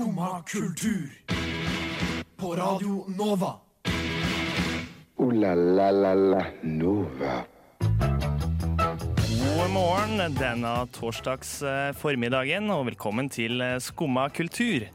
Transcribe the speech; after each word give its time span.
Skumma 0.00 0.42
kultur. 0.46 1.10
På 2.36 2.54
Radio 2.56 3.04
Nova. 3.18 3.54
O-la-la-la-la 5.16 6.44
Nova. 6.62 7.34
God 9.58 9.70
morgen 9.74 10.36
denne 10.38 10.70
torsdags 10.96 11.50
eh, 11.60 11.90
formiddagen, 11.92 12.70
og 12.72 12.86
velkommen 12.88 13.28
til 13.28 13.60
eh, 13.60 13.76
Skumma 13.76 14.30
kultur. 14.32 14.86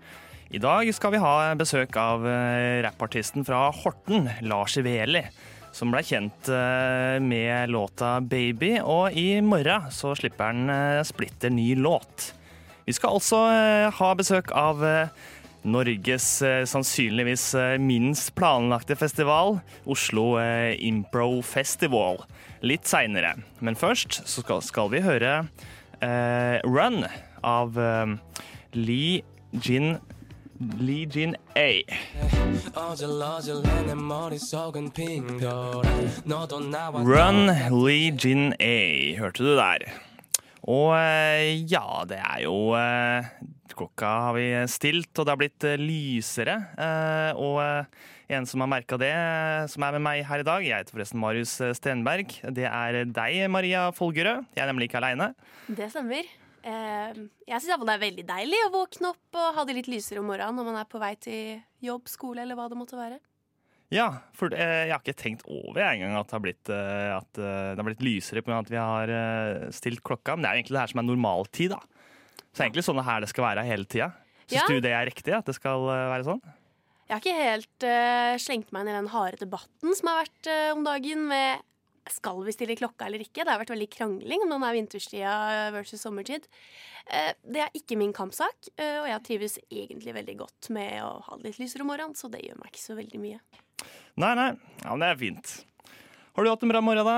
I 0.50 0.62
dag 0.64 0.89
skal 0.98 1.14
vi 1.14 1.22
ha 1.22 1.54
besøk 1.54 1.94
av 2.02 2.26
eh, 2.26 2.82
rappartisten 2.88 3.46
fra 3.46 3.68
Horten, 3.84 4.32
Lars 4.50 4.80
Iveli, 4.82 5.22
som 5.70 5.94
ble 5.94 6.02
kjent 6.02 6.50
med 7.22 7.70
låta 7.70 8.18
'Baby', 8.26 8.82
og 8.82 9.14
i 9.14 9.38
morgen 9.42 9.86
så 9.94 10.16
slipper 10.18 10.50
han 10.50 11.06
splitter 11.06 11.54
ny 11.54 11.76
låt. 11.76 12.32
Vi 12.86 12.94
skal 12.94 13.18
altså 13.18 13.42
eh, 13.50 13.88
ha 13.98 14.12
besøk 14.18 14.52
av 14.54 14.84
eh, 14.86 15.14
Norges 15.66 16.28
eh, 16.46 16.64
sannsynligvis 16.70 17.48
minst 17.82 18.36
planlagte 18.38 18.98
festival, 19.00 19.57
Oslo 19.89 20.36
Impro 20.78 21.42
Festival, 21.42 22.21
litt 22.62 22.86
seinere. 22.86 23.36
Men 23.60 23.78
først 23.79 24.21
skal, 24.29 24.62
skal, 24.62 24.93
vi 24.93 25.02
høre 25.06 25.48
eh, 26.06 26.62
Run 26.62 27.07
av 27.42 27.79
eh, 27.82 28.18
Lee 28.78 29.24
Jin 29.65 29.98
Lee 30.79 31.10
Jin 31.12 31.36
A. 31.60 31.84
Run 36.94 37.42
Lee 37.86 38.12
Jin 38.16 38.54
A, 38.59 39.16
hørte 39.17 39.44
du 39.44 39.56
der. 39.58 39.90
Og 40.72 40.95
eh, 40.97 41.61
ja, 41.69 41.86
det 42.09 42.17
er 42.17 42.45
jo 42.45 42.73
eh, 42.78 43.28
Klokka 43.75 44.11
har 44.30 44.36
vi 44.38 44.45
stilt, 44.72 45.12
og 45.20 45.26
det 45.26 45.34
har 45.34 45.40
blitt 45.42 45.66
eh, 45.67 45.81
lysere. 45.81 46.56
Og 47.36 47.59
en 48.31 48.48
som 48.50 48.64
har 48.64 48.72
merka 48.72 48.98
det, 48.98 49.12
som 49.73 49.84
er 49.86 49.98
med 49.98 50.06
meg 50.08 50.23
her 50.25 50.42
i 50.42 50.48
dag, 50.48 50.64
jeg 50.66 50.80
heter 50.80 50.95
forresten 50.95 51.22
Marius 51.22 51.53
Stenberg. 51.78 52.38
Det 52.56 52.66
er 52.70 53.03
deg, 53.03 53.44
Maria 53.52 53.90
Folgerød. 53.94 54.48
Jeg 54.56 54.64
er 54.64 54.72
nemlig 54.72 54.90
ikke 54.90 55.02
aleine. 55.03 55.34
Det 55.67 55.92
stemmer. 55.92 56.25
Jeg 56.66 57.59
syns 57.62 57.84
det 57.86 57.94
er 57.94 58.02
veldig 58.02 58.25
deilig 58.25 58.64
å 58.66 58.73
våkne 58.73 59.12
opp 59.12 59.38
og 59.38 59.59
ha 59.59 59.68
det 59.68 59.75
litt 59.78 59.92
lysere 59.92 60.23
om 60.23 60.31
morgenen 60.31 60.58
når 60.58 60.72
man 60.72 60.80
er 60.81 60.90
på 60.90 61.02
vei 61.03 61.14
til 61.22 61.59
jobb, 61.86 62.09
skole 62.09 62.42
eller 62.42 62.58
hva 62.58 62.66
det 62.72 62.80
måtte 62.80 62.97
være. 62.97 63.20
Ja, 63.94 64.08
for 64.33 64.53
eh, 64.55 64.88
jeg 64.88 64.94
har 64.95 65.02
ikke 65.03 65.17
tenkt 65.17 65.44
over 65.45 65.78
jeg, 65.78 66.00
engang 66.00 66.17
at, 66.17 66.30
det 66.30 66.36
har 66.36 66.44
blitt, 66.44 66.72
eh, 66.73 67.09
at 67.14 67.38
eh, 67.39 67.73
det 67.75 67.81
har 67.81 67.88
blitt 67.88 68.05
lysere 68.05 68.41
pga. 68.41 68.64
at 68.64 68.72
vi 68.72 68.81
har 68.81 69.14
stilt 69.75 70.02
klokka. 70.05 70.36
Men 70.36 70.45
det 70.45 70.50
er 70.50 70.61
egentlig 70.61 70.78
det 70.78 70.83
her 70.83 70.94
som 70.94 71.02
er 71.03 71.09
normaltid, 71.11 71.75
da. 71.75 71.81
Så 72.50 72.58
det 72.58 72.63
er 72.63 72.69
egentlig 72.69 72.86
sånn 72.88 73.02
det 73.02 73.09
her 73.09 73.22
det 73.22 73.31
skal 73.31 73.47
være 73.50 73.67
hele 73.67 73.89
tida. 73.89 74.09
Syns 74.45 74.61
Ja. 74.61 74.66
du 74.69 74.81
det 74.81 74.94
er 74.94 75.06
riktig? 75.09 75.33
At 75.36 75.45
det 75.45 75.58
skal 75.58 75.86
være 75.86 76.25
sånn? 76.25 76.41
Jeg 77.06 77.13
har 77.13 77.22
ikke 77.22 77.38
helt 77.38 77.86
uh, 77.86 78.33
slengt 78.41 78.72
meg 78.73 78.81
inn 78.81 78.89
i 78.89 78.97
den 78.97 79.11
harde 79.13 79.38
debatten 79.38 79.94
som 79.94 80.09
har 80.09 80.23
vært 80.23 80.47
uh, 80.50 80.73
om 80.73 80.81
dagen 80.86 81.28
med 81.30 81.61
skal 82.09 82.39
vi 82.45 82.53
stille 82.53 82.78
klokka 82.78 83.06
eller 83.06 83.22
ikke. 83.22 83.44
Det 83.44 83.52
har 83.52 83.61
vært 83.61 83.73
veldig 83.73 83.89
krangling 83.94 84.45
om 84.45 84.53
den 84.53 84.66
er 84.66 84.75
vinterstida 84.78 85.36
versus 85.73 86.03
sommertid. 86.06 86.45
Det 87.41 87.63
er 87.63 87.73
ikke 87.73 87.97
min 87.97 88.13
kampsak, 88.13 88.69
og 88.78 89.08
jeg 89.09 89.23
trives 89.25 89.58
egentlig 89.73 90.13
veldig 90.13 90.36
godt 90.44 90.69
med 90.78 91.00
å 91.02 91.16
ha 91.25 91.38
det 91.41 91.50
litt 91.50 91.63
lysere 91.63 91.81
om 91.81 91.89
morgenen, 91.89 92.13
så 92.13 92.30
det 92.30 92.44
gjør 92.45 92.61
meg 92.61 92.69
ikke 92.69 92.83
så 92.83 93.00
veldig 93.02 93.23
mye. 93.23 93.41
Nei, 94.16 94.34
nei. 94.38 94.52
Ja, 94.84 94.92
men 94.94 95.04
det 95.04 95.09
er 95.12 95.20
fint. 95.20 95.56
Har 96.36 96.45
du 96.45 96.52
hatt 96.52 96.64
en 96.64 96.72
bra 96.72 96.81
morgen, 96.84 97.08
da? 97.08 97.18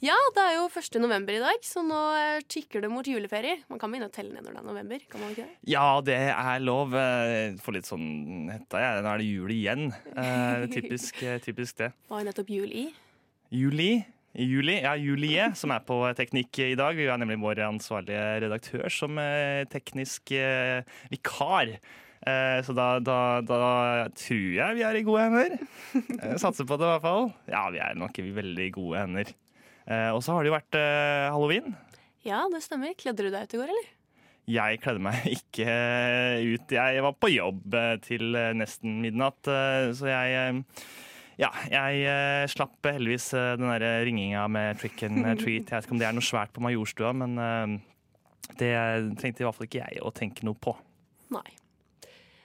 Ja, 0.00 0.16
det 0.32 0.40
er 0.40 0.54
jo 0.56 0.68
1. 0.72 0.96
november 1.02 1.34
i 1.36 1.40
dag, 1.42 1.64
så 1.66 1.82
nå 1.84 1.98
eh, 2.16 2.44
tikker 2.48 2.80
det 2.80 2.88
mot 2.88 3.04
juleferie. 3.04 3.58
Man 3.68 3.80
kan 3.80 3.92
begynne 3.92 4.08
å 4.08 4.14
telle 4.14 4.32
ned 4.32 4.46
når 4.46 4.54
det 4.54 4.60
er 4.62 4.68
november, 4.70 5.02
kan 5.12 5.20
man 5.20 5.34
ikke 5.34 5.44
det? 5.44 5.58
Ja, 5.68 5.88
det 6.04 6.16
er 6.32 6.62
lov. 6.64 6.94
få 6.94 7.66
Får 7.66 7.76
litt 7.76 7.90
sånn 7.90 8.48
hetta, 8.48 8.80
jeg. 8.80 9.02
Nå 9.04 9.12
er 9.12 9.20
det 9.20 9.28
jul 9.28 9.52
igjen. 9.52 9.90
Eh, 10.14 10.64
typisk, 10.72 11.20
eh, 11.20 11.36
typisk 11.44 11.82
det. 11.82 11.90
Hva 12.08 12.16
var 12.16 12.24
jo 12.24 12.30
nettopp 12.30 12.54
jul 12.56 12.72
i. 12.72 12.86
Juli. 13.52 13.92
Juli, 14.30 14.76
ja, 14.78 14.92
Julie, 14.94 15.48
som 15.58 15.72
er 15.74 15.82
på 15.82 15.96
teknikk 16.14 16.60
i 16.62 16.76
dag. 16.78 16.94
Vi 16.94 17.08
er 17.10 17.18
nemlig 17.18 17.40
vår 17.42 17.64
ansvarlige 17.66 18.22
redaktør 18.44 18.86
som 18.94 19.18
eh, 19.18 19.64
teknisk 19.68 20.30
eh, 20.38 20.86
vikar. 21.10 21.74
Eh, 22.20 22.58
så 22.66 22.74
da, 22.76 22.88
da, 23.00 23.40
da 23.40 23.60
tror 24.12 24.48
jeg 24.52 24.76
vi 24.76 24.84
er 24.84 24.98
i 24.98 25.04
gode 25.06 25.28
hender. 25.28 25.54
Eh, 26.20 26.36
satser 26.38 26.66
på 26.68 26.76
det, 26.76 26.86
i 26.86 26.92
hvert 26.92 27.04
fall. 27.04 27.30
Ja, 27.50 27.64
vi 27.72 27.80
er 27.80 27.96
nok 27.98 28.18
i 28.20 28.26
veldig 28.36 28.66
gode 28.76 29.00
hender. 29.00 29.30
Eh, 29.88 30.10
og 30.12 30.20
så 30.22 30.36
har 30.36 30.44
det 30.44 30.50
jo 30.50 30.58
vært 30.58 30.76
halloween. 31.32 31.72
Ja, 32.26 32.44
det 32.52 32.60
stemmer. 32.66 32.92
Kledde 32.98 33.24
du 33.24 33.32
deg 33.32 33.48
ut 33.48 33.56
i 33.56 33.60
går, 33.62 33.72
eller? 33.72 33.88
Jeg 34.50 34.80
kledde 34.82 35.04
meg 35.04 35.28
ikke 35.38 35.76
ut. 36.44 36.74
Jeg 36.76 37.04
var 37.06 37.16
på 37.16 37.32
jobb 37.32 37.78
til 38.04 38.36
nesten 38.58 39.00
midnatt, 39.04 39.40
så 39.46 40.10
jeg 40.10 40.58
ja, 41.40 41.48
jeg 41.72 42.00
uh, 42.04 42.44
slapp 42.52 42.84
heldigvis 42.84 43.30
uh, 43.32 43.54
den 43.56 43.70
der 43.70 44.04
ringinga 44.04 44.42
med 44.52 44.76
trick 44.82 45.00
and 45.06 45.24
treat. 45.40 45.70
Jeg 45.70 45.72
vet 45.72 45.86
ikke 45.86 45.96
om 45.96 46.02
det 46.02 46.08
er 46.10 46.18
noe 46.18 46.26
svært 46.26 46.52
på 46.52 46.60
Majorstua, 46.60 47.14
men 47.16 47.40
uh, 47.40 48.52
det 48.60 48.74
trengte 49.16 49.40
i 49.40 49.48
hvert 49.48 49.56
fall 49.56 49.70
ikke 49.70 49.80
jeg 49.80 50.04
å 50.04 50.12
tenke 50.12 50.44
noe 50.44 50.58
på. 50.60 50.76
Nei. 51.32 51.46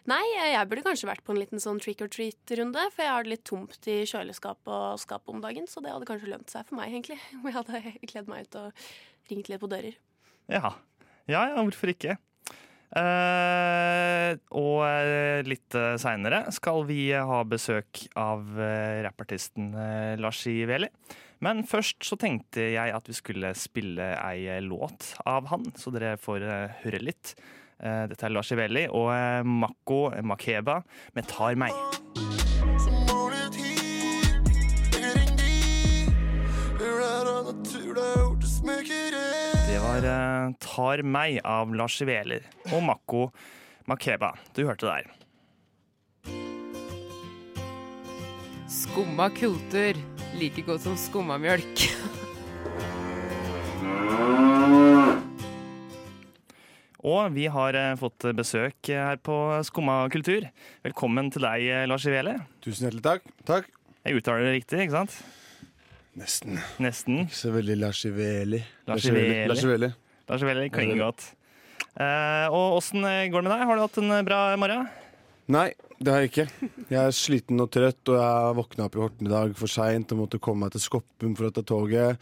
Nei, 0.10 0.22
jeg 0.38 0.70
burde 0.70 0.84
kanskje 0.86 1.10
vært 1.10 1.24
på 1.26 1.34
en 1.34 1.40
liten 1.42 1.62
sånn 1.62 1.80
trick 1.82 2.04
or 2.06 2.12
treat-runde, 2.14 2.84
for 2.94 3.06
jeg 3.06 3.14
har 3.14 3.26
det 3.26 3.32
litt 3.32 3.46
tomt 3.48 3.90
i 3.90 4.04
kjøleskap 4.06 4.70
og 4.70 5.02
skap 5.02 5.32
om 5.34 5.42
dagen, 5.42 5.66
så 5.70 5.82
det 5.82 5.94
hadde 5.94 6.08
kanskje 6.10 6.30
lønt 6.30 6.54
seg 6.54 6.68
for 6.68 6.78
meg, 6.78 6.94
egentlig. 6.94 7.18
Om 7.40 7.50
jeg 7.50 7.58
hadde 7.58 7.82
kledd 8.12 8.30
meg 8.30 8.46
ut 8.46 8.60
og 8.62 8.86
ringt 9.32 9.50
litt 9.50 9.64
på 9.64 9.72
dører. 9.72 9.98
Ja, 10.52 10.76
ja, 11.26 11.42
ja 11.50 11.58
hvorfor 11.58 11.94
ikke? 11.96 12.20
Eh, 12.96 14.32
og 14.56 14.78
eh, 14.86 15.42
litt 15.44 15.76
uh, 15.76 15.98
seinere 16.00 16.46
skal 16.56 16.86
vi 16.88 17.10
ha 17.12 17.40
besøk 17.50 18.06
av 18.16 18.46
eh, 18.62 19.02
rappartisten 19.04 19.74
uh, 19.74 20.14
Lars 20.22 20.46
Iveli. 20.48 20.88
Men 21.44 21.66
først 21.68 22.06
så 22.08 22.18
tenkte 22.20 22.64
jeg 22.74 22.94
at 22.96 23.10
vi 23.10 23.16
skulle 23.18 23.52
spille 23.60 24.14
ei 24.22 24.48
eh, 24.50 24.64
låt 24.64 25.14
av 25.28 25.50
han, 25.52 25.68
så 25.78 25.92
dere 25.94 26.16
får 26.22 26.46
eh, 26.46 26.82
høre 26.86 27.02
litt. 27.04 27.36
Eh, 27.84 28.06
dette 28.08 28.24
er 28.24 28.32
Lars 28.32 28.52
Iveli 28.56 28.86
og 28.88 29.10
uh, 29.12 29.44
Mako 29.44 30.10
Makeba 30.24 30.80
med 31.16 31.28
'Tar 31.28 31.56
meg'. 31.60 31.76
Det 39.68 39.80
var 39.84 40.08
eh, 40.08 40.54
'Tar 40.60 41.04
meg' 41.04 41.42
av 41.44 41.76
Lars 41.76 42.02
Iveli 42.02 42.40
og 42.72 42.84
Mako 42.84 43.30
Makeba. 43.88 44.32
Du 44.56 44.66
hørte 44.66 44.88
der. 44.88 45.12
Skumma 48.68 49.30
kultur. 49.30 50.00
Like 50.40 50.62
godt 50.62 50.82
som 50.82 50.98
skummamjølk. 50.98 51.80
Og 57.06 57.36
vi 57.36 57.46
har 57.54 57.78
eh, 57.78 57.94
fått 58.02 58.26
besøk 58.34 58.90
her 58.90 59.20
på 59.22 59.36
Skumma 59.68 60.00
kultur. 60.10 60.48
Velkommen 60.86 61.30
til 61.34 61.46
deg, 61.46 61.66
eh, 61.70 61.86
Lars 61.86 62.08
Ivele. 62.10 62.40
Tusen 62.66 62.88
hjertelig 62.88 63.06
takk. 63.06 63.28
Takk. 63.46 63.68
Jeg 64.06 64.18
uttaler 64.18 64.48
det 64.48 64.56
riktig, 64.56 64.80
ikke 64.88 64.96
sant? 64.96 65.14
Nesten. 66.18 66.58
Nesten. 66.82 67.20
Ikke 67.28 67.38
så 67.38 67.52
veldig. 67.54 67.76
Lars 67.84 68.02
Lashiveli. 68.08 68.62
Lars 68.88 70.46
Iveli 70.46 70.70
klinger 70.74 71.04
godt. 71.04 71.28
Eh, 71.94 72.48
og 72.50 72.80
åssen 72.80 73.06
går 73.06 73.38
det 73.38 73.46
med 73.46 73.54
deg? 73.54 73.66
Har 73.70 73.78
du 73.78 73.84
hatt 73.86 74.02
en 74.02 74.16
eh, 74.18 74.26
bra 74.26 74.40
morgen? 74.60 74.90
Nei, 75.54 75.68
det 76.00 76.10
har 76.10 76.24
jeg 76.24 76.32
ikke. 76.32 76.48
Jeg 76.90 77.00
er 77.04 77.14
sliten 77.14 77.62
og 77.62 77.70
trøtt, 77.76 78.02
og 78.10 78.18
jeg 78.18 78.58
våkna 78.64 78.90
opp 78.90 78.98
i 78.98 79.04
Horten 79.04 79.30
i 79.30 79.36
dag 79.36 79.54
for 79.60 79.70
seint 79.70 80.10
og 80.16 80.24
måtte 80.24 80.42
komme 80.42 80.66
meg 80.66 80.74
til 80.74 80.88
Skoppum 80.88 81.38
for 81.38 81.52
å 81.52 81.54
ta 81.54 81.62
toget. 81.62 82.18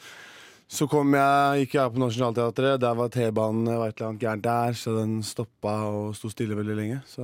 Så 0.74 0.88
kom 0.90 1.14
jeg, 1.14 1.64
gikk 1.68 1.76
jeg 1.78 1.94
på 1.94 2.02
Nationaltheatret. 2.02 2.80
Der 2.82 2.96
var 2.98 3.12
T-banen 3.14 3.68
var 3.78 3.92
et 3.92 4.00
eller 4.00 4.10
annet 4.10 4.24
gærent 4.24 4.44
der, 4.48 4.74
så 4.80 4.96
den 4.98 5.20
stoppa 5.26 5.74
og 5.92 6.16
sto 6.18 6.32
stille 6.34 6.58
veldig 6.58 6.78
lenge. 6.80 7.00
Så 7.06 7.24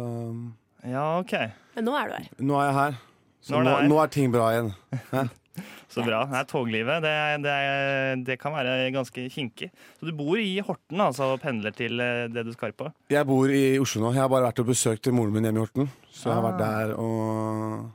Ja, 0.86 1.18
OK. 1.20 1.34
Men 1.76 1.88
nå 1.90 1.96
er 1.98 2.08
du 2.12 2.14
her. 2.20 2.28
nå 2.40 2.60
er 2.62 2.68
jeg 2.70 2.76
her. 2.78 2.98
Så 3.42 3.56
Nå 3.64 3.72
er 3.74 3.88
nå, 3.88 3.98
er 4.04 4.08
ting 4.14 4.32
bra 4.32 4.50
igjen. 4.54 4.74
Hæ? 5.12 5.26
Så 5.90 6.04
bra. 6.06 6.22
Nei, 6.30 6.44
toglivet, 6.48 7.02
det, 7.04 7.14
det, 7.44 7.54
det 8.28 8.36
kan 8.40 8.54
være 8.54 8.92
ganske 8.96 9.26
kinkig. 9.34 9.72
Så 9.98 10.06
du 10.08 10.12
bor 10.16 10.38
i 10.40 10.60
Horten 10.64 11.02
altså, 11.04 11.32
og 11.34 11.42
pendler 11.42 11.74
til 11.76 12.00
eh, 12.00 12.28
det 12.32 12.46
du 12.48 12.52
skal 12.54 12.72
på? 12.78 12.92
Jeg 13.12 13.26
bor 13.28 13.50
i 13.52 13.80
Oslo 13.82 14.04
nå. 14.06 14.12
Jeg 14.16 14.22
har 14.24 14.30
bare 14.32 14.46
vært 14.52 14.62
og 14.62 14.70
besøkt 14.70 15.10
moren 15.12 15.34
min 15.36 15.48
hjemme 15.50 15.60
i 15.60 15.66
Horten. 15.66 15.90
Så 16.14 16.30
jeg 16.30 16.38
har 16.38 16.46
vært 16.46 16.62
Ah. 16.62 16.68
der 16.70 16.94
og 17.02 17.90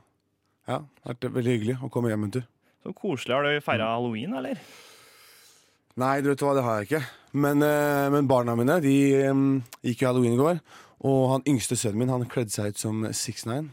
Ja, 0.67 0.81
vært 1.07 1.29
veldig 1.39 1.55
hyggelig 1.55 1.77
å 1.85 1.89
komme 1.93 2.11
hjem 2.11 2.27
en 2.27 2.35
tur. 2.35 2.45
Så 2.83 2.93
koselig. 2.99 3.33
Har 3.37 3.47
du 3.47 3.63
feira 3.65 3.87
halloween, 3.95 4.35
eller? 4.41 4.59
Nei, 5.95 6.19
du 6.19 6.27
vet 6.27 6.41
hva, 6.43 6.51
det 6.57 6.63
har 6.65 6.81
jeg 6.81 6.89
ikke. 6.89 7.03
Men, 7.39 7.61
eh, 7.63 8.07
men 8.11 8.27
barna 8.27 8.55
mine 8.59 8.81
de 8.83 8.95
em, 9.29 9.45
gikk 9.83 10.03
jo 10.03 10.09
halloween 10.09 10.35
i 10.35 10.41
går. 10.41 10.59
Og 11.07 11.21
han 11.31 11.45
yngste 11.47 11.77
sønnen 11.79 12.01
min 12.01 12.11
han 12.11 12.25
kledde 12.31 12.51
seg 12.51 12.73
ut 12.73 12.81
som 12.81 13.05
6ix9ine. 13.07 13.71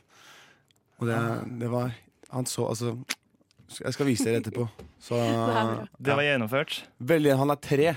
Og 1.01 1.09
det, 1.11 1.19
det 1.59 1.71
var 1.73 1.91
Han 2.31 2.47
så 2.47 2.69
altså 2.71 2.93
Jeg 3.83 3.95
skal 3.97 4.07
vise 4.07 4.25
dere 4.29 4.39
etterpå. 4.43 4.69
Så. 5.03 5.19
Det 5.99 6.15
var 6.15 6.23
gjennomført. 6.23 6.85
veldig, 6.99 7.33
han 7.41 7.51
er 7.51 7.59
tre, 7.59 7.89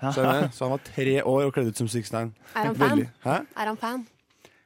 så, 0.00 0.20
jeg 0.22 0.24
mener, 0.24 0.52
så 0.54 0.64
han 0.64 0.72
var 0.72 0.84
tre 0.86 1.16
år 1.22 1.48
og 1.48 1.52
kledd 1.52 1.68
ut 1.68 1.80
som 1.82 1.90
6ix9ine. 1.90 2.32
Er 2.54 2.70
han 2.70 2.78
fan? 2.78 2.94
Veldig. 2.94 3.08
Hæ? 3.26 3.34
Er 3.58 3.68
han 3.72 3.76
fan? 3.76 4.06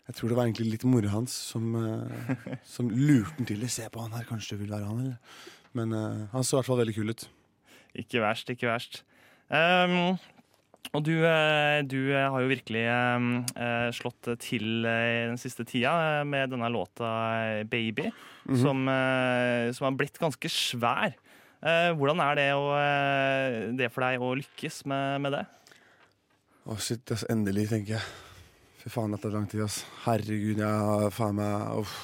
Jeg 0.06 0.19
tror 0.19 0.28
det 0.28 0.37
var 0.37 0.46
egentlig 0.46 0.69
litt 0.75 0.84
mora 0.87 1.10
hans 1.14 1.34
som, 1.50 1.75
eh, 1.81 2.56
som 2.75 2.90
lurte 2.93 3.34
han 3.40 3.48
til 3.48 3.64
det. 3.64 3.70
Se 3.72 3.88
på 3.90 4.02
han 4.05 4.14
her, 4.14 4.26
kanskje 4.28 4.55
det 4.55 4.66
vil 4.66 4.75
være 4.76 4.90
han, 4.90 5.00
eller? 5.06 5.46
Men 5.78 5.96
eh, 5.96 6.26
han 6.34 6.44
så 6.44 6.56
i 6.56 6.60
hvert 6.60 6.70
fall 6.70 6.82
veldig 6.84 6.96
kul 7.00 7.14
ut. 7.16 7.26
Ikke 7.98 8.22
verst, 8.24 8.48
ikke 8.52 8.70
verst. 8.70 9.02
Um, 9.52 10.14
og 10.92 11.04
du, 11.06 11.14
eh, 11.24 11.80
du 11.88 12.10
eh, 12.12 12.28
har 12.28 12.42
jo 12.42 12.50
virkelig 12.50 12.82
eh, 12.84 13.88
slått 13.96 14.28
til 14.42 14.84
i 14.84 15.28
den 15.30 15.38
siste 15.40 15.64
tida 15.68 16.24
med 16.28 16.52
denne 16.52 16.68
låta 16.72 17.64
'Baby', 17.64 18.10
som, 18.60 18.84
eh, 18.88 19.72
som 19.72 19.88
har 19.88 19.96
blitt 19.96 20.18
ganske 20.20 20.48
svær. 20.48 21.16
Hvordan 21.62 22.18
er 22.18 22.34
det, 22.34 22.48
å, 22.58 22.64
det 23.78 23.86
for 23.94 24.02
deg 24.02 24.18
å 24.18 24.32
lykkes 24.34 24.80
med, 24.90 25.20
med 25.22 25.32
det? 25.36 25.42
Å, 26.66 26.74
shit, 26.74 27.06
ass, 27.14 27.22
endelig, 27.30 27.68
tenker 27.70 27.94
jeg. 27.94 28.02
Fy 28.82 28.90
faen, 28.90 29.14
dette 29.14 29.30
er 29.30 29.36
lang 29.36 29.46
tid, 29.46 29.62
ass. 29.62 29.84
Herregud, 30.02 30.58
jeg 30.58 30.66
har 30.66 31.14
faen 31.14 31.38
meg 31.38 31.84
uff. 31.84 31.94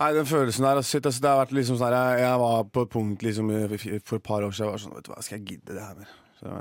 Nei, 0.00 0.10
den 0.16 0.28
følelsen 0.28 0.64
der, 0.64 0.80
shit, 0.86 1.04
altså, 1.04 1.20
det 1.20 1.28
har 1.28 1.40
vært 1.42 1.50
liksom 1.58 1.76
sånn 1.76 1.92
jeg, 1.92 2.20
jeg 2.22 2.36
var 2.40 2.62
på 2.72 2.84
et 2.86 2.92
punkt 2.94 3.24
liksom 3.26 3.50
for 4.08 4.16
et 4.16 4.24
par 4.24 4.46
år 4.46 4.54
siden, 4.56 4.70
jeg 4.70 4.72
var 4.72 4.80
sånn, 4.84 4.94
vet 4.96 5.04
du 5.04 5.10
hva, 5.12 5.24
skal 5.26 5.36
jeg 5.38 5.48
gidde 5.50 5.76
det 5.76 5.82
her 5.84 5.98
mer? 5.98 6.14
Så, 6.40 6.60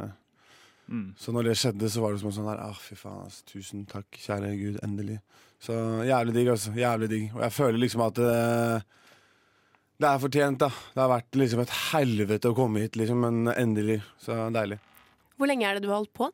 Mm. 0.89 1.13
så 1.21 1.29
når 1.31 1.43
det 1.45 1.51
skjedde, 1.61 1.85
så 1.93 2.01
var 2.01 2.11
det 2.15 2.19
som 2.19 2.31
en 2.31 2.33
sånn 2.33 2.47
her, 2.49 2.59
ah, 2.65 2.73
fy 2.81 2.95
faen, 2.97 3.19
altså, 3.27 3.43
tusen 3.45 3.83
takk, 3.85 4.07
kjære 4.23 4.47
Gud, 4.57 4.79
endelig. 4.81 5.19
Så 5.61 5.75
jævlig 6.01 6.33
digg, 6.33 6.47
altså, 6.49 6.71
jævlig 6.73 7.09
digg. 7.11 7.27
Og 7.35 7.43
jeg 7.43 7.53
føler 7.53 7.77
liksom 7.77 8.01
at 8.07 8.15
det, 8.17 8.31
det 10.01 10.09
er 10.09 10.23
fortjent, 10.23 10.57
da. 10.63 10.69
Det 10.95 11.03
har 11.03 11.11
vært 11.13 11.37
liksom 11.37 11.61
et 11.61 11.75
helvete 11.91 12.49
å 12.49 12.57
komme 12.57 12.81
hit, 12.81 12.97
liksom, 12.97 13.21
men 13.21 13.53
endelig. 13.53 13.99
Så 14.17 14.33
deilig. 14.55 14.79
Hvor 15.37 15.51
lenge 15.51 15.69
er 15.69 15.77
det 15.77 15.83
du 15.85 15.91
har 15.93 15.99
holdt 16.01 16.13
på? 16.17 16.31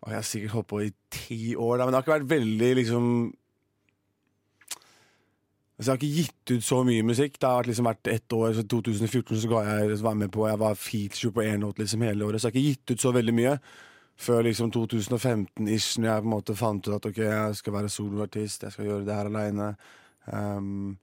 Og 0.00 0.08
jeg 0.08 0.16
har 0.16 0.28
sikkert 0.32 0.56
holdt 0.56 0.70
på 0.72 0.80
i 0.86 0.90
ti 1.12 1.40
år, 1.54 1.76
da, 1.76 1.84
men 1.84 1.92
det 1.92 2.00
har 2.00 2.06
ikke 2.06 2.16
vært 2.16 2.32
veldig 2.32 2.72
liksom 2.80 3.12
Altså, 5.84 5.92
jeg 5.92 6.00
har 6.00 6.06
ikke 6.06 6.22
gitt 6.24 6.50
ut 6.54 6.64
så 6.64 6.76
mye 6.88 7.04
musikk. 7.04 7.34
Det 7.36 7.48
har 7.50 7.66
liksom 7.68 7.84
vært 7.84 8.08
ett 8.08 8.32
år, 8.32 8.54
så 8.56 8.62
2014 8.72 9.40
så 9.42 9.48
ga 9.50 9.58
jeg 9.66 9.98
så 9.98 10.06
var 10.06 10.14
jeg 10.14 10.20
med 10.22 10.30
på 10.32 10.46
Jeg 10.48 10.60
var 10.62 10.78
feature 10.80 11.32
på 11.36 11.42
én 11.44 11.60
låt 11.60 11.82
liksom 11.82 12.00
hele 12.00 12.24
året, 12.24 12.40
så 12.40 12.48
jeg 12.48 12.54
har 12.54 12.56
ikke 12.56 12.70
gitt 12.70 12.92
ut 12.94 13.02
så 13.04 13.12
veldig 13.12 13.34
mye. 13.36 13.52
Før 14.16 14.46
liksom 14.46 14.70
2015-ish, 14.72 15.98
når 16.00 16.08
jeg 16.08 16.22
på 16.22 16.30
en 16.30 16.32
måte 16.32 16.56
fant 16.56 16.88
ut 16.88 16.94
at 16.96 17.10
ok, 17.10 17.20
jeg 17.20 17.58
skal 17.60 17.76
være 17.76 17.92
soloartist, 17.92 18.64
jeg 18.64 18.72
skal 18.72 18.88
gjøre 18.88 19.04
det 19.04 19.18
her 19.18 19.28
aleine. 19.28 19.68
Um, 20.24 20.96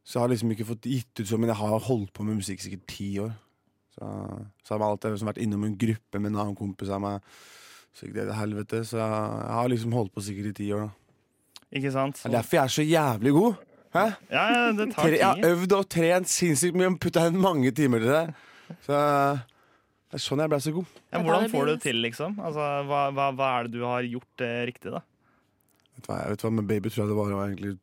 så 0.00 0.16
jeg 0.16 0.22
har 0.22 0.32
liksom 0.32 0.56
ikke 0.56 0.68
fått 0.70 0.88
gitt 0.88 1.20
ut 1.20 1.28
så, 1.28 1.36
men 1.36 1.52
jeg 1.52 1.60
har 1.60 1.86
holdt 1.90 2.14
på 2.16 2.24
med 2.24 2.40
musikk 2.40 2.64
sikkert 2.64 2.88
ti 2.88 3.10
år. 3.20 3.36
Så, 3.98 4.14
så 4.64 4.74
har 4.74 4.80
jeg 4.80 4.88
alltid 4.88 5.18
liksom 5.18 5.32
vært 5.34 5.44
innom 5.44 5.68
en 5.68 5.76
gruppe 5.84 6.22
med 6.22 6.32
en 6.32 6.40
annen 6.40 6.56
kompis 6.56 6.88
av 6.88 7.04
meg. 7.04 7.36
Så 7.92 8.08
gikk 8.08 8.16
det 8.16 8.30
til 8.30 8.40
helvete. 8.40 8.80
Så 8.80 8.96
jeg, 8.96 9.12
jeg 9.12 9.60
har 9.60 9.72
liksom 9.74 10.00
holdt 10.00 10.16
på 10.16 10.24
sikkert 10.24 10.54
i 10.54 10.58
ti 10.62 10.72
år. 10.72 10.88
da 10.88 11.76
Ikke 11.76 11.92
sant? 11.92 12.24
Det 12.24 12.32
er 12.32 12.38
derfor 12.40 12.62
jeg 12.62 12.64
er 12.64 12.78
så 12.80 12.92
jævlig 12.96 13.36
god. 13.42 13.65
Hæ? 13.96 14.06
Ja, 14.30 14.44
ja, 14.52 14.62
det 14.76 14.90
tar 14.92 15.08
tid. 15.08 15.18
jeg 15.18 15.26
har 15.26 15.50
øvd 15.50 15.74
og 15.78 15.88
trent 15.92 16.30
sinnssykt 16.30 16.76
mye 16.78 16.90
og 16.92 16.98
putta 17.02 17.26
inn 17.30 17.38
mange 17.40 17.72
timer 17.76 18.04
til 18.04 18.12
det. 18.12 18.24
Så 18.84 18.92
det 18.96 20.18
er 20.18 20.22
sånn 20.22 20.42
jeg 20.44 20.52
ble 20.52 20.60
så 20.62 20.74
god. 20.76 20.92
Ja, 21.10 21.22
hvordan 21.24 21.50
får 21.52 21.66
du 21.66 21.72
det 21.72 21.80
til, 21.86 21.98
liksom? 22.04 22.36
Altså, 22.38 22.68
hva, 22.90 23.00
hva, 23.16 23.30
hva 23.36 23.48
er 23.56 23.66
det 23.66 23.78
du 23.78 23.86
har 23.86 24.06
gjort 24.06 24.44
eh, 24.46 24.60
riktig, 24.68 24.92
da? 24.94 25.02
Vet 25.96 26.04
du 26.04 26.12
hva, 26.12 26.20
jeg 26.22 26.34
vet 26.34 26.46
hva, 26.46 26.52
Med 26.58 26.68
baby 26.70 26.92
tror 26.92 27.02
jeg 27.04 27.10
det 27.10 27.18
var 27.18 27.34
egentlig 27.48 27.74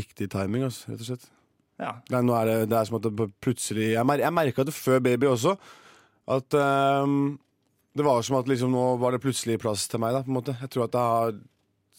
riktig 0.00 0.28
timing. 0.32 0.66
Altså, 0.68 0.90
rett 0.90 1.04
og 1.04 1.10
slett. 1.12 1.30
Ja. 1.82 1.94
Det 2.08 2.18
er, 2.18 2.26
nå 2.26 2.34
er 2.38 2.48
det, 2.50 2.56
det 2.70 2.78
er 2.78 2.88
som 2.88 2.98
at 2.98 3.06
det 3.06 3.28
plutselig 3.42 3.86
Jeg, 3.94 4.04
mer, 4.06 4.20
jeg 4.22 4.36
merka 4.36 4.66
det 4.66 4.74
før 4.76 5.00
baby 5.02 5.30
også. 5.30 5.56
At 6.30 6.54
um, 6.54 7.38
det 7.98 8.04
var 8.06 8.22
som 8.24 8.38
at 8.38 8.48
liksom 8.48 8.72
nå 8.72 8.84
var 9.02 9.14
det 9.14 9.22
plutselig 9.24 9.58
plass 9.62 9.88
til 9.90 10.02
meg. 10.02 10.14
da, 10.14 10.22
på 10.24 10.32
en 10.32 10.38
måte. 10.38 10.56
Jeg 10.60 10.72
tror 10.72 10.86
at 10.86 10.94
det 10.94 11.06
har 11.06 11.40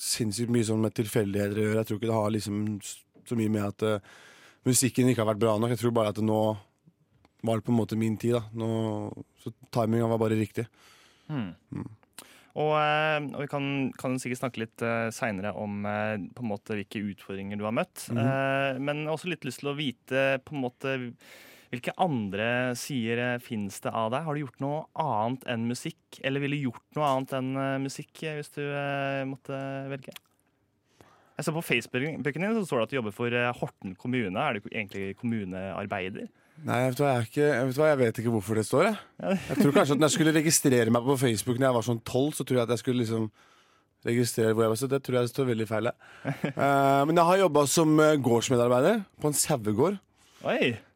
sinnssykt 0.04 0.52
mye 0.54 0.66
sånn 0.68 0.82
med 0.84 0.96
tilfeldigheter 0.98 1.60
å 1.60 1.66
gjøre. 1.68 1.80
Jeg 1.82 1.90
tror 1.90 2.00
ikke 2.00 2.10
det 2.10 2.20
har 2.20 2.34
liksom 2.34 2.62
så 3.30 3.38
mye 3.40 3.52
med 3.54 3.66
at 3.66 3.86
uh, 3.88 4.14
musikken 4.68 5.10
ikke 5.12 5.24
har 5.24 5.32
vært 5.34 5.42
bra 5.44 5.58
nok. 5.58 5.74
Jeg 5.74 5.82
tror 5.84 5.96
bare 5.96 6.14
at 6.14 6.20
det 6.20 6.28
nå 6.28 6.40
var 7.44 7.60
det 7.60 7.68
på 7.68 7.74
en 7.74 7.80
måte 7.82 8.00
min 8.00 8.16
tid. 8.20 8.38
da. 8.38 8.46
Nå, 8.56 8.70
så 9.44 9.52
timinga 9.76 10.08
var 10.12 10.22
bare 10.22 10.40
riktig. 10.40 10.68
Og, 11.30 11.54
Mm. 11.74 13.32
og 13.34 13.40
vi 13.42 13.48
kan, 13.50 13.64
kan 13.98 14.20
sikkert 14.22 14.44
snakke 14.44 14.62
litt 14.62 14.84
uh, 14.86 15.10
seinere 15.10 15.56
om 15.58 15.88
uh, 15.90 16.20
på 16.36 16.44
en 16.44 16.52
måte 16.52 16.78
hvilke 16.78 17.02
utfordringer 17.02 17.58
du 17.58 17.66
har 17.66 17.74
møtt. 17.74 18.06
Eh, 18.14 18.78
men 18.78 19.02
jeg 19.02 19.10
har 19.10 19.16
også 19.16 19.32
litt 19.32 19.48
lyst 19.48 19.64
til 19.64 19.72
å 19.72 19.78
vite 19.80 20.22
på 20.46 20.54
en 20.54 20.62
måte 20.62 20.94
hvilke 21.74 21.94
andre 21.98 22.76
sider 22.78 23.40
finnes 23.42 23.80
fins 23.80 23.82
det 23.82 23.94
av 23.98 24.12
deg? 24.14 24.26
Har 24.28 24.36
du 24.36 24.44
gjort 24.44 24.62
noe 24.62 24.84
annet 25.02 25.48
enn 25.50 25.66
musikk? 25.66 26.20
Eller 26.22 26.44
ville 26.44 26.60
gjort 26.62 26.86
noe 26.98 27.08
annet 27.10 27.34
enn 27.40 27.50
eh, 27.58 27.80
musikk 27.82 28.22
eh, 28.22 28.38
hvis 28.38 28.54
du 28.54 28.62
eh, 28.62 29.24
måtte 29.26 29.58
velge? 29.90 30.14
Jeg 31.38 31.48
så 31.48 31.54
På 31.56 31.64
Facebooken 31.66 32.22
din 32.24 32.56
så 32.60 32.66
står 32.68 32.80
det 32.80 32.86
at 32.86 32.92
du 32.92 32.98
jobber 33.00 33.16
for 33.16 33.34
eh, 33.34 33.52
Horten 33.58 33.96
kommune. 33.98 34.40
Er 34.40 34.60
du 34.60 34.70
egentlig 34.70 35.16
kommunearbeider? 35.18 36.28
Nei, 36.64 36.84
vet 36.86 37.00
hva, 37.02 37.16
jeg, 37.18 37.30
ikke, 37.32 37.48
vet 37.66 37.80
hva, 37.80 37.88
jeg 37.90 38.00
vet 38.04 38.20
ikke 38.22 38.34
hvorfor 38.36 38.60
det 38.60 38.66
står. 38.68 38.86
Jeg. 38.92 39.40
jeg 39.50 39.58
tror 39.58 39.74
kanskje 39.80 39.96
at 39.96 40.04
Når 40.04 40.12
jeg 40.12 40.18
skulle 40.18 40.36
registrere 40.38 40.94
meg 40.94 41.08
på 41.08 41.18
Facebook 41.18 41.58
Når 41.58 41.68
jeg 41.68 41.78
var 41.80 41.88
sånn 41.90 42.04
tolv, 42.06 42.38
så 42.38 42.46
tror 42.46 42.60
jeg 42.60 42.68
at 42.68 42.76
jeg 42.76 42.84
skulle 42.84 43.02
liksom 43.02 43.28
registrere 44.04 44.54
hvor 44.54 44.66
jeg 44.66 44.74
var. 44.74 44.80
Så 44.84 44.90
det 44.92 45.02
tror 45.04 45.20
jeg 45.20 45.32
står 45.32 45.50
veldig 45.54 45.70
feil. 45.70 45.90
jeg. 45.90 46.34
Eh, 46.54 47.02
men 47.08 47.18
jeg 47.18 47.30
har 47.32 47.44
jobba 47.46 47.66
som 47.72 48.00
eh, 48.04 48.18
gårdsmedarbeider 48.22 49.04
på 49.22 49.32
en 49.32 49.38
sauegård. 49.38 50.02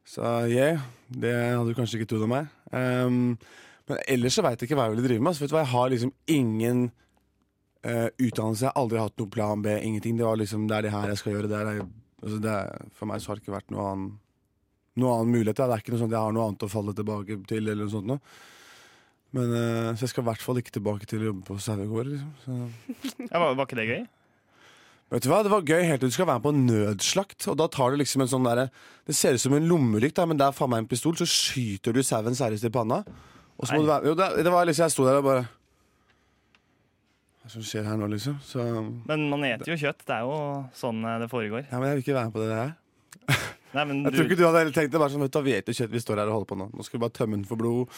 Så 0.08 0.24
yeah, 0.48 0.84
det 1.10 1.34
hadde 1.34 1.72
du 1.72 1.76
kanskje 1.76 2.00
ikke 2.00 2.12
trodd 2.14 2.28
om 2.28 2.32
meg. 2.36 2.52
Um, 2.72 3.34
men 3.88 4.00
ellers 4.12 4.36
så 4.36 4.44
veit 4.44 4.60
jeg 4.60 4.70
ikke 4.70 4.78
hva 4.80 4.88
jeg 4.88 4.96
ville 4.96 5.08
drive 5.08 5.24
med. 5.24 5.36
Så 5.36 5.44
vet 5.44 5.52
du 5.52 5.56
hva, 5.56 5.64
Jeg 5.66 5.74
har 5.74 5.92
liksom 5.92 6.14
ingen 6.32 6.86
eh, 7.88 8.10
utdannelse. 8.18 8.66
Jeg 8.66 8.72
har 8.74 8.82
aldri 8.82 9.02
hatt 9.02 9.18
noen 9.22 9.34
plan 9.34 9.64
B. 9.64 9.78
Ingenting. 9.80 10.20
Det 10.20 10.28
var 10.28 10.40
liksom, 10.40 10.68
det 10.70 10.78
er 10.78 10.88
det 10.88 10.94
her 10.94 11.14
jeg 11.14 11.22
skal 11.22 11.36
gjøre. 11.36 11.52
Det 11.52 11.62
er, 11.62 11.82
altså, 12.24 12.42
det 12.44 12.58
for 13.00 13.12
meg 13.12 13.24
så 13.24 13.32
har 13.32 13.40
det 13.40 13.46
ikke 13.46 13.56
vært 13.56 13.74
noen 13.74 13.88
annen, 13.88 14.12
noe 14.98 15.16
annen 15.16 15.34
mulighet. 15.34 15.62
Det 15.62 15.70
er 15.70 15.86
ikke 15.86 15.96
noe 15.96 16.04
sånt 16.04 16.16
jeg 16.18 16.28
har 16.28 16.36
noe 16.36 16.50
annet 16.50 16.68
å 16.68 16.72
falle 16.72 16.96
tilbake 16.98 17.40
til. 17.50 17.64
eller 17.64 17.86
noe 17.86 17.96
sånt 17.96 18.12
noe. 18.12 18.22
Men 19.36 19.52
uh, 19.52 19.96
Så 19.96 20.06
jeg 20.06 20.14
skal 20.14 20.24
i 20.24 20.30
hvert 20.30 20.44
fall 20.44 20.62
ikke 20.62 20.78
tilbake 20.78 21.10
til 21.10 21.24
å 21.24 21.32
jobbe 21.32 21.48
på 21.50 21.58
sauegård. 21.64 22.14
Liksom. 22.14 22.62
Ja, 23.32 23.42
var, 23.42 23.58
var 23.60 23.68
ikke 23.68 23.80
det 23.82 23.90
gøy? 23.90 24.06
Vet 25.08 25.24
du 25.24 25.30
hva, 25.32 25.40
Det 25.44 25.52
var 25.52 25.68
gøy 25.68 25.86
helt 25.88 26.02
til 26.04 26.12
du 26.12 26.16
skal 26.16 26.28
være 26.28 26.42
med 26.42 26.48
på 26.48 26.56
nødslakt. 26.58 27.48
Og 27.52 27.58
da 27.60 27.70
tar 27.72 27.94
du 27.94 28.02
liksom 28.02 28.24
en 28.24 28.32
sånn 28.32 28.48
der, 28.48 28.68
Det 29.08 29.16
ser 29.16 29.38
ut 29.38 29.44
som 29.44 29.56
en 29.56 29.68
lommelykt, 29.70 30.20
men 30.28 30.40
det 30.40 30.48
er 30.48 30.56
faen 30.56 30.72
meg 30.74 30.84
en 30.84 30.90
pistol. 30.92 31.16
Så 31.20 31.28
skyter 31.30 31.96
du 31.96 32.02
sauen 32.04 32.36
seriøst 32.36 32.68
i 32.68 32.74
panna. 32.74 33.04
Og 33.58 33.66
så 33.66 33.74
må 33.74 33.82
Nei. 33.82 33.86
du 33.86 33.92
være, 33.92 34.10
jo, 34.12 34.18
det, 34.20 34.28
det 34.46 34.54
var 34.54 34.68
liksom, 34.70 34.86
Jeg 34.86 34.94
sto 34.94 35.06
der 35.08 35.22
og 35.22 35.28
bare 35.28 35.46
som 37.52 37.64
skjer 37.66 37.86
her 37.88 37.98
nå, 38.00 38.08
liksom? 38.12 38.38
Så 38.44 38.64
Men 39.08 39.28
man 39.32 39.46
eter 39.48 39.70
jo 39.72 39.78
kjøtt. 39.80 40.04
Det 40.08 40.16
er 40.16 40.26
jo 40.28 40.38
sånn 40.78 41.04
eh, 41.06 41.20
det 41.24 41.30
foregår. 41.32 41.68
men 41.72 41.88
jeg 41.90 42.00
vil 42.00 42.06
ikke 42.06 42.18
være 42.18 42.30
med 42.30 42.36
på 42.36 42.44
det 42.44 42.50
der. 42.54 42.76
Nei, 43.76 43.84
men 43.84 44.00
Jeg 44.06 44.14
du, 44.14 44.18
tror 44.18 44.30
ikke 44.30 44.40
du 44.40 44.46
hadde 44.48 44.62
heller 44.64 44.76
tenkt 44.76 44.94
det. 44.94 45.02
Bare 45.02 45.14
sånn, 45.14 45.26
vet 45.26 45.36
du, 45.36 45.40
vi 45.46 45.56
eter 45.58 45.78
kjøtt, 45.78 45.94
vi 45.94 46.02
står 46.04 46.22
her 46.22 46.32
og 46.32 46.38
holder 46.40 46.50
på 46.52 46.58
nå. 46.62 46.68
Nå 46.74 46.86
skal 46.88 46.98
vi 46.98 47.04
bare 47.04 47.16
tømme 47.18 47.38
den 47.38 47.46
for 47.50 47.60
blod. 47.60 47.98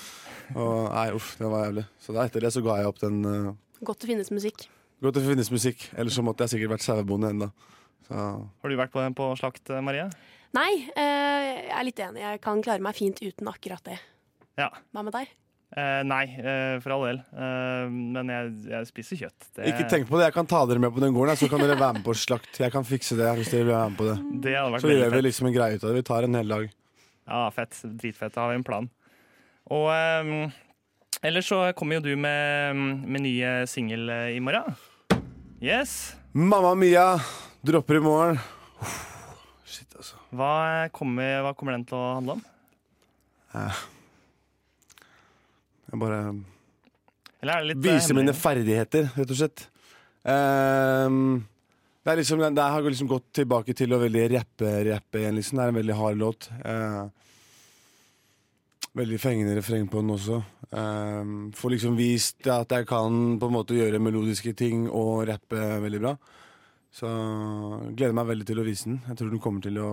Og 0.56 0.76
nei, 0.90 1.08
uff, 1.16 1.34
det 1.40 1.52
var 1.52 1.68
jævlig. 1.68 1.86
Så 2.04 2.16
da 2.16 2.26
etter 2.26 2.46
det 2.46 2.54
så 2.56 2.64
ga 2.66 2.80
jeg 2.82 2.92
opp 2.92 3.02
den 3.04 3.20
uh, 3.26 3.52
Godt 3.86 4.04
det 4.04 4.10
finnes 4.12 4.32
musikk. 4.34 4.66
Godt 5.00 5.20
det 5.20 5.24
finnes 5.28 5.52
musikk. 5.54 5.86
Ellers 5.96 6.18
så 6.18 6.26
måtte 6.26 6.44
jeg 6.44 6.56
sikkert 6.56 6.74
vært 6.76 6.88
sauebonde 6.88 7.32
ennå. 7.32 7.52
Så 8.10 8.18
Har 8.18 8.74
du 8.74 8.80
vært 8.80 8.92
på, 8.96 9.06
på 9.16 9.30
slakt, 9.40 9.70
eh, 9.72 9.84
Marie? 9.86 10.10
Nei, 10.58 10.72
uh, 10.98 11.46
jeg 11.46 11.70
er 11.78 11.86
litt 11.88 12.02
enig. 12.04 12.26
Jeg 12.26 12.42
kan 12.44 12.64
klare 12.66 12.84
meg 12.84 12.98
fint 12.98 13.22
uten 13.22 13.48
akkurat 13.52 13.86
det. 13.86 14.00
Ja. 14.60 14.72
Hva 14.92 15.06
med 15.06 15.16
deg? 15.16 15.32
Eh, 15.80 16.02
nei, 16.08 16.24
eh, 16.42 16.76
for 16.84 16.96
all 16.96 17.06
del. 17.08 17.20
Eh, 17.32 17.86
men 17.92 18.32
jeg, 18.34 18.52
jeg 18.72 18.88
spiser 18.90 19.20
kjøtt. 19.24 19.48
Det, 19.56 19.68
Ikke 19.72 19.88
tenk 19.92 20.10
på 20.10 20.20
det. 20.20 20.28
Jeg 20.30 20.36
kan 20.36 20.50
ta 20.50 20.64
dere 20.68 20.82
med 20.84 20.92
på 20.96 21.04
den 21.04 21.16
gården, 21.16 21.40
så 21.40 21.50
kan 21.52 21.64
dere 21.64 21.78
være 21.80 22.00
med 22.00 22.06
på 22.08 22.16
slakt. 22.18 22.60
Jeg 22.60 22.74
kan 22.74 22.88
fikse 22.88 23.18
det 23.20 23.30
hvis 23.40 23.52
dere 23.54 23.68
vil 23.68 23.76
være 23.76 23.92
med 23.94 24.00
på 24.00 24.08
det. 24.10 24.18
Det 24.46 24.56
Så 24.84 24.94
gjør 24.94 25.14
vi 25.16 25.22
liksom 25.28 25.50
en 25.50 25.56
greie 25.56 25.78
ut 25.78 25.84
av 25.86 25.92
det. 25.92 26.02
Vi 26.02 26.08
tar 26.10 26.28
en 26.28 26.40
hel 26.40 26.56
dag. 26.56 26.72
Ja, 27.30 27.44
fett. 27.56 27.78
Dritfett. 27.84 28.34
Da 28.36 28.46
har 28.46 28.54
vi 28.54 28.60
en 28.60 28.66
plan. 28.68 28.90
Og 29.70 29.90
eh, 29.94 30.58
ellers 31.30 31.52
så 31.52 31.62
kommer 31.78 32.00
jo 32.00 32.08
du 32.10 32.16
med, 32.18 32.80
med 33.06 33.26
nye 33.26 33.54
singel 33.70 34.10
eh, 34.10 34.32
i 34.38 34.42
morgen. 34.44 34.74
Yes. 35.62 36.16
Mamma 36.34 36.74
Mia 36.80 37.12
dropper 37.66 38.00
i 38.00 38.04
morgen. 38.04 38.42
Shit, 39.68 39.92
altså. 39.96 40.18
Hva 40.34 40.90
kommer, 40.96 41.44
hva 41.46 41.54
kommer 41.58 41.78
den 41.78 41.86
til 41.90 42.00
å 42.00 42.12
handle 42.18 42.40
om? 42.40 42.44
Jeg 45.90 46.02
bare 46.02 46.20
litt 47.66 47.78
eh, 47.80 47.86
viser 47.86 48.18
mine 48.18 48.36
ferdigheter, 48.36 49.10
rett 49.16 49.32
og 49.34 49.40
slett. 49.40 49.66
Um, 50.24 51.40
det 52.04 52.12
er 52.14 52.20
liksom, 52.22 52.44
det 52.56 52.66
har 52.74 52.86
liksom 52.86 53.10
gått 53.10 53.32
tilbake 53.42 53.76
til 53.78 53.96
å 53.96 54.02
veldig 54.02 54.26
rappe, 54.36 54.74
rappe 54.90 55.22
igjen, 55.22 55.40
liksom. 55.40 55.60
Det 55.60 55.66
er 55.66 55.74
en 55.74 55.80
veldig 55.80 55.98
hard 56.00 56.20
låt. 56.20 56.50
Uh, 56.66 57.08
veldig 59.00 59.20
fengende 59.22 59.56
refreng 59.58 59.88
på 59.90 60.02
den 60.02 60.14
også. 60.16 60.42
Um, 60.70 61.50
får 61.56 61.76
liksom 61.76 61.98
vist 61.98 62.48
at 62.52 62.72
jeg 62.76 62.88
kan 62.90 63.40
på 63.42 63.50
en 63.50 63.56
måte 63.56 63.78
gjøre 63.78 64.02
melodiske 64.04 64.54
ting 64.58 64.88
og 64.90 65.26
rappe 65.30 65.80
veldig 65.86 66.04
bra. 66.04 66.16
Så 66.94 67.10
gleder 67.94 68.16
meg 68.18 68.30
veldig 68.32 68.50
til 68.50 68.62
å 68.62 68.66
vise 68.66 68.90
den. 68.90 69.02
Jeg 69.08 69.20
tror 69.20 69.34
den 69.34 69.42
kommer 69.44 69.66
til 69.66 69.78
å 69.82 69.90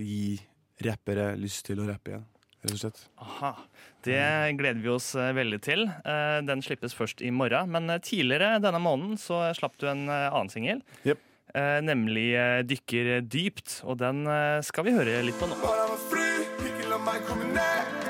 gi 0.00 0.38
rappere 0.82 1.34
lyst 1.40 1.66
til 1.68 1.82
å 1.82 1.88
rappe 1.88 2.14
igjen. 2.14 2.31
Rett 2.62 2.72
og 2.76 2.80
slett. 2.80 3.00
Aha. 3.22 3.52
Det 4.02 4.18
gleder 4.58 4.80
vi 4.82 4.90
oss 4.90 5.12
eh, 5.14 5.32
veldig 5.36 5.58
til. 5.62 5.84
Eh, 5.88 6.38
Den 6.46 6.62
slippes 6.62 6.94
først 6.94 7.22
i 7.22 7.30
morgen. 7.34 7.70
Men 7.74 7.90
eh, 7.90 8.00
tidligere 8.02 8.56
denne 8.62 8.80
måneden 8.82 9.18
så 9.20 9.44
slapp 9.54 9.76
du 9.78 9.86
en 9.90 10.08
annen 10.10 10.50
singel. 10.50 10.82
Jep. 11.06 11.20
Eh, 11.54 11.78
Nemlig 11.84 12.30
'Dykker 12.66 13.20
dypt'. 13.28 13.82
Og 13.84 13.98
den 14.00 14.24
skal 14.62 14.84
vi 14.88 14.94
høre 14.96 15.22
litt 15.22 15.38
på 15.38 15.46
nå. 15.50 15.58
Bare 15.62 15.88
vær 15.90 16.02
fly, 16.10 16.30
ikke 16.70 16.88
la 16.90 16.98
meg 17.02 17.26
komme 17.28 17.50
ned. 17.52 18.08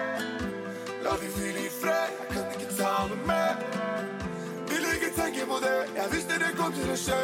La 1.02 1.16
de 1.18 1.28
hvile 1.35 1.64
i 1.66 1.73
fred, 1.80 2.12
jeg 2.30 2.37
kan 2.37 2.52
ikke 2.54 2.76
tale 2.78 3.16
mer. 3.26 3.56
Vil 4.71 4.87
ikke 4.94 5.11
tenke 5.16 5.49
på 5.50 5.59
det, 5.64 5.75
jeg 5.97 6.12
visste 6.14 6.38
det 6.38 6.52
kom 6.56 6.73
til 6.76 6.92
å 6.94 6.97
skje. 6.97 7.18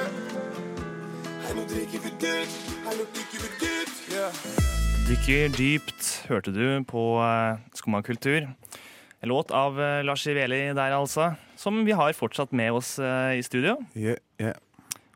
Her 1.46 1.54
nå 1.56 1.64
drikker 1.70 2.02
vi 2.04 2.10
dypt, 2.24 2.58
her 2.88 2.98
nå 2.98 3.06
dykker 3.14 3.46
vi 3.46 3.54
dypt. 3.62 4.02
Yeah. 4.12 4.77
'Dykker 5.08 5.48
dypt' 5.56 6.06
hørte 6.28 6.52
du 6.52 6.84
på 6.84 7.02
eh, 7.24 7.56
Skumma 7.72 8.02
kultur. 8.04 8.44
En 8.44 9.30
låt 9.30 9.48
av 9.56 9.78
eh, 9.80 10.02
Lars 10.04 10.26
Iveli 10.28 10.58
der, 10.76 10.92
altså. 10.92 11.30
Som 11.56 11.78
vi 11.86 11.94
har 11.96 12.12
fortsatt 12.12 12.52
med 12.52 12.76
oss 12.76 12.98
eh, 13.00 13.38
i 13.38 13.42
studio. 13.46 13.78
Yeah, 13.96 14.20
yeah. 14.36 14.58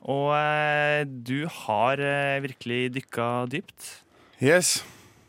Og 0.01 0.33
du 1.29 1.45
har 1.45 2.01
virkelig 2.41 2.81
dykka 2.97 3.27
dypt. 3.53 3.91
Yes. 4.41 4.81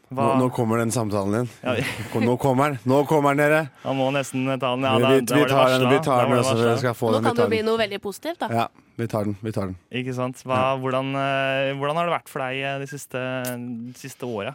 Nå, 0.08 0.16
Hva, 0.16 0.30
nå 0.40 0.48
kommer 0.56 0.80
den 0.80 0.96
samtalen 0.96 1.42
din. 1.42 1.52
Ja, 1.60 1.76
Nå 2.24 2.38
kommer 2.40 2.72
den, 2.72 2.80
nå 2.88 3.04
kommer 3.10 3.36
den, 3.36 3.44
dere! 3.44 3.62
Han 3.84 4.00
må 4.00 4.08
nesten 4.16 4.48
ta 4.48 4.72
den. 4.78 4.88
Ja, 4.88 4.96
da, 4.96 5.12
vi, 5.12 5.28
da 5.28 5.44
vi 5.44 5.52
tar 5.52 5.76
den, 5.76 5.90
vi 5.92 6.00
tar 6.08 6.24
Da 6.24 6.40
den 6.40 6.64
dere 6.64 6.80
skal 6.80 6.96
få 6.96 7.12
Nå 7.12 7.20
den. 7.20 7.28
Vi 7.28 7.34
kan 7.34 7.42
det 7.42 7.50
jo 7.50 7.54
bli 7.58 7.62
noe 7.68 7.84
veldig 7.84 8.02
positivt, 8.08 8.40
da. 8.46 8.50
Ja, 8.64 8.68
vi 8.96 9.08
tar 9.10 9.26
den. 9.26 9.36
Vi 9.42 9.52
tar 9.52 9.72
den. 9.72 9.78
Ikke 9.92 10.14
sant? 10.14 10.42
Hva, 10.46 10.76
hvordan, 10.82 11.14
eh, 11.18 11.72
hvordan 11.80 11.98
har 11.98 12.10
det 12.10 12.14
vært 12.16 12.30
for 12.32 12.44
deg 12.46 12.60
eh, 12.62 12.80
de 12.84 12.90
siste, 12.92 13.22
de 13.58 13.94
siste 13.98 14.28
åra? 14.28 14.54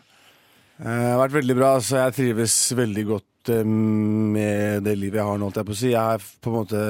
Eh, 0.79 0.85
Det 0.85 1.13
har 1.13 1.23
vært 1.25 1.39
veldig 1.41 1.57
bra. 1.59 1.71
så 1.83 2.05
jeg 2.05 2.17
trives 2.21 2.59
veldig 2.79 3.07
godt 3.07 3.25
med 3.49 4.85
det 4.85 4.95
livet 4.99 5.23
jeg 5.23 5.25
har 5.25 5.39
nå, 5.41 5.49
jeg 5.57 5.65
på 5.67 5.75
si. 5.79 5.91
Jeg 5.95 6.19
er 6.19 6.19
på 6.43 6.51
en 6.53 6.59
måte 6.61 6.83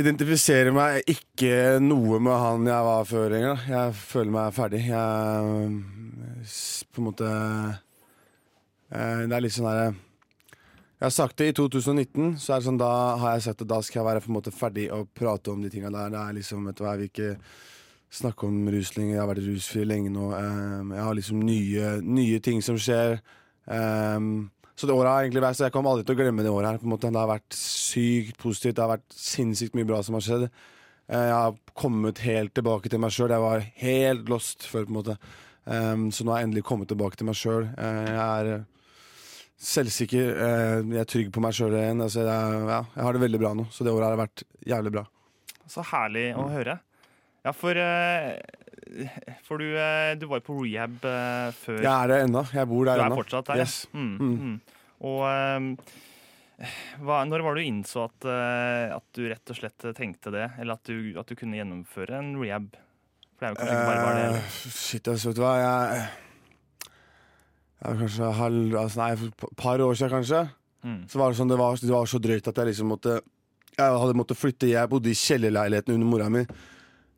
Identifiserer 0.00 0.70
meg 0.72 1.02
ikke 1.10 1.80
noe 1.82 2.20
med 2.22 2.38
han 2.38 2.68
jeg 2.70 2.86
var 2.86 3.08
før 3.10 3.34
engang. 3.36 3.64
Jeg 3.68 3.96
føler 3.98 4.30
meg 4.36 4.54
ferdig. 4.54 4.84
Jeg 4.86 6.84
på 6.94 7.02
en 7.02 7.08
måte 7.08 7.32
Det 8.90 9.34
er 9.34 9.42
litt 9.44 9.52
sånn 9.56 9.68
herre 9.68 9.90
Jeg 11.00 11.06
har 11.06 11.12
sagt 11.16 11.38
det 11.40 11.46
i 11.48 11.52
2019, 11.56 12.34
så 12.36 12.52
er 12.52 12.60
det 12.60 12.66
sånn, 12.66 12.78
da 12.80 12.92
har 13.22 13.38
jeg 13.38 13.46
sagt 13.46 13.62
at 13.64 13.68
da 13.70 13.78
skal 13.80 14.02
jeg 14.02 14.06
være 14.10 14.20
på 14.20 14.28
en 14.28 14.34
måte 14.36 14.52
ferdig 14.52 14.82
å 14.92 14.98
prate 15.16 15.48
om 15.48 15.62
de 15.64 15.70
tinga 15.72 15.88
der. 15.94 16.10
Det 16.12 16.18
er 16.20 16.34
liksom, 16.36 16.66
vet 16.68 16.76
du 16.76 16.82
hva, 16.84 16.90
jeg 16.92 17.00
vil 17.00 17.08
ikke 17.08 17.30
snakke 18.20 18.48
om 18.50 18.58
rusling. 18.74 19.12
Jeg 19.14 19.22
har 19.22 19.30
vært 19.30 19.46
rusfri 19.46 19.84
lenge 19.88 20.10
nå. 20.12 20.26
Um, 20.36 20.90
jeg 20.92 21.06
har 21.06 21.16
liksom 21.16 21.40
nye, 21.46 21.92
nye 22.04 22.40
ting 22.44 22.60
som 22.66 22.76
skjer. 22.76 23.16
Um, 23.64 24.50
så 24.76 24.88
det 24.88 24.96
året 24.96 25.12
har 25.12 25.22
egentlig 25.24 25.42
vært 25.44 25.58
Så 25.58 25.66
jeg 25.66 25.72
kommer 25.74 25.92
aldri 25.92 26.06
til 26.08 26.16
å 26.16 26.18
glemme 26.22 26.44
det 26.44 26.52
året 26.52 26.70
her. 26.70 26.78
på 26.80 26.88
en 26.88 26.92
måte 26.94 27.10
Det 27.12 27.20
har 27.20 27.28
vært 27.30 27.56
sykt 27.56 28.36
positivt. 28.40 28.76
Det 28.76 28.84
har 28.84 28.92
vært 28.96 29.16
sinnssykt 29.16 29.76
mye 29.78 29.88
bra 29.88 30.00
som 30.04 30.16
har 30.16 30.24
skjedd. 30.26 30.44
Eh, 31.08 31.24
Jeg 31.30 31.36
har 31.36 31.56
kommet 31.74 32.18
helt 32.24 32.52
tilbake 32.56 32.92
til 32.92 33.00
meg 33.00 33.12
sjøl. 33.16 33.32
Jeg 33.32 33.44
var 33.46 33.64
helt 33.84 34.28
lost 34.28 34.68
før, 34.68 34.84
på 34.84 34.92
en 34.92 35.00
måte. 35.00 35.16
Um, 35.64 36.10
så 36.12 36.24
nå 36.24 36.32
har 36.32 36.42
jeg 36.42 36.50
endelig 36.50 36.64
kommet 36.68 36.92
tilbake 36.92 37.16
til 37.16 37.28
meg 37.28 37.40
sjøl. 37.40 37.70
Jeg 37.72 38.20
er 38.20 38.52
eh, 38.58 38.68
selvsikker. 39.60 40.30
eh, 40.40 40.76
Jeg 40.94 41.00
er 41.04 41.08
trygg 41.10 41.30
på 41.34 41.42
meg 41.44 41.52
sjøl 41.56 41.74
igjen. 41.76 42.00
Altså, 42.04 42.24
jeg, 42.24 42.60
ja, 42.70 42.80
jeg 42.96 43.04
har 43.06 43.12
det 43.16 43.22
veldig 43.26 43.40
bra 43.42 43.52
nå. 43.58 43.66
Så 43.74 43.84
det 43.86 43.92
året 43.92 44.08
har 44.10 44.20
vært 44.22 44.44
jævlig 44.66 44.92
bra. 44.96 45.04
Så 45.70 45.84
herlig 45.92 46.28
å 46.34 46.48
høre. 46.50 46.78
Ja, 47.44 47.52
for, 47.56 47.76
eh, 47.78 48.40
for 49.46 49.62
du, 49.62 49.68
eh, 49.78 50.14
du 50.20 50.26
var 50.28 50.40
jo 50.42 50.46
på 50.48 50.56
rehab 50.64 50.98
eh, 51.08 51.50
før. 51.56 51.78
Jeg 51.80 51.92
er 51.92 52.08
det 52.12 52.18
ennå. 52.26 52.42
Jeg 52.52 52.68
bor 52.68 52.84
du 52.84 52.90
er 52.92 53.04
ennå. 53.06 53.16
fortsatt 53.22 53.46
der? 53.52 53.62
Yes. 53.62 53.86
Mm, 53.94 54.12
Mm. 54.18 54.36
mm. 54.40 54.60
Og 55.00 55.22
hva, 57.00 57.22
når 57.24 57.40
var 57.40 57.54
det 57.56 57.62
du 57.64 57.68
innså 57.70 58.02
at, 58.04 58.26
at 58.98 59.06
du 59.16 59.22
rett 59.30 59.48
og 59.52 59.56
slett 59.56 59.86
tenkte 59.96 60.32
det? 60.34 60.50
Eller 60.60 60.76
at 60.76 60.84
du, 60.84 61.14
at 61.18 61.26
du 61.30 61.34
kunne 61.38 61.56
gjennomføre 61.56 62.18
en 62.18 62.34
rehab? 62.36 62.66
For 63.38 63.46
det 63.46 63.48
er 63.48 63.54
jo 63.54 63.60
kanskje 63.62 63.76
ikke 63.78 63.86
bare 63.88 64.02
bare 64.04 64.18
det. 64.20 64.42
Uh, 64.42 64.74
shit, 64.76 65.06
jeg, 65.08 65.22
vet 65.24 65.38
du 65.38 65.40
hva. 65.40 65.54
Jeg, 65.56 66.02
er 67.80 68.00
kanskje 68.00 68.32
halv, 68.36 68.74
altså, 68.76 69.00
Nei, 69.00 69.12
for 69.16 69.30
et 69.30 69.56
par 69.56 69.80
år 69.84 69.94
siden, 69.96 70.12
kanskje. 70.12 70.42
Mm. 70.84 70.98
Så 71.08 71.20
var 71.20 71.30
det, 71.30 71.38
sånn, 71.38 71.52
det, 71.52 71.58
var, 71.60 71.78
det 71.80 71.92
var 71.92 72.08
så 72.08 72.20
drøyt 72.22 72.48
at 72.48 72.56
jeg 72.56 72.70
liksom 72.70 72.88
måtte 72.88 73.20
Jeg 73.76 73.98
hadde 74.02 74.16
måttet 74.16 74.38
flytte. 74.40 74.68
Jeg 74.68 74.90
bodde 74.90 75.10
i 75.12 75.16
kjellerleiligheten 75.16 75.94
under 75.94 76.08
mora 76.08 76.28
mi. 76.32 76.44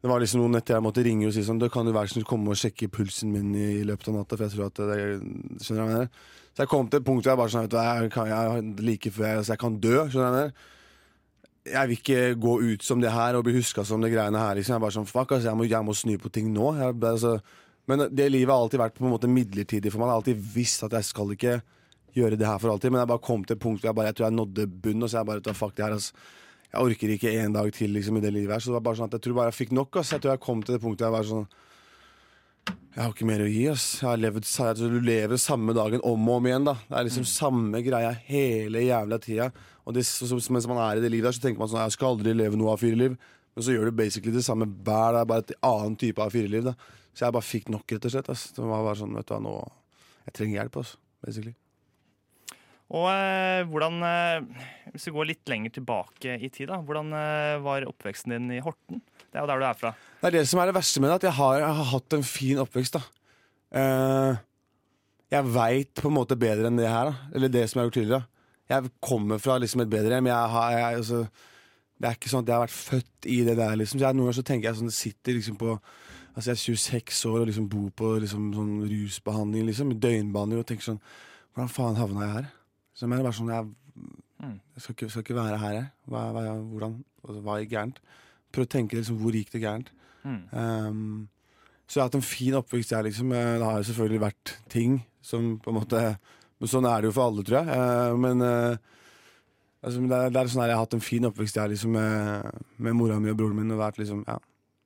Det 0.02 0.10
var 0.10 0.18
liksom 0.18 0.42
noen 0.42 0.56
netter 0.56 0.74
jeg 0.74 0.82
måtte 0.82 1.02
ringe 1.06 1.28
og 1.28 1.34
si 1.34 1.44
sånn 1.46 1.60
Du 1.62 1.68
kan 1.70 1.86
du 1.86 1.92
være 1.94 2.10
så 2.10 2.16
snill 2.16 2.26
komme 2.26 2.50
og 2.50 2.58
sjekke 2.58 2.90
pulsen 2.90 3.30
min 3.30 3.52
i, 3.54 3.68
i 3.80 3.86
løpet 3.86 4.10
av 4.10 4.18
natta, 4.18 4.38
for 4.38 4.48
jeg 4.48 4.54
tror 4.56 4.66
at 4.66 4.80
det, 4.80 4.96
det 4.98 5.62
Skjønner 5.62 5.78
du 5.78 5.82
hva 5.82 5.86
jeg 5.86 5.92
mener? 5.92 6.30
Så 6.52 6.64
jeg 6.64 6.70
kom 6.72 6.88
til 6.90 7.00
et 7.00 7.06
punkt 7.06 7.22
hvor 7.24 7.32
jeg 7.32 7.40
bare 7.40 7.54
sånn 7.54 7.68
Vet 7.68 7.74
du 7.74 7.78
jeg 7.78 8.12
kan, 8.12 8.30
jeg, 8.32 8.64
like 8.82 9.12
før 9.14 9.28
jeg, 9.28 9.42
altså, 9.42 9.52
jeg 9.54 9.62
kan 9.62 9.80
dø. 9.86 9.94
Skjønner 10.02 10.12
du 10.12 10.18
hva 10.18 10.30
jeg 10.30 10.38
mener? 10.38 10.70
Jeg 11.62 11.88
vil 11.88 12.00
ikke 12.00 12.22
gå 12.42 12.52
ut 12.72 12.82
som 12.82 13.02
det 13.02 13.12
her 13.14 13.38
og 13.38 13.44
bli 13.46 13.54
huska 13.54 13.84
som 13.86 14.02
det 14.02 14.10
greiene 14.10 14.40
her. 14.42 14.56
Liksom. 14.58 14.74
Jeg 14.74 14.80
er 14.80 14.82
bare 14.82 14.96
sånn, 14.96 15.06
fuck, 15.06 15.36
altså, 15.36 15.46
jeg, 15.46 15.58
må, 15.60 15.68
jeg 15.70 15.86
må 15.86 15.94
snu 15.94 16.16
på 16.18 16.32
ting 16.34 16.48
nå. 16.50 16.72
Jeg, 16.80 16.96
altså, 17.06 17.36
men 17.92 18.08
det 18.08 18.30
livet 18.32 18.52
har 18.52 18.64
alltid 18.64 18.80
vært 18.80 18.96
på 18.96 19.04
en 19.04 19.12
måte 19.12 19.30
midlertidig 19.30 19.92
for 19.92 20.00
meg. 20.00 20.08
Jeg 20.08 20.12
har 20.12 20.20
alltid 20.22 20.44
visst 20.54 20.84
at 20.86 20.96
jeg 20.96 21.08
skal 21.08 21.34
ikke 21.36 21.56
gjøre 22.16 22.38
det 22.40 22.46
her 22.48 22.60
for 22.60 22.72
alltid. 22.72 22.92
Men 22.92 23.02
jeg 23.02 23.10
bare 23.12 23.24
kom 23.24 23.44
til 23.44 23.56
et 23.56 23.62
punkt 23.62 23.82
hvor 23.82 23.90
jeg, 23.90 23.96
bare, 23.98 24.12
jeg 24.12 24.18
tror 24.18 24.28
jeg 24.28 24.38
nådde 24.38 24.68
bunnen. 24.84 25.06
Og 25.06 25.10
så 25.12 25.20
jeg 25.20 25.28
bare, 25.30 25.56
fuck 25.58 25.74
det 25.76 25.86
her, 25.86 25.98
altså. 25.98 26.30
Jeg 26.72 26.88
orker 26.88 27.10
ikke 27.12 27.32
en 27.36 27.52
dag 27.52 27.66
til 27.76 27.92
liksom, 27.92 28.16
i 28.16 28.22
det 28.24 28.32
livet 28.32 28.54
her. 28.54 28.62
Så 28.64 28.70
det 28.70 28.78
var 28.78 28.86
bare 28.86 29.00
sånn 29.00 29.10
at 29.10 29.18
jeg 29.18 29.26
tror 29.26 29.36
bare 29.36 29.52
jeg 29.52 29.58
fikk 29.58 29.74
nok. 29.76 29.98
Altså. 30.00 30.16
Jeg 30.16 30.24
tror 30.24 30.32
jeg 30.32 30.44
kom 30.46 30.62
til 30.64 30.76
det 30.76 30.84
punktet 30.84 31.04
jeg 31.04 31.14
var 31.14 31.28
sånn 31.28 31.44
Jeg 32.94 33.02
har 33.02 33.12
ikke 33.12 33.28
mer 33.28 33.44
å 33.44 33.50
gi. 33.50 33.66
Ass. 33.72 33.84
Jeg 34.00 34.08
har 34.08 34.22
levd, 34.22 34.48
du 34.80 34.96
lever 35.04 35.42
samme 35.42 35.76
dagen 35.76 36.00
om 36.08 36.30
og 36.30 36.40
om 36.40 36.48
igjen. 36.48 36.70
da 36.70 36.76
Det 36.86 36.96
er 36.96 37.08
liksom 37.10 37.28
samme 37.28 37.84
greia 37.84 38.14
hele 38.28 38.86
jævla 38.86 39.20
tida. 39.20 39.50
Og 39.84 39.96
det, 39.96 40.06
så, 40.08 40.40
mens 40.54 40.70
man 40.70 40.80
er 40.80 40.96
i 40.96 41.04
det 41.04 41.12
livet 41.12 41.28
der, 41.28 41.36
så 41.36 41.44
tenker 41.44 41.60
man 41.60 41.68
sånn 41.68 41.84
Jeg 41.84 41.98
skal 41.98 42.14
aldri 42.14 42.36
leve 42.36 42.56
noe 42.56 42.72
A4-liv. 42.76 43.20
Men 43.52 43.66
så 43.66 43.74
gjør 43.74 43.90
du 43.90 43.98
basically 43.98 44.32
det 44.32 44.46
samme 44.46 44.64
hver 44.64 45.18
dag, 45.18 45.28
bare 45.28 45.44
et 45.44 45.56
annet 45.60 46.00
type 46.00 46.24
A4-liv. 46.24 46.72
da 46.72 46.76
Så 47.12 47.26
jeg 47.26 47.34
bare 47.36 47.44
fikk 47.44 47.68
nok, 47.72 47.84
rett 47.92 48.06
og 48.08 48.12
slett. 48.14 48.30
Ass. 48.32 48.46
Det 48.56 48.62
var 48.64 48.84
bare 48.86 48.98
sånn, 49.02 49.12
vet 49.18 49.28
du 49.28 49.34
hva, 49.34 49.40
nå 49.44 49.56
Jeg 50.26 50.34
trenger 50.38 50.58
hjelp, 50.62 50.76
altså. 50.82 50.98
Basically. 51.22 51.54
Og 52.92 53.06
eh, 53.08 53.62
hvordan 53.70 54.02
eh, 54.04 54.66
Hvis 54.92 55.06
vi 55.08 55.12
går 55.14 55.28
litt 55.30 55.48
lenger 55.48 55.72
tilbake 55.78 56.34
i 56.36 56.50
tid, 56.52 56.68
da. 56.72 56.80
Hvordan 56.84 57.12
eh, 57.16 57.56
var 57.64 57.86
oppveksten 57.88 58.34
din 58.34 58.50
i 58.58 58.60
Horten? 58.64 59.00
Det 59.32 59.38
er 59.40 59.44
jo 59.46 59.48
der 59.52 59.62
du 59.62 59.66
er 59.70 59.78
fra. 59.80 59.92
Det 60.20 60.28
er 60.28 60.36
det 60.36 60.46
som 60.50 60.60
er 60.60 60.68
det 60.68 60.76
verste 60.76 61.00
med 61.00 61.08
det, 61.12 61.18
at 61.22 61.28
jeg 61.30 61.36
har, 61.38 61.58
jeg 61.62 61.76
har 61.78 61.90
hatt 61.94 62.16
en 62.18 62.26
fin 62.26 62.60
oppvekst. 62.64 62.98
da 62.98 63.04
Eh, 63.72 64.36
Jeg 65.32 65.48
veit 65.48 65.94
på 65.96 66.10
en 66.10 66.18
måte 66.18 66.36
bedre 66.36 66.68
enn 66.68 66.76
det 66.76 66.90
her, 66.92 67.08
da. 67.08 67.30
eller 67.32 67.48
det 67.48 67.62
som 67.70 67.78
jeg 67.78 67.82
har 67.82 67.88
gjort 67.88 67.96
tidligere. 67.96 68.26
Jeg 68.68 68.90
kommer 69.00 69.40
fra 69.40 69.54
liksom 69.62 69.80
et 69.80 69.88
bedre 69.92 70.18
hjem. 70.18 70.28
Jeg 70.28 70.50
har, 70.52 70.74
jeg, 70.76 70.98
altså, 71.00 71.20
det 71.96 72.08
er 72.10 72.18
ikke 72.18 72.32
sånn 72.34 72.44
at 72.44 72.50
jeg 72.52 72.56
har 72.58 72.66
vært 72.66 72.76
født 72.76 73.28
i 73.32 73.38
det 73.48 73.54
der. 73.56 73.72
liksom 73.80 73.96
Så 74.00 74.04
jeg, 74.04 74.18
Noen 74.18 74.26
ganger 74.28 74.36
så 74.36 74.44
tenker 74.50 74.68
jeg 74.68 74.78
sånn 74.82 74.90
Det 74.92 74.98
sitter 74.98 75.38
liksom 75.38 75.56
på 75.60 75.78
Altså 76.32 76.50
Jeg 76.50 76.56
er 76.56 76.62
26 76.64 77.24
år 77.28 77.40
og 77.42 77.46
liksom 77.50 77.68
bor 77.68 77.90
på 77.96 78.10
liksom 78.24 78.52
sånn 78.56 78.74
rusbehandling, 78.88 79.66
liksom 79.68 79.92
døgnbehandling, 80.00 80.62
og 80.62 80.66
tenker 80.66 80.86
sånn 80.90 81.00
Hvordan 81.52 81.68
faen 81.68 81.98
havna 82.00 82.24
jeg 82.24 82.36
her? 82.38 82.46
Så 82.96 83.04
jeg 83.04 83.10
mener 83.12 83.26
bare 83.28 83.38
sånn 83.40 83.52
Jeg, 83.52 83.72
Mm. 84.42 84.56
jeg 84.74 84.82
skal, 84.82 84.94
ikke, 84.96 85.10
skal 85.10 85.22
ikke 85.22 85.34
være 85.36 85.58
her, 85.60 85.72
jeg. 85.76 85.84
Hva, 86.10 86.20
hva, 86.34 86.40
hvordan, 86.58 86.94
altså, 87.22 87.42
hva 87.46 87.58
gikk 87.60 87.70
gærent? 87.76 87.98
Prøv 88.50 88.64
å 88.66 88.70
tenke 88.74 88.96
liksom 88.98 89.18
hvor 89.20 89.36
gikk 89.36 89.52
det 89.52 89.60
gærent. 89.62 89.92
Mm. 90.24 90.40
Um, 90.50 91.28
så 91.86 91.94
jeg 91.98 92.02
har 92.02 92.08
hatt 92.08 92.16
en 92.18 92.24
fin 92.26 92.56
oppvekst 92.58 92.90
jeg, 92.90 93.04
liksom. 93.04 93.30
Eh, 93.32 93.58
Det 93.60 93.68
har 93.68 93.76
jo 93.78 93.86
selvfølgelig 93.92 94.20
vært 94.24 94.54
ting 94.72 94.96
som 95.22 95.58
på 95.62 95.70
en 95.70 95.78
måte 95.78 96.00
Men 96.58 96.68
sånn 96.70 96.86
er 96.86 97.00
det 97.02 97.08
jo 97.10 97.14
for 97.20 97.28
alle, 97.28 97.42
tror 97.46 97.58
jeg. 97.60 97.68
Uh, 97.68 98.16
men 98.22 98.42
uh, 98.42 98.76
altså, 99.82 100.00
det, 100.08 100.18
er, 100.18 100.30
det 100.30 100.40
er 100.40 100.50
sånn 100.50 100.62
her, 100.62 100.68
jeg 100.72 100.76
har 100.78 100.84
hatt 100.86 100.94
en 100.94 101.06
fin 101.06 101.24
oppvekst 101.26 101.56
jeg, 101.58 101.70
liksom, 101.76 101.90
med, 101.92 102.60
med 102.78 102.94
mora 102.98 103.20
mi 103.20 103.30
og 103.30 103.38
broren 103.38 103.56
min. 103.58 103.72
Og 103.74 103.80
vært 103.82 103.98
liksom, 104.02 104.24
ja. 104.26 104.38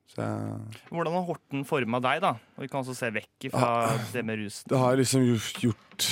Så 0.07 0.21
jeg, 0.23 0.81
Hvordan 0.89 1.17
har 1.17 1.25
Horten 1.27 1.65
forma 1.67 1.99
deg, 2.03 2.21
da? 2.23 2.33
Og 2.55 2.63
vi 2.63 2.69
kan 2.71 2.81
også 2.81 2.95
se 2.95 3.09
vekk 3.11 3.49
fra 3.53 3.71
det 4.13 4.23
med 4.25 4.39
rus. 4.39 4.61
det 4.67 4.79
har 4.79 4.95
liksom 4.99 5.25
gjort, 5.27 5.59
gjort 5.65 6.07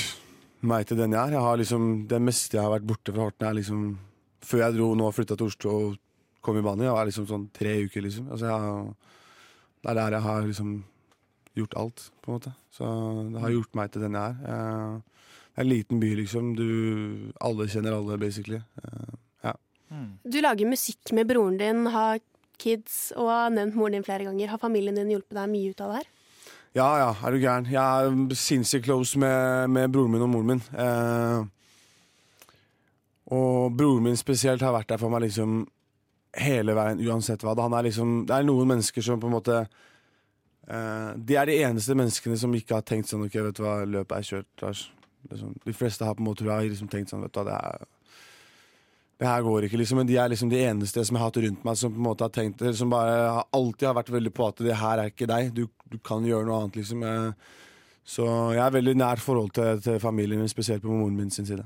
meg 0.65 0.87
til 0.89 0.99
den 0.99 1.15
jeg 1.15 1.21
er. 1.21 1.35
Jeg 1.37 1.45
har 1.47 1.61
liksom, 1.61 1.85
det 2.11 2.19
meste 2.21 2.57
jeg 2.57 2.65
har 2.65 2.73
vært 2.75 2.89
borte 2.89 3.15
fra 3.15 3.27
Horten, 3.29 3.47
er 3.47 3.57
liksom 3.61 3.85
Før 4.45 4.61
jeg 4.61 4.75
dro 4.75 4.91
nå 4.93 5.07
og 5.09 5.15
flytta 5.17 5.37
til 5.39 5.47
Oslo 5.49 5.71
og 5.73 5.95
kom 6.45 6.59
i 6.59 6.61
banen, 6.61 6.85
jeg 6.85 6.93
var 6.93 7.07
liksom 7.09 7.25
sånn 7.25 7.47
tre 7.55 7.71
uker, 7.87 8.03
liksom. 8.05 8.27
Altså, 8.29 8.51
jeg, 8.51 9.15
det 9.81 9.89
er 9.89 9.97
der 9.97 10.15
jeg 10.19 10.25
har 10.27 10.43
liksom 10.45 10.73
gjort 11.57 11.77
alt, 11.81 12.03
på 12.21 12.29
en 12.29 12.35
måte. 12.35 12.51
Så 12.75 12.85
det 13.33 13.41
har 13.41 13.53
gjort 13.55 13.77
meg 13.79 13.89
til 13.95 14.03
den 14.05 14.17
jeg 14.19 14.35
er. 14.45 14.99
Det 15.55 15.63
er 15.63 15.63
en 15.65 15.71
liten 15.71 16.03
by, 16.03 16.11
liksom. 16.19 16.51
Du, 16.59 16.67
alle 17.41 17.65
kjenner 17.71 17.97
alle, 17.97 18.19
basically. 18.21 18.61
Eh, 18.83 19.15
Mm. 19.95 20.17
Du 20.25 20.39
lager 20.41 20.65
musikk 20.67 21.11
med 21.13 21.27
broren 21.29 21.59
din, 21.59 21.85
har 21.93 22.17
kids 22.61 23.13
og 23.15 23.29
har 23.31 23.53
nevnt 23.53 23.77
moren 23.77 23.97
din 23.97 24.05
flere 24.05 24.27
ganger. 24.27 24.51
Har 24.53 24.61
familien 24.61 24.97
din 24.97 25.11
hjulpet 25.13 25.37
deg 25.37 25.51
mye 25.51 25.71
ut 25.71 25.83
av 25.83 25.93
det 25.93 26.01
her? 26.01 26.11
Ja, 26.75 26.87
ja, 26.99 27.11
er 27.23 27.31
du 27.31 27.39
gæren. 27.39 27.69
Jeg 27.71 27.79
er 27.79 28.35
sinnssykt 28.35 28.85
close 28.87 29.19
med, 29.19 29.69
med 29.71 29.93
broren 29.93 30.11
min 30.11 30.25
og 30.25 30.31
moren 30.33 30.51
min. 30.53 30.63
Eh, 30.75 31.39
og 33.35 33.75
broren 33.77 34.09
min 34.09 34.19
spesielt 34.19 34.63
har 34.65 34.75
vært 34.75 34.91
der 34.91 35.01
for 35.01 35.13
meg 35.13 35.23
liksom 35.27 35.63
hele 36.35 36.75
veien, 36.75 36.99
uansett 37.07 37.43
hva. 37.47 37.55
Er 37.55 37.87
liksom, 37.87 38.25
det 38.27 38.35
er 38.35 38.47
noen 38.47 38.73
mennesker 38.73 39.05
som 39.05 39.21
på 39.21 39.31
en 39.31 39.37
måte 39.37 39.63
Eh, 40.67 41.09
de 41.15 41.37
er 41.37 41.45
de 41.45 41.57
eneste 41.61 41.93
menneskene 41.93 42.37
som 42.41 42.53
ikke 42.57 42.79
har 42.79 42.85
tenkt 42.85 43.11
sånn 43.11 43.27
OK, 43.27 43.35
vet 43.47 43.57
du 43.57 43.63
hva, 43.65 43.77
løpet 43.85 44.17
er 44.17 44.29
kjørt. 44.29 44.63
Lars. 44.63 44.85
Liksom, 45.29 45.53
de 45.65 45.73
fleste 45.73 46.05
har 46.05 46.17
på 46.17 46.23
en 46.23 46.29
måte 46.29 46.45
liksom 46.45 46.89
tenkt 46.89 47.13
sånn, 47.13 47.25
vet 47.25 47.33
du 47.33 47.41
hva, 47.41 47.45
det 47.49 47.57
er 47.57 47.85
det 49.19 49.27
her 49.27 49.41
går 49.45 49.63
ikke, 49.67 49.77
liksom. 49.79 49.97
Men 50.01 50.07
de 50.09 50.17
er 50.19 50.27
liksom 50.33 50.49
de 50.51 50.59
eneste 50.65 51.03
som 51.07 51.15
jeg 51.15 51.21
har 51.23 51.29
hatt 51.29 51.37
rundt 51.45 51.63
meg, 51.63 51.77
som 51.79 51.93
på 51.93 52.01
en 52.01 52.07
måte 52.09 52.25
har 52.27 52.33
tenkt 52.35 52.59
Som 52.75 52.89
bare 52.91 53.43
alltid 53.55 53.87
har 53.87 53.95
vært 53.95 54.09
veldig 54.11 54.33
på 54.35 54.47
at 54.49 54.57
det 54.65 54.75
her 54.75 54.99
er 54.99 55.11
ikke 55.13 55.27
deg. 55.31 55.53
Du, 55.55 55.67
du 55.91 55.97
kan 56.03 56.25
gjøre 56.27 56.45
noe 56.49 56.57
annet, 56.65 56.75
liksom. 56.81 57.03
Eh, 57.03 57.31
Så 58.05 58.25
jeg 58.53 58.61
er 58.61 58.73
veldig 58.75 58.95
nært 58.99 59.23
forhold 59.23 59.51
til, 59.55 59.79
til 59.81 59.95
familien 60.03 60.37
min, 60.43 60.51
spesielt 60.51 60.83
på 60.83 60.91
moren 60.93 61.15
min 61.17 61.31
sin 61.33 61.45
side. 61.47 61.63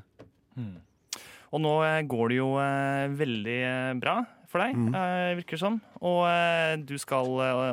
Og 1.49 1.59
nå 1.63 1.73
eh, 1.83 2.03
går 2.07 2.29
det 2.31 2.37
jo 2.37 2.51
eh, 2.61 3.07
veldig 3.17 3.57
bra 3.99 4.19
for 4.49 4.61
deg, 4.63 4.75
Mm. 4.79 4.93
eh, 4.95 5.35
virker 5.37 5.57
det 5.57 5.61
som. 5.61 5.75
Og 6.01 6.85
du 6.87 6.95
skal 6.97 7.27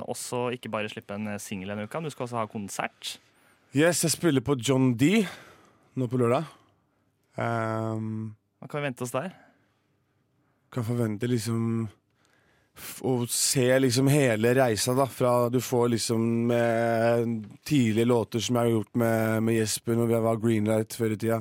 også 0.09 0.51
ikke 0.57 0.69
bare 0.73 0.89
slippe 0.93 1.15
en 1.15 1.39
singel 1.41 1.69
denne 1.73 1.87
uka, 1.87 2.01
du 2.05 2.11
skal 2.13 2.27
også 2.27 2.37
ha 2.41 2.47
konsert. 2.51 3.19
Yes, 3.77 4.03
jeg 4.05 4.11
spiller 4.17 4.41
på 4.45 4.57
John 4.61 4.95
D 4.97 5.27
nå 5.97 6.09
på 6.09 6.19
lørdag. 6.21 6.45
Um, 7.37 8.35
Hva 8.61 8.69
kan 8.69 8.81
vi 8.83 8.87
vente 8.91 9.05
oss 9.05 9.13
der? 9.15 9.31
Kan 10.73 10.85
forvente 10.85 11.29
liksom 11.31 11.87
å 13.09 13.13
se 13.33 13.79
liksom 13.81 14.09
hele 14.13 14.51
reisa, 14.55 14.93
da. 14.95 15.07
Fra 15.09 15.49
du 15.49 15.61
får 15.65 15.89
liksom 15.95 16.27
med 16.51 17.47
tidlige 17.65 18.05
låter 18.05 18.43
som 18.45 18.57
jeg 18.59 18.67
har 18.69 18.75
gjort 18.75 18.95
med, 19.01 19.43
med 19.47 19.57
Jesper 19.57 19.97
når 19.97 20.11
vi 20.11 20.21
var 20.27 20.43
Greenlight 20.43 20.93
før 20.99 21.15
i 21.15 21.17
tida. 21.17 21.39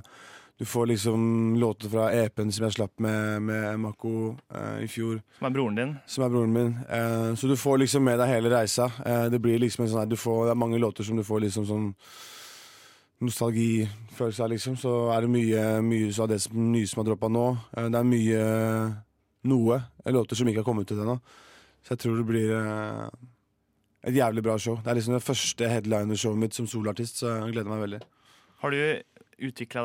Du 0.55 0.63
får 0.63 0.87
liksom 0.87 1.55
låter 1.59 1.91
fra 1.91 2.05
EP-en 2.15 2.51
som 2.55 2.63
jeg 2.63 2.77
slapp 2.77 2.93
med, 3.03 3.41
med 3.43 3.79
Mako 3.83 4.11
eh, 4.55 4.85
i 4.85 4.87
fjor, 4.87 5.17
Som 5.35 5.49
er 5.49 5.55
broren 5.57 5.75
din? 5.75 5.91
som 6.07 6.23
er 6.23 6.31
broren 6.31 6.53
min. 6.55 6.69
Eh, 6.87 7.33
så 7.35 7.49
du 7.51 7.57
får 7.59 7.81
liksom 7.83 8.07
med 8.07 8.21
deg 8.23 8.31
hele 8.31 8.53
reisa. 8.53 8.87
Eh, 9.03 9.25
det 9.33 9.41
blir 9.43 9.59
liksom 9.59 9.83
en 9.83 9.91
sånn 9.91 10.05
her, 10.05 10.07
du 10.07 10.15
får, 10.15 10.45
det 10.47 10.53
er 10.55 10.61
mange 10.63 10.79
låter 10.79 11.03
som 11.03 11.19
du 11.19 11.25
får 11.27 11.43
liksom 11.43 11.67
sånn 11.67 11.89
nostalgifølelse 13.25 14.43
av, 14.43 14.53
liksom. 14.55 14.77
Så 14.79 14.93
er 15.11 15.25
det 15.27 15.33
mye, 15.35 15.65
mye 15.83 16.13
av 16.23 16.31
det 16.31 16.39
som, 16.43 16.55
nye 16.71 16.87
som 16.87 17.03
har 17.03 17.09
droppa 17.11 17.27
nå. 17.31 17.45
Eh, 17.75 17.89
det 17.91 17.99
er 17.99 18.09
mye 18.15 18.47
noe 19.47 19.79
låter 20.13 20.37
som 20.37 20.49
ikke 20.49 20.63
har 20.63 20.67
kommet 20.67 20.91
ut 20.91 20.97
ennå. 20.99 21.19
Så 21.85 21.93
jeg 21.93 22.01
tror 22.01 22.17
det 22.19 22.27
blir 22.29 22.53
eh, 22.57 23.07
et 24.09 24.17
jævlig 24.17 24.43
bra 24.45 24.57
show. 24.61 24.79
Det 24.81 24.91
er 24.91 24.99
liksom 24.99 25.17
det 25.17 25.25
første 25.25 25.69
headliner-showet 25.69 26.41
mitt 26.41 26.57
som 26.57 26.67
soloartist, 26.69 27.21
så 27.21 27.35
jeg 27.35 27.55
gleder 27.55 27.71
meg 27.71 27.83
veldig. 27.85 28.01
Har 28.63 28.73
du 28.73 28.79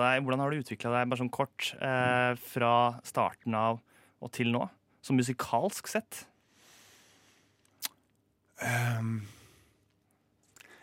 deg, 0.00 0.22
hvordan 0.24 0.40
har 0.40 0.52
du 0.52 0.62
utvikla 0.62 0.94
deg, 0.94 1.10
bare 1.10 1.20
sånn 1.20 1.32
kort, 1.34 1.72
eh, 1.80 2.32
fra 2.52 2.74
starten 3.04 3.56
av 3.58 3.80
og 4.20 4.32
til 4.36 4.52
nå? 4.54 4.66
Sånn 5.04 5.18
musikalsk 5.18 5.88
sett? 5.90 6.24
Um, 8.60 9.22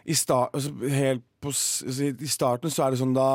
i, 0.06 0.16
start, 0.18 0.54
altså, 0.54 0.74
helt 0.90 1.24
på, 1.42 1.54
altså, 1.54 2.10
I 2.10 2.30
starten 2.32 2.74
så 2.74 2.86
er 2.86 2.94
det 2.94 3.02
sånn 3.02 3.14
da 3.14 3.30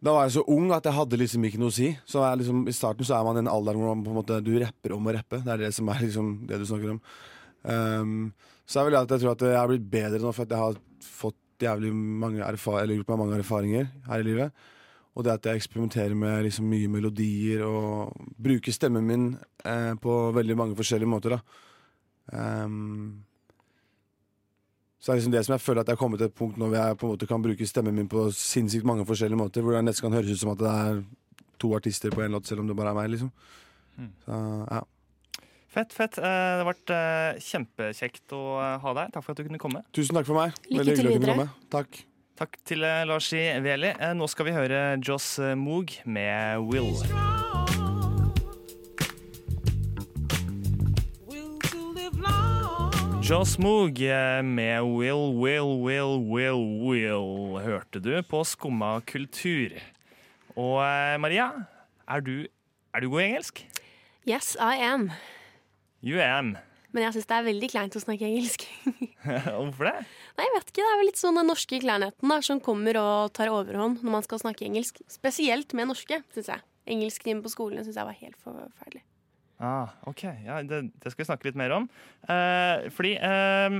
Da 0.00 0.14
var 0.16 0.24
jeg 0.26 0.38
så 0.38 0.44
ung 0.48 0.70
at 0.72 0.86
jeg 0.88 0.96
hadde 0.96 1.18
liksom 1.20 1.44
ikke 1.44 1.60
noe 1.60 1.72
å 1.72 1.76
si. 1.76 1.90
Så 2.08 2.22
liksom, 2.40 2.62
I 2.70 2.76
starten 2.76 3.06
så 3.06 3.18
er 3.18 3.26
man 3.26 3.36
i 3.36 3.42
en 3.42 3.52
alder 3.52 3.76
hvor 3.76 3.92
man 3.92 4.04
på 4.06 4.14
en 4.14 4.18
måte, 4.22 4.40
du 4.44 4.54
rapper 4.62 4.94
om 4.96 5.10
å 5.10 5.14
rappe. 5.16 5.42
Det 5.44 5.52
er 5.52 5.66
det 5.66 5.74
som 5.76 5.90
er 5.92 6.02
liksom 6.06 6.32
det 6.48 6.60
du 6.60 6.66
snakker 6.68 6.94
om. 6.94 7.00
Um, 7.68 8.18
så 8.64 8.80
er 8.80 8.88
vel 8.88 9.00
at 9.02 9.12
jeg 9.12 9.22
tror 9.22 9.34
at 9.34 9.44
jeg 9.44 9.58
har 9.58 9.68
blitt 9.68 9.88
bedre 9.92 10.22
nå, 10.22 10.32
for 10.32 10.48
at 10.48 10.54
jeg 10.54 10.64
har 10.64 10.78
fått 11.04 11.36
jævlig 11.60 11.90
mange 11.92 12.40
eller 12.40 12.94
gjort 12.96 13.10
meg 13.12 13.20
mange 13.20 13.40
erfaringer 13.42 13.90
her 14.08 14.22
i 14.22 14.28
livet. 14.30 14.68
Og 15.18 15.26
det 15.26 15.34
at 15.34 15.50
jeg 15.50 15.60
eksperimenterer 15.60 16.16
med 16.16 16.46
liksom 16.46 16.70
mye 16.70 16.88
melodier 16.88 17.66
og 17.66 18.14
bruker 18.40 18.72
stemmen 18.72 19.04
min 19.04 19.26
eh, 19.68 19.92
på 20.00 20.20
veldig 20.32 20.56
mange 20.56 20.78
forskjellige 20.78 21.12
måter. 21.12 21.36
da 21.36 21.66
Ehm, 22.32 23.24
så 25.00 25.10
er 25.10 25.16
det 25.16 25.22
liksom 25.22 25.32
det 25.32 25.44
som 25.46 25.54
jeg 25.56 25.64
føler 25.64 25.80
at 25.80 25.88
jeg 25.88 25.96
har 25.96 26.02
kommet 26.02 26.20
til 26.20 26.28
et 26.28 26.36
punkt 26.36 26.58
nå 26.60 26.68
hvor 26.68 26.76
jeg 26.76 27.00
på 27.00 27.08
en 27.08 27.14
måte 27.14 27.28
kan 27.30 27.42
bruke 27.42 27.66
stemmen 27.66 27.96
min 27.96 28.08
på 28.10 28.26
sinnssykt 28.36 28.84
mange 28.84 29.06
forskjellige 29.08 29.40
måter. 29.40 29.64
Hvor 29.64 29.72
det 29.72 29.84
nesten 29.86 30.06
kan 30.06 30.18
høres 30.18 30.34
ut 30.34 30.42
som 30.42 30.52
at 30.52 30.60
det 30.60 30.70
er 30.70 31.02
to 31.60 31.72
artister 31.76 32.12
på 32.12 32.20
én 32.24 32.36
låt, 32.36 32.48
selv 32.48 32.60
om 32.60 32.68
det 32.68 32.76
bare 32.76 32.92
er 32.92 33.00
meg. 33.00 33.10
liksom 33.16 33.32
Mm. 34.00 34.12
Så 34.24 34.66
ja 34.70 34.80
Fett, 35.70 35.92
fett. 35.92 36.18
Eh, 36.18 36.24
Det 36.24 36.64
har 36.64 36.66
vært 36.66 36.92
eh, 36.94 37.40
kjempekjekt 37.46 38.34
å 38.34 38.42
eh, 38.58 38.78
ha 38.82 38.94
deg. 38.98 39.12
Takk 39.14 39.26
for 39.26 39.32
at 39.36 39.42
du 39.42 39.46
kunne 39.46 39.62
komme. 39.62 39.84
Tusen 39.94 40.18
takk 40.18 40.26
for 40.26 40.38
meg. 40.40 40.56
Lykke 40.66 40.80
Veldig 40.80 40.96
hyggelig 40.96 41.12
å 41.12 41.18
kunne 41.20 41.36
komme. 41.36 41.48
Takk. 41.70 42.00
Takk 42.40 42.58
til 42.64 42.82
Lars 42.82 43.06
Larsi 43.12 43.44
Veli. 43.62 43.92
Nå 44.16 44.30
skal 44.32 44.48
vi 44.48 44.56
høre 44.56 44.80
Joss 45.04 45.36
Moog 45.60 45.94
med 46.08 46.66
Will. 46.72 47.49
Joss 53.30 53.60
Moog 53.62 54.00
eh, 54.02 54.40
med 54.42 54.82
Will, 54.82 55.36
Will, 55.38 55.68
Will, 55.78 56.16
Will, 56.18 56.62
Will 56.82 57.60
hørte 57.62 58.00
du 58.02 58.08
på 58.26 58.40
Skumma 58.42 58.96
kultur. 59.06 59.76
Og 60.58 60.80
eh, 60.82 61.14
Maria, 61.22 61.44
er 62.10 62.24
du, 62.26 62.32
er 62.90 63.04
du 63.04 63.06
god 63.12 63.22
i 63.22 63.26
engelsk? 63.28 63.60
Yes, 64.26 64.56
I 64.58 64.82
am. 64.82 65.12
You 66.02 66.18
am. 66.18 66.56
Men 66.90 67.06
jeg 67.06 67.20
syns 67.20 67.30
det 67.30 67.36
er 67.36 67.46
veldig 67.46 67.68
kleint 67.70 68.00
å 68.00 68.02
snakke 68.02 68.26
engelsk. 68.26 68.66
Hvorfor 69.22 69.92
det? 69.92 69.94
Nei, 70.34 70.48
jeg 70.48 70.56
vet 70.56 70.74
ikke, 70.74 70.80
Det 70.80 70.88
er 70.88 71.00
vel 71.04 71.10
litt 71.12 71.22
sånn 71.22 71.38
den 71.38 71.50
norske 71.52 71.80
kleinheten 71.86 72.34
som 72.48 72.64
kommer 72.66 72.98
og 72.98 73.30
tar 73.38 73.54
overhånd 73.54 74.02
når 74.02 74.16
man 74.16 74.26
skal 74.26 74.42
snakke 74.42 74.66
engelsk. 74.66 74.98
Spesielt 75.06 75.78
med 75.78 75.92
norske, 75.92 76.18
syns 76.34 76.50
jeg. 76.56 76.66
Engelsktimen 76.98 77.46
på 77.46 77.54
skolen 77.54 77.86
syns 77.86 78.02
jeg 78.02 78.10
var 78.10 78.18
helt 78.24 78.42
forferdelig. 78.42 79.06
Ah, 79.60 79.92
ok, 80.08 80.22
ja, 80.46 80.62
det, 80.64 80.86
det 81.02 81.12
skal 81.12 81.20
vi 81.20 81.28
snakke 81.28 81.50
litt 81.50 81.58
mer 81.60 81.74
om. 81.76 81.88
Eh, 82.32 82.86
fordi 82.96 83.12
eh, 83.20 83.74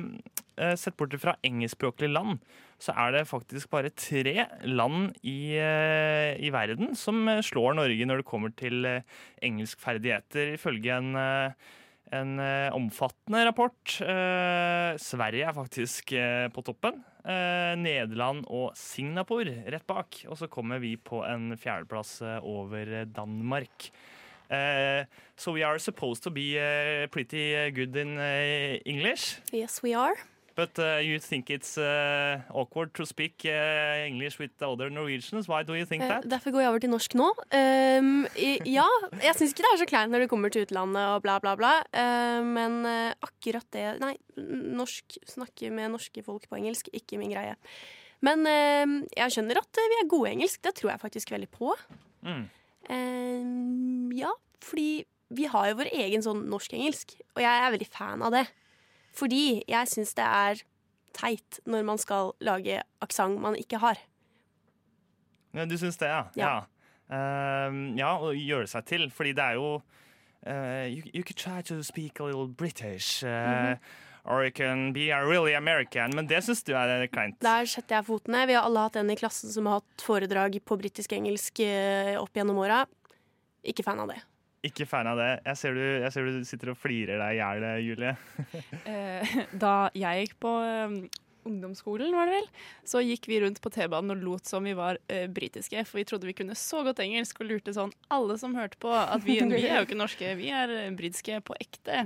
eh, 0.60 0.74
Sett 0.76 0.98
bort 1.00 1.16
fra 1.22 1.38
engelskspråklige 1.46 2.12
land, 2.12 2.42
så 2.80 2.94
er 2.96 3.12
det 3.12 3.26
faktisk 3.28 3.70
bare 3.72 3.92
tre 3.92 4.46
land 4.68 5.16
i, 5.24 5.56
eh, 5.60 6.36
i 6.40 6.52
verden 6.52 6.94
som 6.96 7.20
eh, 7.28 7.42
slår 7.44 7.76
Norge 7.76 8.08
når 8.08 8.22
det 8.22 8.28
kommer 8.28 8.52
til 8.56 8.84
eh, 8.88 9.04
engelskferdigheter, 9.44 10.54
ifølge 10.56 10.96
en, 10.96 11.12
en 12.12 12.32
omfattende 12.76 13.44
rapport. 13.46 13.96
Sverige 15.00 15.46
er 15.46 15.56
faktisk 15.56 16.12
på 16.52 16.64
toppen. 16.66 16.98
Nederland 17.80 18.42
og 18.50 18.72
Singapore 18.76 19.54
rett 19.70 19.86
bak. 19.88 20.22
Og 20.28 20.36
så 20.40 20.48
kommer 20.50 20.82
vi 20.82 20.96
på 20.96 21.22
en 21.24 21.54
fjerdeplass 21.60 22.18
over 22.42 23.04
Danmark. 23.14 23.90
Uh, 24.50 25.04
so 25.36 25.52
we 25.52 25.62
are 25.62 25.78
supposed 25.78 26.22
to 26.24 26.30
be 26.30 26.58
uh, 26.58 27.06
pretty 27.08 27.54
uh, 27.54 27.70
good 27.70 27.94
in 27.96 28.18
uh, 28.18 28.78
English, 28.84 29.38
Yes, 29.52 29.80
we 29.82 29.94
are. 29.94 30.14
but 30.56 30.76
uh, 30.78 30.98
you 31.00 31.18
think 31.20 31.48
it's 31.50 31.78
uh, 31.78 32.40
awkward 32.52 32.92
to 32.94 33.06
speak 33.06 33.44
English 33.46 34.38
with 34.40 34.50
the 34.58 34.68
other 34.68 34.90
Norwegians. 34.90 35.46
Why 35.48 35.62
do 35.62 35.74
you 35.74 35.86
think 35.86 36.02
Eh, 36.02 36.08
that? 36.08 36.26
Derfor 36.28 36.50
går 36.50 36.60
jeg 36.60 36.68
over 36.68 36.78
til 36.82 36.90
norsk 36.90 37.14
nå. 37.14 37.28
Um, 37.54 38.26
i, 38.36 38.58
ja, 38.66 38.84
jeg 39.22 39.34
syns 39.38 39.54
ikke 39.54 39.62
det 39.64 39.70
er 39.72 39.80
så 39.84 39.88
kleint 39.88 40.10
når 40.12 40.26
du 40.26 40.28
kommer 40.28 40.50
til 40.52 40.66
utlandet 40.66 41.00
og 41.14 41.22
bla, 41.22 41.38
bla, 41.40 41.54
bla. 41.56 41.72
Eh, 41.94 42.42
men 42.44 42.84
eh, 42.84 43.14
akkurat 43.22 43.64
det 43.72 43.86
Nei, 44.02 44.16
norsk, 44.36 45.16
snakke 45.30 45.70
med 45.72 45.94
norske 45.94 46.26
folk 46.26 46.44
på 46.50 46.58
engelsk, 46.58 46.90
ikke 46.92 47.22
min 47.22 47.32
greie. 47.32 47.54
Men 48.20 48.42
eh, 48.50 48.98
jeg 49.16 49.32
skjønner 49.38 49.62
at 49.62 49.78
eh, 49.80 49.88
vi 49.94 50.02
er 50.02 50.10
gode 50.10 50.28
i 50.28 50.34
engelsk. 50.34 50.60
Det 50.66 50.74
tror 50.76 50.90
jeg 50.96 51.00
faktisk 51.06 51.30
veldig 51.32 51.48
på. 51.54 51.72
Mm. 52.26 52.48
Eh, 52.90 53.44
ja, 54.18 54.32
fordi 54.64 55.04
vi 55.30 55.46
har 55.46 55.70
jo 55.70 55.78
vår 55.78 55.92
egen 55.94 56.24
sånn 56.24 56.42
norsk-engelsk, 56.50 57.14
og 57.36 57.42
jeg 57.44 57.62
er 57.62 57.72
veldig 57.74 57.88
fan 57.90 58.24
av 58.26 58.34
det. 58.34 58.46
Fordi 59.16 59.62
jeg 59.70 59.90
syns 59.90 60.14
det 60.18 60.26
er 60.26 60.62
teit 61.14 61.60
når 61.70 61.86
man 61.86 61.98
skal 61.98 62.34
lage 62.42 62.82
aksent 63.02 63.40
man 63.42 63.58
ikke 63.58 63.80
har. 63.82 63.98
Ja, 65.54 65.66
du 65.66 65.76
syns 65.78 65.98
det, 65.98 66.10
ja? 66.10 66.26
Ja. 66.38 66.50
Ja, 67.10 67.66
um, 67.68 67.80
ja 67.98 68.12
og 68.18 68.38
gjøre 68.38 68.70
seg 68.70 68.86
til, 68.86 69.08
fordi 69.10 69.34
det 69.38 69.44
er 69.44 69.58
jo 69.58 69.72
uh, 70.46 70.86
you, 70.86 71.02
you 71.14 71.24
could 71.26 71.38
try 71.38 71.62
to 71.62 71.82
speak 71.82 72.20
a 72.20 72.24
little 72.24 72.48
British. 72.48 73.24
Uh, 73.24 73.74
Or 74.24 74.44
you 74.44 74.52
can 74.52 74.92
be 74.92 75.10
a 75.10 75.20
really 75.24 75.54
American. 75.56 76.14
Men 76.14 76.28
det 76.28 76.42
syns 76.44 76.62
du 76.66 76.74
er 76.76 77.06
kleint? 77.12 77.38
Der 77.40 77.68
setter 77.68 77.98
jeg 78.00 78.08
foten 78.08 78.36
ned. 78.36 78.48
Vi 78.50 78.56
har 78.58 78.68
alle 78.68 78.86
hatt 78.86 78.98
en 79.00 79.12
i 79.12 79.16
klassen 79.18 79.52
som 79.52 79.68
har 79.70 79.80
hatt 79.80 80.04
foredrag 80.04 80.58
på 80.64 80.78
britisk-engelsk 80.80 81.62
eh, 81.64 82.16
opp 82.20 82.36
gjennom 82.36 82.60
åra. 82.60 82.82
Ikke 83.66 83.84
fan 83.86 84.02
av 84.02 84.12
det. 84.12 84.20
Ikke 84.66 84.84
fan 84.88 85.08
av 85.08 85.16
det. 85.16 85.30
Jeg 85.46 85.56
ser 85.56 85.76
du, 85.76 85.84
jeg 86.04 86.12
ser 86.12 86.28
du 86.28 86.44
sitter 86.44 86.72
og 86.74 86.78
flirer 86.80 87.20
deg 87.20 87.38
i 87.38 87.40
hjel, 87.40 87.66
Julie. 87.86 88.14
Eh, 88.90 89.34
da 89.52 89.74
jeg 89.96 90.24
gikk 90.24 90.38
på 90.42 90.52
eh, 90.66 90.94
ungdomsskolen, 91.48 92.12
var 92.16 92.28
det 92.28 92.38
vel, 92.38 92.48
så 92.88 93.02
gikk 93.04 93.28
vi 93.30 93.40
rundt 93.44 93.60
på 93.62 93.72
T-banen 93.72 94.14
og 94.14 94.24
lot 94.24 94.50
som 94.50 94.66
vi 94.66 94.74
var 94.76 94.98
eh, 95.12 95.26
britiske, 95.30 95.84
for 95.88 96.00
vi 96.00 96.06
trodde 96.08 96.28
vi 96.28 96.36
kunne 96.36 96.56
så 96.58 96.82
godt 96.86 97.02
engelsk 97.04 97.42
og 97.42 97.50
lurte 97.50 97.74
sånn 97.76 97.92
alle 98.12 98.36
som 98.40 98.56
hørte 98.58 98.80
på, 98.82 98.92
at 98.92 99.24
vi, 99.26 99.38
vi 99.50 99.62
er 99.66 99.80
jo 99.80 99.88
ikke 99.88 99.98
norske, 99.98 100.34
vi 100.40 100.50
er 100.54 100.72
eh, 100.76 100.90
britiske 100.96 101.40
på 101.46 101.56
ekte. 101.60 102.04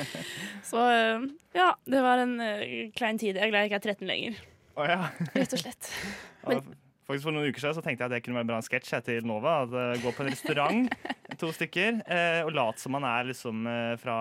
Så 0.70 0.80
eh, 0.90 1.26
ja, 1.56 1.72
det 1.88 2.00
var 2.04 2.22
en 2.22 2.38
eh, 2.42 2.88
klein 2.96 3.20
tid. 3.20 3.36
Jeg 3.36 3.46
er 3.46 3.52
glad 3.52 3.66
jeg 3.66 3.72
ikke 3.72 3.82
er 3.82 3.92
13 3.94 4.08
lenger, 4.10 4.40
Å 4.74 4.88
ja. 4.88 4.98
rett 5.36 5.54
og 5.54 5.62
slett. 5.62 5.92
Men, 6.48 6.64
Faktisk 7.04 7.26
For 7.26 7.36
noen 7.36 7.52
uker 7.52 7.60
siden 7.60 7.76
så 7.76 7.82
tenkte 7.84 8.00
jeg 8.00 8.08
at 8.08 8.14
det 8.16 8.22
kunne 8.24 8.38
være 8.38 8.46
en 8.46 8.50
bra 8.54 8.58
sketsj 8.64 8.94
til 9.04 9.26
Nova. 9.28 9.58
At, 9.66 9.74
eh, 9.76 10.00
gå 10.00 10.12
på 10.16 10.24
en 10.24 10.30
restaurant, 10.32 10.94
to 11.40 11.50
stykker, 11.52 12.00
eh, 12.08 12.40
og 12.46 12.54
late 12.56 12.80
som 12.80 12.96
man 12.96 13.04
er 13.04 13.28
liksom 13.28 13.66
fra 14.00 14.18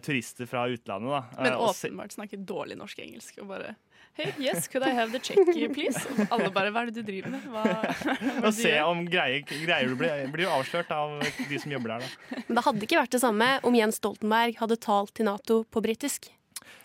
turister 0.00 0.46
fra 0.48 0.64
utlandet. 0.72 1.10
Da. 1.10 1.42
Men 1.42 1.52
Eh, 1.52 1.72
se- 1.72 1.88
åpenbart 1.90 2.12
snakker 2.16 2.44
dårlig 2.46 2.76
norsk-engelsk 2.78 3.42
og 3.42 3.48
bare 3.48 3.74
Hey, 4.14 4.28
yes, 4.38 4.68
could 4.68 4.84
I 4.84 4.90
have 4.92 5.10
the 5.10 5.18
check, 5.18 5.38
please? 5.72 5.96
Og 6.28 6.28
alle 6.36 6.50
bare 6.52 6.70
Hva 6.70 6.82
er 6.82 6.90
det 6.90 7.00
du 7.00 7.02
driver 7.02 7.30
med? 7.30 7.46
Hva, 7.48 7.62
hva 7.64 8.44
og 8.46 8.52
se 8.52 8.74
om 8.84 9.06
greier, 9.08 9.40
greier 9.48 9.88
du 9.88 9.96
blir, 9.96 10.26
blir 10.34 10.50
avslørt 10.52 10.90
av 10.92 11.14
de 11.48 11.58
som 11.58 11.72
jobber 11.72 11.94
der. 11.94 12.04
Da. 12.04 12.42
Men 12.48 12.58
det 12.58 12.64
hadde 12.66 12.82
ikke 12.84 12.98
vært 13.00 13.10
det 13.16 13.20
samme 13.22 13.48
om 13.64 13.72
Jens 13.74 13.96
Stoltenberg 14.02 14.58
hadde 14.60 14.76
talt 14.84 15.14
til 15.16 15.24
Nato 15.30 15.62
på 15.64 15.80
britisk. 15.80 16.28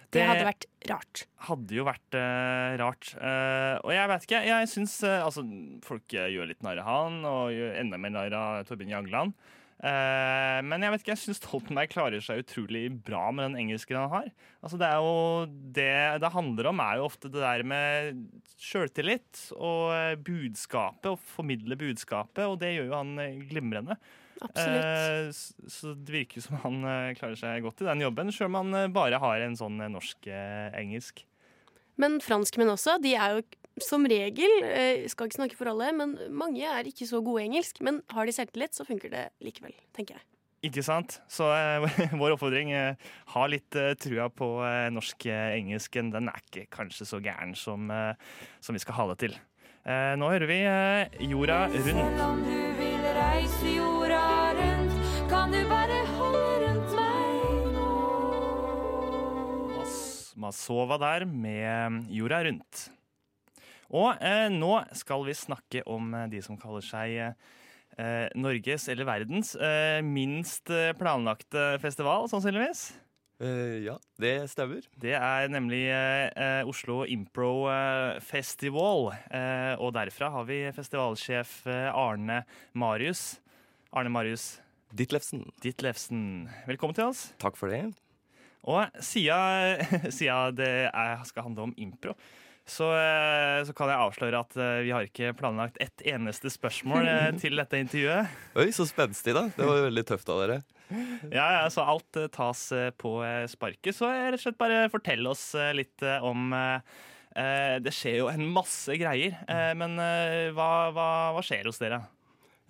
Det 0.07 0.21
Det- 0.21 0.23
hadde 0.29 0.45
vært 0.47 0.65
rart. 0.87 1.25
hadde 1.49 1.75
jo 1.75 1.83
vært 1.83 2.15
uh, 2.15 2.77
rart. 2.79 3.11
Uh, 3.19 3.75
og 3.83 3.91
jeg 3.91 4.07
vet 4.07 4.23
ikke, 4.23 4.45
jeg 4.47 4.67
syns 4.71 5.03
uh, 5.03 5.25
Altså, 5.27 5.43
folk 5.83 6.13
eh, 6.15 6.29
gjør 6.31 6.47
litt 6.47 6.63
narr 6.63 6.79
av 6.79 6.85
han, 6.87 7.25
og 7.27 7.51
gjør 7.51 7.75
enda 7.81 7.97
mer 7.99 8.09
narr 8.15 8.31
av 8.39 8.63
Torbjørn 8.69 8.93
Jagland. 8.95 9.33
Eh, 9.77 10.59
men 10.65 10.81
jeg 10.81 10.89
vet 10.89 11.03
ikke, 11.03 11.13
jeg 11.13 11.21
syns 11.21 11.37
Stoltenberg 11.37 11.91
klarer 11.91 12.23
seg 12.23 12.41
utrolig 12.41 12.87
bra 13.05 13.27
med 13.29 13.51
den 13.51 13.59
engelsken 13.61 13.99
han 13.99 14.09
har. 14.09 14.29
Altså, 14.63 14.79
det 14.81 14.87
er 14.89 15.03
jo 15.05 15.17
det 15.77 15.91
det 16.23 16.31
handler 16.33 16.71
om, 16.71 16.81
er 16.81 16.97
jo 16.97 17.09
ofte 17.11 17.29
det 17.29 17.43
der 17.43 17.65
med 17.67 18.23
sjøltillit 18.57 19.43
og 19.53 19.93
eh, 19.93 20.15
budskapet, 20.17 21.11
å 21.13 21.35
formidle 21.35 21.77
budskapet, 21.77 22.47
og 22.47 22.57
det 22.63 22.73
gjør 22.73 22.89
jo 22.89 22.97
han 22.97 23.13
eh, 23.21 23.37
glimrende. 23.51 23.99
Absolutt. 24.41 24.89
Eh, 24.89 25.69
så 25.77 25.93
det 25.93 26.13
virker 26.13 26.45
som 26.45 26.57
han 26.65 26.81
klarer 27.17 27.37
seg 27.37 27.65
godt 27.65 27.85
i 27.85 27.89
den 27.91 28.05
jobben, 28.07 28.33
sjøl 28.33 28.49
om 28.49 28.61
han 28.63 28.93
bare 28.97 29.21
har 29.21 29.45
en 29.45 29.57
sånn 29.57 29.77
norsk-engelsk. 29.93 31.21
Men 32.01 32.19
franskmenn 32.21 32.69
også, 32.73 32.97
de 33.01 33.15
er 33.17 33.37
jo 33.37 33.45
som 33.83 34.05
regel 34.09 34.51
eh, 34.63 35.03
Skal 35.11 35.27
ikke 35.29 35.37
snakke 35.41 35.57
for 35.59 35.69
alle, 35.71 35.91
men 35.95 36.15
mange 36.33 36.63
er 36.65 36.87
ikke 36.89 37.05
så 37.09 37.19
gode 37.25 37.43
i 37.43 37.47
engelsk. 37.49 37.81
Men 37.85 38.01
har 38.13 38.25
de 38.25 38.33
selvtillit, 38.35 38.73
så 38.77 38.85
funker 38.87 39.09
det 39.13 39.25
likevel, 39.45 39.75
tenker 39.95 40.17
jeg. 40.17 40.25
Ikke 40.67 40.81
sant? 40.83 41.19
Så 41.29 41.45
eh, 41.53 41.85
vår 42.19 42.33
oppfordring 42.33 42.71
eh, 42.73 42.95
ha 43.35 43.43
litt 43.49 43.75
eh, 43.77 43.91
trua 44.01 44.25
på 44.33 44.47
eh, 44.65 44.87
norsk-engelsken. 44.95 46.09
Den 46.15 46.31
er 46.31 46.41
ikke 46.41 46.65
kanskje 46.73 47.05
så 47.07 47.19
gæren 47.23 47.53
som, 47.55 47.85
eh, 47.93 48.15
som 48.65 48.73
vi 48.75 48.81
skal 48.81 48.97
ha 48.97 49.05
det 49.13 49.19
til. 49.27 49.37
Eh, 49.87 50.15
nå 50.19 50.27
hører 50.33 50.49
vi 50.49 50.57
eh, 50.65 51.21
Jorda 51.29 51.59
rundt. 51.69 51.85
Selv 51.85 52.23
om 52.25 52.41
du 52.43 52.57
vil 52.81 53.05
reise 53.15 53.75
jorda 53.77 54.23
rundt, 54.57 54.97
kan 55.31 55.53
du 55.53 55.61
bare 55.69 56.01
holde 56.17 56.43
rundt 56.65 56.97
meg 56.97 57.77
nå. 57.77 57.87
Mas- 59.77 60.33
Masova 60.37 60.97
der 61.05 61.25
med 61.29 62.09
Jorda 62.13 62.41
rundt. 62.49 62.87
Og 63.95 64.19
eh, 64.23 64.47
nå 64.51 64.73
skal 64.97 65.23
vi 65.27 65.35
snakke 65.37 65.83
om 65.87 66.13
eh, 66.13 66.29
de 66.31 66.41
som 66.43 66.59
kaller 66.59 66.83
seg 66.83 67.15
eh, 67.21 68.27
Norges 68.35 68.87
eller 68.91 69.07
verdens 69.07 69.55
eh, 69.55 69.99
minst 70.03 70.71
eh, 70.73 70.93
planlagte 70.97 71.77
festival, 71.83 72.27
sannsynligvis. 72.31 72.89
Eh, 73.39 73.85
ja, 73.85 73.95
det 74.19 74.35
stemmer. 74.51 74.85
Det 74.97 75.13
er 75.15 75.51
nemlig 75.53 75.83
Oslo 76.67 77.03
Impro 77.05 77.67
Festival. 78.25 79.11
Og 79.77 79.91
derfra 79.95 80.31
har 80.33 80.47
vi 80.49 80.63
festivalsjef 80.73 81.59
Arne 81.69 82.41
Marius. 82.73 83.37
Arne 83.93 84.11
Marius 84.11 84.55
Ditlevsen. 84.97 85.45
Ditlevsen, 85.61 86.47
velkommen 86.65 86.95
til 86.95 87.09
oss. 87.11 87.27
Takk 87.43 87.57
for 87.59 87.69
det. 87.71 87.83
Og 88.67 88.87
siden, 89.03 89.83
siden 90.17 90.55
det 90.57 90.71
er, 90.89 91.23
skal 91.27 91.47
handle 91.47 91.69
om 91.69 91.73
impro, 91.77 92.15
så, 92.67 92.87
eh, 92.91 93.63
så 93.63 93.73
kan 93.75 93.87
jeg 93.87 94.03
avsløre 94.03 94.39
at 94.43 94.57
eh, 94.59 94.81
vi 94.83 94.91
har 94.91 95.05
ikke 95.07 95.31
planlagt 95.39 95.79
ett 95.83 96.03
eneste 96.07 96.51
spørsmål 96.51 97.07
eh, 97.07 97.29
til 97.41 97.55
dette 97.59 97.79
intervjuet. 97.79 98.33
Oi, 98.59 98.67
så 98.75 98.85
spenstig, 98.89 99.35
da. 99.37 99.45
Det 99.55 99.67
var 99.67 99.85
veldig 99.87 100.03
tøft 100.09 100.31
av 100.33 100.41
dere. 100.43 100.57
Ja, 101.31 101.45
ja, 101.57 101.63
så 101.71 101.83
alt 101.83 102.17
tas 102.31 102.61
på 102.99 103.13
sparket. 103.51 103.95
Så 103.95 104.07
rett 104.07 104.37
og 104.37 104.43
slett 104.43 104.59
bare 104.59 104.85
fortell 104.91 105.27
oss 105.27 105.49
litt 105.75 105.99
om 106.23 106.53
Det 107.35 107.91
skjer 107.91 108.21
jo 108.21 108.29
en 108.31 108.45
masse 108.55 108.95
greier, 108.95 109.35
men 109.75 109.99
hva, 110.55 110.69
hva, 110.95 111.09
hva 111.35 111.43
skjer 111.43 111.67
hos 111.67 111.81
dere? 111.83 111.99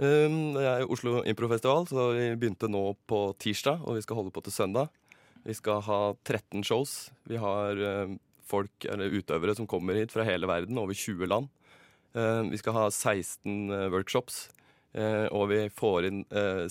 Det 0.01 0.63
er 0.65 0.81
jo 0.81 0.89
Oslo 0.97 1.21
Improfestival, 1.29 1.85
så 1.91 2.07
vi 2.17 2.25
begynte 2.41 2.71
nå 2.73 2.81
på 3.05 3.21
tirsdag, 3.37 3.85
og 3.85 3.99
vi 3.99 4.05
skal 4.07 4.23
holde 4.23 4.33
på 4.33 4.41
til 4.47 4.55
søndag. 4.55 4.89
Vi 5.45 5.53
skal 5.53 5.85
ha 5.85 6.01
13 6.25 6.65
shows. 6.65 6.97
Vi 7.29 7.37
har 7.37 7.85
folk, 8.47 8.87
eller 8.87 9.13
utøvere 9.13 9.55
som 9.57 9.69
kommer 9.69 9.99
hit 9.99 10.13
fra 10.15 10.25
hele 10.27 10.49
verden, 10.49 10.79
over 10.81 10.97
20 10.97 11.29
land. 11.29 11.49
Um, 12.17 12.49
vi 12.49 12.59
skal 12.61 12.75
ha 12.77 12.87
16 12.89 13.67
uh, 13.71 13.87
workshops. 13.93 14.47
Uh, 14.97 15.27
og 15.35 15.51
vi 15.51 15.59
får 15.77 16.07
inn 16.07 16.21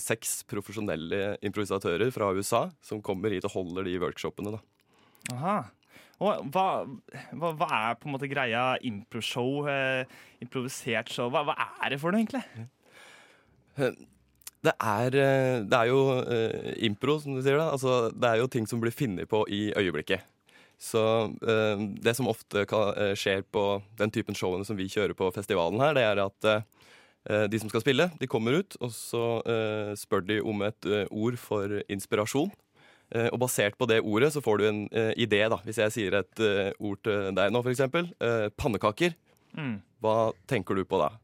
seks 0.01 0.41
profesjonelle 0.49 1.37
improvisatører 1.45 2.09
fra 2.11 2.33
USA 2.35 2.65
som 2.83 2.99
kommer 3.05 3.31
hit 3.31 3.45
og 3.47 3.53
holder 3.53 3.87
de 3.87 3.93
workshopene. 4.01 4.57
Da. 4.57 4.59
Aha. 5.37 5.57
Og 6.17 6.49
hva, 6.49 6.67
hva, 7.37 7.51
hva 7.53 7.67
er 7.77 7.97
på 7.99 8.09
en 8.09 8.15
måte 8.15 8.29
greia 8.29 8.71
improshow? 8.85 9.67
Eh, 9.69 10.17
improvisert 10.41 11.11
show? 11.13 11.29
Hva, 11.33 11.43
hva 11.45 11.55
er 11.85 11.93
det 11.93 11.99
for 12.01 12.13
noe, 12.13 12.23
egentlig? 12.23 12.41
Det 13.77 14.73
er, 14.73 15.17
eh, 15.21 15.59
det 15.69 15.77
er 15.77 15.91
jo 15.91 15.99
eh, 16.23 16.71
impro, 16.89 17.19
som 17.21 17.37
du 17.37 17.43
sier. 17.43 17.59
da. 17.61 17.69
Altså, 17.75 18.09
det 18.09 18.31
er 18.31 18.41
jo 18.41 18.49
ting 18.49 18.65
som 18.69 18.81
blir 18.81 18.95
funnet 18.95 19.29
på 19.29 19.43
i 19.53 19.67
øyeblikket. 19.77 20.25
Så 20.77 21.01
eh, 21.41 21.83
det 22.01 22.13
som 22.17 22.29
ofte 22.29 22.65
kan, 22.69 22.93
eh, 22.93 23.15
skjer 23.17 23.41
på 23.51 23.81
den 23.97 24.13
typen 24.13 24.37
showene 24.37 24.65
som 24.67 24.77
vi 24.77 24.89
kjører 24.91 25.17
på 25.17 25.31
festivalen 25.33 25.81
her, 25.81 25.95
det 25.97 26.05
er 26.05 26.21
at 26.21 26.49
eh, 26.51 27.45
de 27.49 27.59
som 27.59 27.71
skal 27.71 27.83
spille, 27.83 28.09
de 28.21 28.29
kommer 28.29 28.59
ut, 28.61 28.77
og 28.79 28.93
så 28.93 29.25
eh, 29.49 29.91
spør 29.97 30.25
de 30.27 30.39
om 30.45 30.61
et 30.67 30.89
eh, 30.89 31.09
ord 31.09 31.39
for 31.41 31.79
inspirasjon. 31.89 32.53
Eh, 33.15 33.29
og 33.31 33.39
basert 33.41 33.77
på 33.79 33.87
det 33.89 34.03
ordet 34.03 34.33
så 34.35 34.43
får 34.43 34.61
du 34.61 34.67
en 34.67 34.81
idé. 35.15 35.41
da. 35.49 35.57
Hvis 35.65 35.81
jeg 35.81 35.95
sier 35.95 36.19
et 36.21 36.43
ord 36.77 37.01
til 37.07 37.31
deg 37.35 37.53
nå, 37.53 37.63
f.eks. 37.63 37.87
Uh, 38.21 38.49
pannekaker. 38.59 39.15
Mm. 39.57 39.79
Hva 40.03 40.17
tenker 40.49 40.77
du 40.77 40.85
på 40.85 40.99
da? 41.01 41.15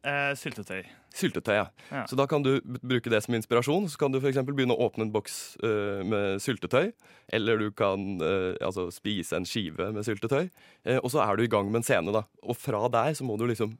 Eh, 0.00 0.32
syltetøy. 0.38 0.86
Syltetøy, 1.16 1.54
ja. 1.56 1.64
Ja. 1.90 2.04
Så 2.06 2.14
da 2.18 2.26
kan 2.30 2.44
du 2.46 2.52
b- 2.62 2.78
bruke 2.86 3.10
det 3.12 3.18
som 3.24 3.34
inspirasjon. 3.34 3.88
Så 3.90 3.98
kan 3.98 4.12
du 4.14 4.20
f.eks. 4.20 4.38
begynne 4.46 4.76
å 4.76 4.86
åpne 4.86 5.08
en 5.08 5.12
boks 5.14 5.38
uh, 5.64 6.00
med 6.06 6.38
syltetøy. 6.44 6.92
Eller 7.34 7.58
du 7.58 7.68
kan 7.74 8.16
uh, 8.22 8.54
altså 8.62 8.88
spise 8.94 9.36
en 9.40 9.48
skive 9.48 9.90
med 9.96 10.06
syltetøy. 10.06 10.46
Uh, 10.86 10.98
og 11.02 11.10
så 11.14 11.24
er 11.26 11.36
du 11.40 11.44
i 11.46 11.50
gang 11.50 11.66
med 11.72 11.82
en 11.82 11.88
scene, 11.88 12.14
da. 12.14 12.22
Og 12.46 12.56
fra 12.58 12.84
der 12.94 13.16
så 13.18 13.26
må 13.26 13.36
du 13.40 13.46
liksom 13.50 13.76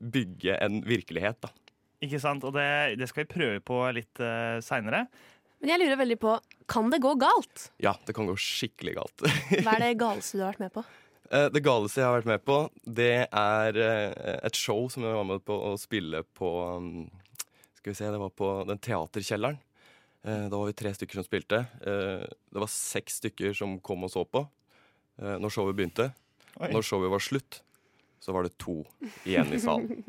bygge 0.00 0.56
en 0.64 0.80
virkelighet, 0.82 1.36
da. 1.44 1.52
Ikke 2.02 2.18
sant? 2.18 2.42
Og 2.44 2.56
det, 2.56 2.64
det 2.98 3.06
skal 3.06 3.22
vi 3.22 3.30
prøve 3.36 3.60
på 3.64 3.78
litt 3.94 4.18
uh, 4.18 4.58
seinere. 4.64 5.04
Men 5.62 5.70
jeg 5.70 5.80
lurer 5.84 6.00
veldig 6.00 6.16
på, 6.20 6.32
kan 6.68 6.90
det 6.92 6.98
gå 7.04 7.14
galt? 7.22 7.68
Ja, 7.80 7.94
det 8.04 8.16
kan 8.16 8.26
gå 8.28 8.34
skikkelig 8.40 8.96
galt. 8.98 9.22
Hva 9.62 9.76
er 9.78 9.82
det 9.86 9.92
galeste 10.02 10.36
du 10.40 10.42
har 10.44 10.50
vært 10.56 10.64
med 10.66 10.74
på? 10.74 10.82
Eh, 11.30 11.48
Det 11.52 11.62
galeste 11.64 12.00
jeg 12.02 12.08
har 12.08 12.18
vært 12.18 12.28
med 12.30 12.42
på, 12.44 12.56
det 12.84 13.26
er 13.30 13.78
eh, 13.80 14.38
et 14.44 14.58
show 14.58 14.86
som 14.92 15.04
jeg 15.06 15.16
var 15.16 15.28
med 15.28 15.44
på 15.46 15.56
å 15.70 15.74
spille 15.80 16.22
på 16.36 16.50
um, 16.78 17.06
Skal 17.78 17.92
vi 17.92 17.98
se, 17.98 18.10
det 18.12 18.20
var 18.20 18.32
på 18.32 18.50
den 18.68 18.80
teaterkjelleren. 18.80 19.58
Eh, 20.24 20.46
Da 20.48 20.56
var 20.56 20.70
vi 20.70 20.76
tre 20.76 20.92
stykker 20.96 21.20
som 21.20 21.26
spilte. 21.26 21.64
Det 21.84 22.60
var 22.60 22.70
seks 22.70 23.20
stykker 23.22 23.54
som 23.56 23.78
kom 23.84 24.04
og 24.06 24.12
så 24.12 24.24
på 24.24 24.46
når 25.20 25.52
showet 25.54 25.76
begynte. 25.78 26.08
Oi. 26.58 26.72
Når 26.74 26.82
showet 26.82 27.12
var 27.12 27.22
slutt, 27.22 27.60
så 28.18 28.32
var 28.34 28.42
det 28.48 28.56
to 28.58 28.80
igjen 29.22 29.52
i 29.54 29.60
salen. 29.62 30.00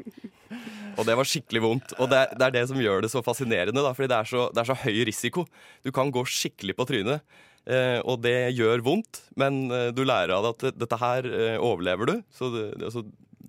Og 0.97 1.03
det 1.05 1.13
var 1.19 1.27
skikkelig 1.27 1.61
vondt. 1.61 1.93
Og 1.99 2.07
det, 2.09 2.21
det 2.39 2.45
er 2.47 2.53
det 2.55 2.63
som 2.71 2.79
gjør 2.79 3.03
det 3.03 3.09
så 3.11 3.21
fascinerende. 3.25 3.83
Da, 3.83 3.91
fordi 3.93 4.07
det 4.09 4.17
er 4.17 4.29
så, 4.29 4.45
det 4.55 4.61
er 4.63 4.69
så 4.69 4.77
høy 4.85 4.99
risiko. 5.09 5.43
Du 5.85 5.91
kan 5.93 6.09
gå 6.15 6.23
skikkelig 6.25 6.73
på 6.79 6.85
trynet. 6.89 7.21
Eh, 7.65 7.99
og 8.05 8.21
det 8.21 8.53
gjør 8.53 8.83
vondt, 8.85 9.23
men 9.41 9.65
eh, 9.73 9.89
du 9.95 10.03
lærer 10.05 10.35
av 10.35 10.45
det 10.45 10.53
at 10.55 10.81
dette 10.83 10.99
her 11.01 11.27
eh, 11.29 11.57
overlever 11.57 12.11
du. 12.11 12.15
Så 12.33 12.51
det, 12.53 12.65
det, 12.77 12.91
altså, 12.91 13.05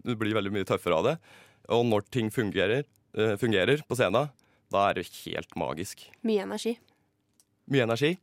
du 0.07 0.15
blir 0.17 0.37
veldig 0.37 0.55
mye 0.55 0.69
tøffere 0.69 1.01
av 1.01 1.09
det. 1.11 1.17
Og 1.77 1.85
når 1.89 2.07
ting 2.15 2.31
fungerer, 2.33 2.87
eh, 3.19 3.35
fungerer 3.41 3.83
på 3.87 3.99
scenen, 3.99 4.31
da 4.73 4.87
er 4.89 4.99
det 4.99 5.09
helt 5.25 5.53
magisk. 5.59 6.07
Mye 6.27 6.47
energi. 6.47 6.77
Mye 7.71 7.85
energi. 7.87 8.15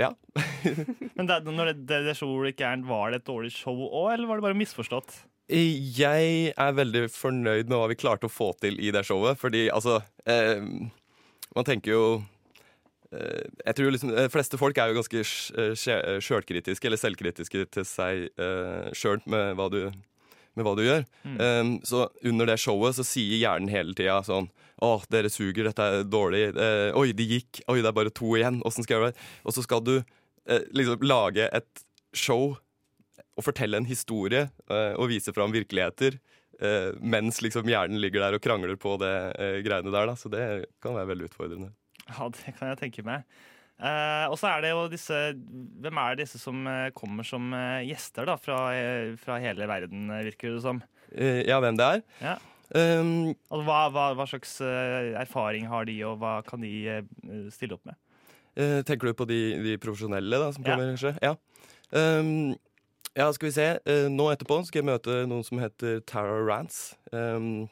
Ja. 0.00 0.10
Men 1.16 1.28
det, 1.28 1.38
når 1.46 1.70
det, 1.70 1.76
det, 1.86 2.00
det 2.08 2.16
showet 2.18 2.50
gikk 2.50 2.64
gærent, 2.64 2.88
var 2.88 3.12
det 3.12 3.22
et 3.22 3.28
dårlig 3.28 3.52
show 3.54 3.78
òg, 3.86 4.16
eller 4.16 4.28
var 4.30 4.40
det 4.40 4.46
bare 4.48 4.58
misforstått? 4.58 5.22
Jeg 5.48 6.54
er 6.56 6.76
veldig 6.78 7.04
fornøyd 7.12 7.68
med 7.68 7.76
hva 7.76 7.88
vi 7.90 7.98
klarte 8.00 8.30
å 8.30 8.32
få 8.32 8.54
til 8.62 8.78
i 8.80 8.90
det 8.94 9.04
showet. 9.04 9.36
Fordi 9.36 9.66
altså 9.68 9.98
eh, 10.24 10.64
Man 11.54 11.66
tenker 11.68 11.92
jo 11.92 12.06
Jeg 13.64 13.76
tror 13.78 13.92
liksom 13.94 14.10
De 14.14 14.24
fleste 14.32 14.58
folk 14.60 14.78
er 14.78 14.90
jo 14.90 14.98
ganske 14.98 15.22
sjølkritiske 16.24 16.88
eller 16.88 17.00
selvkritiske 17.00 17.64
til 17.74 17.86
seg 17.88 18.26
eh, 18.40 18.90
sjøl 18.96 19.22
med, 19.24 19.54
med 20.54 20.66
hva 20.66 20.74
du 20.78 20.84
gjør. 20.84 21.06
Mm. 21.24 21.38
Um, 21.38 21.72
så 21.86 22.08
under 22.26 22.50
det 22.50 22.60
showet 22.62 22.98
så 22.98 23.06
sier 23.06 23.40
hjernen 23.40 23.72
hele 23.72 23.94
tida 23.96 24.20
sånn 24.26 24.50
Å, 24.84 24.96
dere 25.10 25.30
suger, 25.32 25.68
dette 25.68 25.86
er 25.86 26.04
dårlig. 26.06 26.48
Eh, 26.58 26.90
oi, 26.98 27.12
de 27.16 27.26
gikk. 27.36 27.62
Oi, 27.70 27.78
det 27.80 27.88
er 27.90 27.96
bare 27.96 28.12
to 28.14 28.34
igjen. 28.38 28.60
Åssen 28.66 28.86
skal 28.86 28.98
jeg 28.98 29.14
det? 29.14 29.26
Og 29.46 29.54
så 29.56 29.62
skal 29.64 29.82
du 29.86 29.94
eh, 30.00 30.64
liksom 30.74 31.04
lage 31.06 31.46
et 31.46 31.84
show 32.14 32.56
og 33.34 33.46
fortelle 33.46 33.78
en 33.80 33.88
historie 33.88 34.48
eh, 34.70 34.92
og 34.98 35.10
vise 35.10 35.34
fram 35.34 35.54
virkeligheter. 35.54 36.18
eh, 36.60 36.90
mens 37.00 37.40
liksom 37.42 37.70
hjernen 37.70 38.00
ligger 38.02 38.22
der 38.22 38.36
og 38.36 38.42
krangler 38.44 38.76
på 38.76 38.96
det 39.02 39.14
eh, 39.38 39.60
greiene 39.66 39.94
der. 39.94 40.10
Da. 40.10 40.18
Så 40.18 40.30
det 40.30 40.44
kan 40.82 40.98
være 40.98 41.10
veldig 41.14 41.30
utfordrende. 41.30 41.72
Ja, 42.12 42.28
det 42.28 42.54
kan 42.58 42.70
jeg 42.72 42.80
tenke 42.82 43.04
meg. 43.06 43.24
Eh, 43.80 44.26
og 44.30 44.36
så 44.38 44.52
er 44.52 44.60
det 44.62 44.68
jo 44.70 44.84
disse 44.86 45.16
Hvem 45.82 45.98
er 45.98 46.18
disse 46.20 46.38
som 46.38 46.60
eh, 46.70 46.92
kommer 46.94 47.26
som 47.26 47.48
eh, 47.56 47.82
gjester 47.88 48.28
da, 48.28 48.36
fra, 48.38 48.58
eh, 48.76 49.16
fra 49.18 49.40
hele 49.42 49.66
verden, 49.66 50.06
virker 50.28 50.54
det 50.54 50.62
som? 50.62 50.82
Ja, 51.14 51.58
hvem 51.62 51.78
det 51.78 51.88
er? 51.96 52.04
Ja. 52.22 52.36
Um, 52.74 53.34
Altså, 53.50 53.64
hva, 53.66 53.80
hva, 53.92 54.06
hva 54.18 54.24
slags 54.26 54.56
erfaring 54.64 55.66
har 55.70 55.84
de, 55.86 55.98
og 56.08 56.16
hva 56.22 56.38
kan 56.46 56.62
de 56.64 57.02
stille 57.54 57.76
opp 57.76 57.84
med? 57.86 57.98
eh, 58.56 58.80
tenker 58.86 59.10
du 59.10 59.14
på 59.18 59.26
de, 59.28 59.40
de 59.62 59.74
profesjonelle 59.82 60.38
da, 60.40 60.52
som 60.54 60.64
kommer, 60.64 60.94
Ja. 61.02 61.14
Ja. 61.22 61.34
Um, 61.94 62.54
ja, 63.14 63.28
skal 63.32 63.46
vi 63.46 63.54
se. 63.54 63.66
Eh, 63.86 64.08
nå 64.10 64.26
etterpå 64.32 64.58
skal 64.66 64.80
jeg 64.82 64.88
møte 64.88 65.20
noen 65.30 65.44
som 65.46 65.60
heter 65.62 66.00
Tara 66.06 66.40
Rance. 66.42 66.96
Um, 67.12 67.68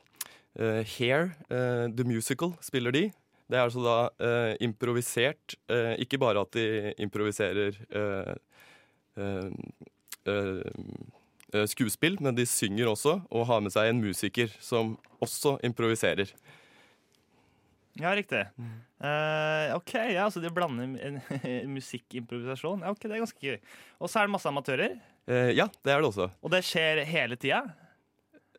uh, 0.61 0.83
Hair, 0.87 1.33
uh, 1.51 1.88
The 1.90 2.07
Musical, 2.07 2.55
spiller 2.62 2.95
de. 2.95 3.09
Det 3.52 3.58
er 3.60 3.66
altså 3.66 3.82
da 3.84 3.96
eh, 4.24 4.54
improvisert. 4.64 5.58
eh, 5.68 5.92
ikke 6.00 6.16
bare 6.22 6.40
at 6.40 6.56
de 6.56 6.94
improviserer 7.04 7.76
eh, 7.92 8.32
eh, 9.20 9.50
eh, 10.32 11.66
skuespill, 11.68 12.16
men 12.24 12.38
de 12.38 12.46
synger 12.48 12.88
også, 12.88 13.18
og 13.28 13.46
har 13.50 13.60
med 13.60 13.74
seg 13.74 13.90
en 13.90 14.00
musiker 14.00 14.48
som 14.56 14.94
også 15.20 15.58
improviserer. 15.68 16.32
Ja, 18.00 18.14
riktig. 18.16 18.46
Uh, 19.02 19.74
OK, 19.76 19.92
ja, 20.14 20.24
så 20.32 20.40
de 20.40 20.48
blander 20.54 21.20
musikkimprovisasjon. 21.76 22.86
Ja, 22.86 22.94
ok, 22.94 23.02
Det 23.04 23.12
er 23.12 23.20
ganske 23.20 23.44
gøy. 23.44 23.58
Og 24.00 24.08
så 24.08 24.22
er 24.22 24.30
det 24.30 24.32
masse 24.32 24.48
amatører. 24.48 24.96
Uh, 25.28 25.52
ja, 25.52 25.68
det 25.84 25.92
er 25.92 26.00
det 26.00 26.08
også. 26.08 26.30
Og 26.40 26.54
det 26.54 26.62
skjer 26.64 27.02
hele 27.04 27.36
tida. 27.36 27.66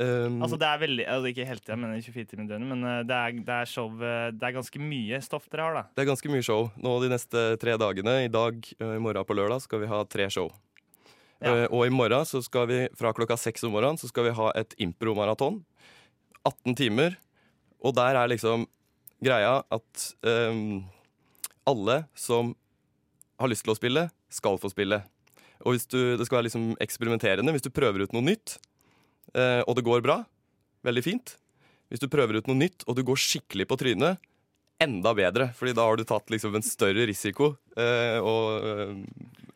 Um, 0.02 0.40
Altså, 0.42 0.58
det 0.58 0.66
er 0.66 0.80
veldig, 0.82 1.04
altså, 1.06 1.30
ikke 1.30 1.46
hele 1.46 1.62
tida, 1.62 1.76
men 1.78 1.92
24 2.02 2.26
timer 2.32 2.48
i 2.48 2.50
døgnet. 2.50 2.70
Men 2.72 2.86
eh, 2.90 3.02
det 3.06 3.18
er, 3.18 3.36
det 3.46 3.58
er 3.60 3.70
show 3.70 3.92
eh, 4.02 4.32
Det 4.34 4.48
er 4.48 4.56
ganske 4.56 4.80
mye 4.82 5.20
stoff 5.22 5.46
dere 5.52 5.68
har, 5.68 5.78
da. 5.78 5.84
Det 5.94 6.04
er 6.04 6.10
ganske 6.10 6.32
mye 6.34 6.46
show. 6.46 6.70
Nå 6.82 6.96
de 7.04 7.12
neste 7.14 7.44
tre 7.62 7.76
dagene, 7.78 8.16
i 8.26 8.32
dag, 8.34 8.58
eh, 8.80 8.96
i 8.98 9.04
morgen 9.04 9.28
på 9.30 9.38
lørdag, 9.38 9.62
skal 9.68 9.84
vi 9.84 9.92
ha 9.92 10.02
tre 10.10 10.30
show. 10.34 10.50
Ja. 11.44 11.54
Uh, 11.54 11.68
og 11.76 11.86
i 11.86 11.94
morgen, 11.94 12.26
så 12.26 12.40
skal 12.42 12.66
vi, 12.72 12.80
fra 12.98 13.12
klokka 13.14 13.38
seks 13.38 13.66
om 13.68 13.74
morgenen, 13.76 14.00
så 14.00 14.10
skal 14.10 14.30
vi 14.30 14.36
ha 14.38 14.50
et 14.58 14.74
impromaraton. 14.82 15.62
18 16.48 16.78
timer. 16.80 17.20
Og 17.84 17.94
der 17.98 18.18
er 18.18 18.32
liksom 18.32 18.66
greia 19.24 19.60
at 19.72 20.06
um, 20.24 20.84
alle 21.68 22.04
som 22.16 22.54
har 23.40 23.52
lyst 23.52 23.68
til 23.68 23.74
å 23.74 23.78
spille, 23.78 24.08
skal 24.34 24.58
få 24.58 24.72
spille. 24.72 25.04
Og 25.64 25.76
hvis 25.76 25.86
du, 25.92 26.16
det 26.18 26.26
skal 26.28 26.40
være 26.40 26.48
liksom 26.50 26.72
eksperimenterende. 26.84 27.54
Hvis 27.56 27.66
du 27.68 27.74
prøver 27.76 28.06
ut 28.06 28.16
noe 28.16 28.26
nytt, 28.26 28.58
og 29.34 29.74
det 29.78 29.84
går 29.86 30.04
bra, 30.06 30.20
veldig 30.86 31.04
fint. 31.06 31.36
Hvis 31.90 32.02
du 32.02 32.08
prøver 32.10 32.38
ut 32.38 32.48
noe 32.50 32.58
nytt, 32.58 32.86
og 32.90 32.98
du 32.98 33.04
går 33.06 33.20
skikkelig 33.22 33.68
på 33.70 33.78
trynet, 33.82 34.22
enda 34.84 35.14
bedre. 35.18 35.50
Fordi 35.58 35.76
da 35.78 35.88
har 35.88 35.98
du 36.00 36.06
tatt 36.08 36.32
liksom 36.34 36.56
en 36.58 36.66
større 36.66 37.08
risiko 37.10 37.54
eh, 37.78 38.20
og 38.20 38.68
eh, 38.70 38.96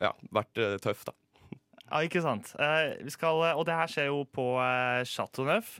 ja, 0.04 0.12
vært 0.36 0.62
eh, 0.62 0.76
tøff, 0.84 1.06
da. 1.08 1.16
Ja, 1.88 2.02
ikke 2.04 2.22
sant. 2.24 2.52
Eh, 2.60 3.10
skal, 3.13 3.42
og 3.56 3.63
det 3.68 3.78
her 3.78 3.92
skjer 3.92 4.10
jo 4.12 4.24
på 4.36 4.50
eh, 4.63 5.04
Chateau 5.08 5.48
Neuf. 5.48 5.78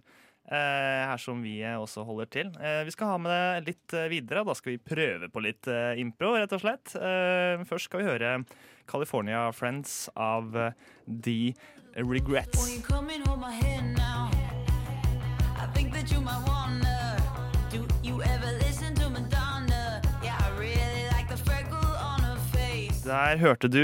Eh, 0.48 1.04
her 1.04 1.20
som 1.20 1.42
vi 1.44 1.58
også 1.60 2.06
holder 2.08 2.28
til. 2.32 2.52
Eh, 2.64 2.86
vi 2.88 2.94
skal 2.96 3.10
ha 3.12 3.16
med 3.20 3.34
det 3.36 3.74
litt 3.74 3.96
eh, 3.98 4.08
videre. 4.08 4.46
Da 4.48 4.54
skal 4.56 4.78
vi 4.78 4.80
prøve 4.80 5.28
på 5.28 5.44
litt 5.44 5.68
impro, 6.00 6.38
rett 6.40 6.56
og 6.56 6.64
slett. 6.64 6.94
Først 7.68 7.90
skal 7.90 8.00
vi 8.00 8.08
høre 8.08 8.32
California 8.88 9.50
Friends 9.52 10.08
av 10.16 10.56
The 11.04 11.52
Regrets. 12.00 12.64
Der 23.08 23.40
hørte 23.40 23.68
du 23.72 23.84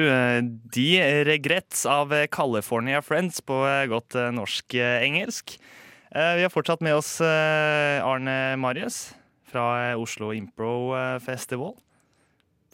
De 0.71 0.87
Regrets 1.27 1.85
av 1.87 2.15
California 2.31 3.03
Friends 3.03 3.43
på 3.43 3.59
godt 3.91 4.15
norsk-engelsk. 4.39 5.57
Vi 6.13 6.43
har 6.45 6.51
fortsatt 6.53 6.83
med 6.85 6.93
oss 6.93 7.15
eh, 7.25 7.97
Arne 8.05 8.53
Marius 8.61 9.15
fra 9.49 9.63
eh, 9.89 9.99
Oslo 9.99 10.29
Impro 10.35 10.93
eh, 10.97 11.17
Festival. 11.23 11.73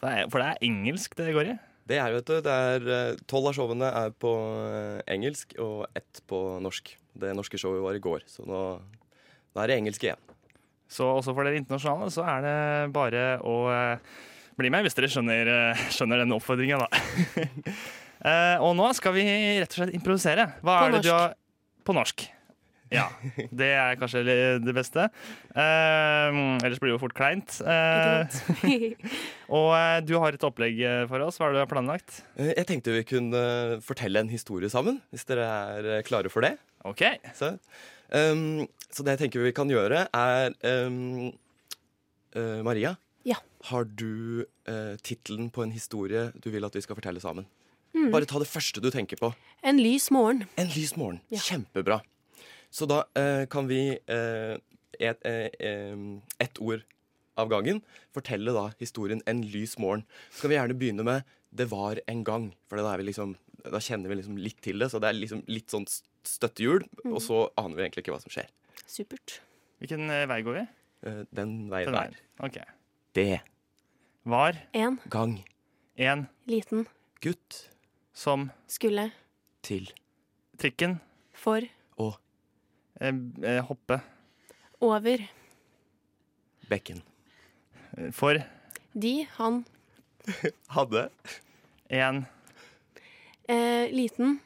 Det 0.00 0.08
er, 0.12 0.26
for 0.32 0.40
det 0.42 0.48
er 0.50 0.66
engelsk 0.68 1.14
det 1.16 1.32
går 1.36 1.52
i? 1.54 1.58
Det 1.90 1.96
er, 1.98 2.12
vet 2.14 2.28
du, 2.28 2.36
det 2.44 2.52
er 2.52 2.84
eh, 2.94 3.20
Tolv 3.30 3.48
av 3.50 3.56
showene 3.56 3.88
er 4.02 4.12
på 4.12 4.32
eh, 4.68 4.98
engelsk 5.12 5.56
og 5.60 5.86
ett 5.96 6.20
på 6.30 6.40
norsk. 6.62 6.92
Det 7.20 7.32
norske 7.36 7.58
showet 7.60 7.82
var 7.84 7.96
i 7.96 8.02
går, 8.04 8.26
så 8.30 8.44
nå, 8.48 8.60
nå 8.80 9.62
er 9.64 9.72
det 9.72 9.78
engelsk 9.80 10.04
igjen. 10.06 10.20
Så 10.90 11.06
også 11.08 11.32
for 11.36 11.46
dere 11.46 11.58
internasjonale 11.60 12.10
så 12.12 12.24
er 12.28 12.44
det 12.44 12.54
bare 12.94 13.24
å 13.46 13.56
eh, 13.72 14.20
bli 14.60 14.70
med 14.72 14.84
hvis 14.84 14.96
dere 14.98 15.10
skjønner, 15.12 15.50
eh, 15.54 15.82
skjønner 15.96 16.24
den 16.24 16.36
oppfordringa, 16.36 16.84
da. 16.84 16.90
Eh, 18.20 18.60
og 18.60 18.74
nå 18.76 18.84
skal 18.92 19.14
vi 19.14 19.22
rett 19.24 19.72
og 19.72 19.78
slett 19.78 19.94
improvisere. 19.96 20.44
Hva 20.60 20.74
På 20.76 20.88
er 20.90 20.90
det 20.92 20.98
du 20.98 21.06
norsk. 21.08 21.14
har 21.16 21.86
På 21.88 21.94
norsk. 21.96 22.24
Ja, 22.90 23.04
det 23.54 23.68
er 23.78 23.94
kanskje 24.00 24.24
det 24.64 24.72
beste. 24.74 25.04
Eh, 25.54 26.38
ellers 26.64 26.80
blir 26.82 26.90
det 26.90 26.96
jo 26.96 27.02
fort 27.04 27.14
kleint. 27.14 27.60
Eh, 27.62 28.40
og 29.60 29.68
eh, 29.76 30.00
du 30.06 30.16
har 30.18 30.34
et 30.34 30.46
opplegg 30.46 30.80
eh, 30.82 31.04
for 31.10 31.22
oss. 31.22 31.38
Hva 31.38 31.46
er 31.48 31.54
det 31.54 31.60
du 31.60 31.64
har 31.64 31.70
planlagt? 31.70 32.20
Eh, 32.34 32.50
Jeg 32.56 32.66
tenkte 32.70 32.96
vi 32.96 33.04
kunne 33.06 33.42
fortelle 33.86 34.22
en 34.24 34.32
historie 34.32 34.70
sammen, 34.72 34.98
hvis 35.14 35.26
dere 35.30 35.46
er 35.78 36.02
klare 36.08 36.32
for 36.34 36.42
det. 36.46 36.56
OK. 36.88 37.04
Så, 37.38 37.52
um, 38.10 38.64
så 38.90 39.04
det 39.06 39.14
jeg 39.18 39.22
tenker 39.26 39.44
vi 39.46 39.54
kan 39.54 39.70
gjøre, 39.70 40.06
er 40.10 40.54
um, 40.88 41.30
uh, 42.34 42.60
Maria, 42.66 42.96
Ja. 43.28 43.36
har 43.70 43.84
du 43.86 44.42
uh, 44.66 44.96
tittelen 45.04 45.50
på 45.54 45.62
en 45.62 45.74
historie 45.76 46.30
du 46.40 46.50
vil 46.50 46.64
at 46.66 46.74
vi 46.74 46.82
skal 46.82 46.96
fortelle 46.98 47.20
sammen? 47.22 47.46
Mm. 47.94 48.10
Bare 48.14 48.26
ta 48.30 48.38
det 48.38 48.46
første 48.50 48.80
du 48.82 48.86
tenker 48.94 49.18
på. 49.18 49.32
En 49.66 49.78
lys 49.82 50.10
morgen. 50.14 50.44
En 50.56 50.68
lys 50.74 50.96
morgen. 50.96 51.20
Ja. 51.30 51.38
Kjempebra. 51.42 52.00
Så 52.70 52.86
da 52.90 53.04
eh, 53.18 53.44
kan 53.50 53.66
vi 53.68 53.98
eh, 54.06 54.56
et, 55.00 55.24
eh, 55.26 55.96
et 56.40 56.60
ord 56.62 56.84
av 57.40 57.48
gangen 57.50 57.80
fortelle 58.14 58.52
da 58.52 58.70
historien 58.78 59.22
'En 59.26 59.42
lys 59.42 59.76
morgen'. 59.78 60.04
Så 60.30 60.38
skal 60.38 60.50
vi 60.50 60.56
gjerne 60.56 60.78
begynne 60.78 61.04
med 61.04 61.24
'Det 61.54 61.66
var 61.70 61.98
en 62.06 62.24
gang', 62.24 62.52
for 62.68 62.76
da, 62.76 62.92
er 62.94 62.98
vi 62.98 63.04
liksom, 63.10 63.36
da 63.64 63.78
kjenner 63.78 64.08
vi 64.08 64.14
liksom 64.22 64.36
litt 64.38 64.60
til 64.62 64.78
det. 64.78 64.90
Så 64.90 65.00
det 65.00 65.08
er 65.08 65.18
liksom 65.18 65.42
litt 65.48 65.68
sånn 65.70 65.86
støttehjul, 66.24 66.84
Mm. 67.04 67.14
og 67.14 67.20
så 67.22 67.50
aner 67.58 67.76
vi 67.76 67.82
egentlig 67.82 68.04
ikke 68.04 68.12
hva 68.14 68.20
som 68.22 68.30
skjer. 68.30 68.46
Supert. 68.86 69.40
Hvilken 69.80 70.10
eh, 70.10 70.26
vei 70.26 70.42
går 70.42 70.54
vi? 70.60 70.66
Eh, 71.08 71.24
den 71.34 71.70
veien 71.70 71.86
Den 71.86 71.94
der. 71.94 72.14
Okay. 72.38 72.62
OK. 72.62 72.68
Det 73.14 73.40
Var 74.26 74.56
En 74.74 74.98
gang 75.08 75.44
en 75.96 76.28
liten 76.46 76.86
gutt 77.22 77.68
som 78.12 78.50
skulle 78.68 79.10
til 79.62 79.90
trikken 80.58 81.00
for 81.32 81.62
eh, 83.00 83.12
eh, 83.42 83.60
hoppe 83.66 84.00
over 84.80 85.24
bekken. 86.70 87.02
eh, 87.98 88.10
for 88.12 88.38
de 88.94 89.14
han 89.38 89.64
Hadde 90.76 91.08
en 91.90 92.24
eh, 93.48 93.88
liten 93.90 94.38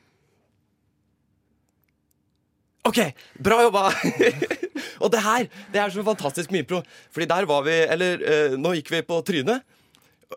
OK, 2.85 2.99
bra 3.41 3.63
jobba! 3.65 3.87
og 5.03 5.09
det 5.15 5.23
her 5.25 5.47
det 5.73 5.81
er 5.81 5.93
så 5.95 6.03
fantastisk 6.05 6.51
mye 6.53 6.61
impro. 6.67 6.83
Fordi 7.15 7.27
der 7.31 7.47
var 7.49 7.63
vi 7.65 7.77
Eller 7.89 8.21
eh, 8.21 8.57
nå 8.61 8.75
gikk 8.77 8.91
vi 8.93 9.01
på 9.09 9.23
trynet. 9.25 9.65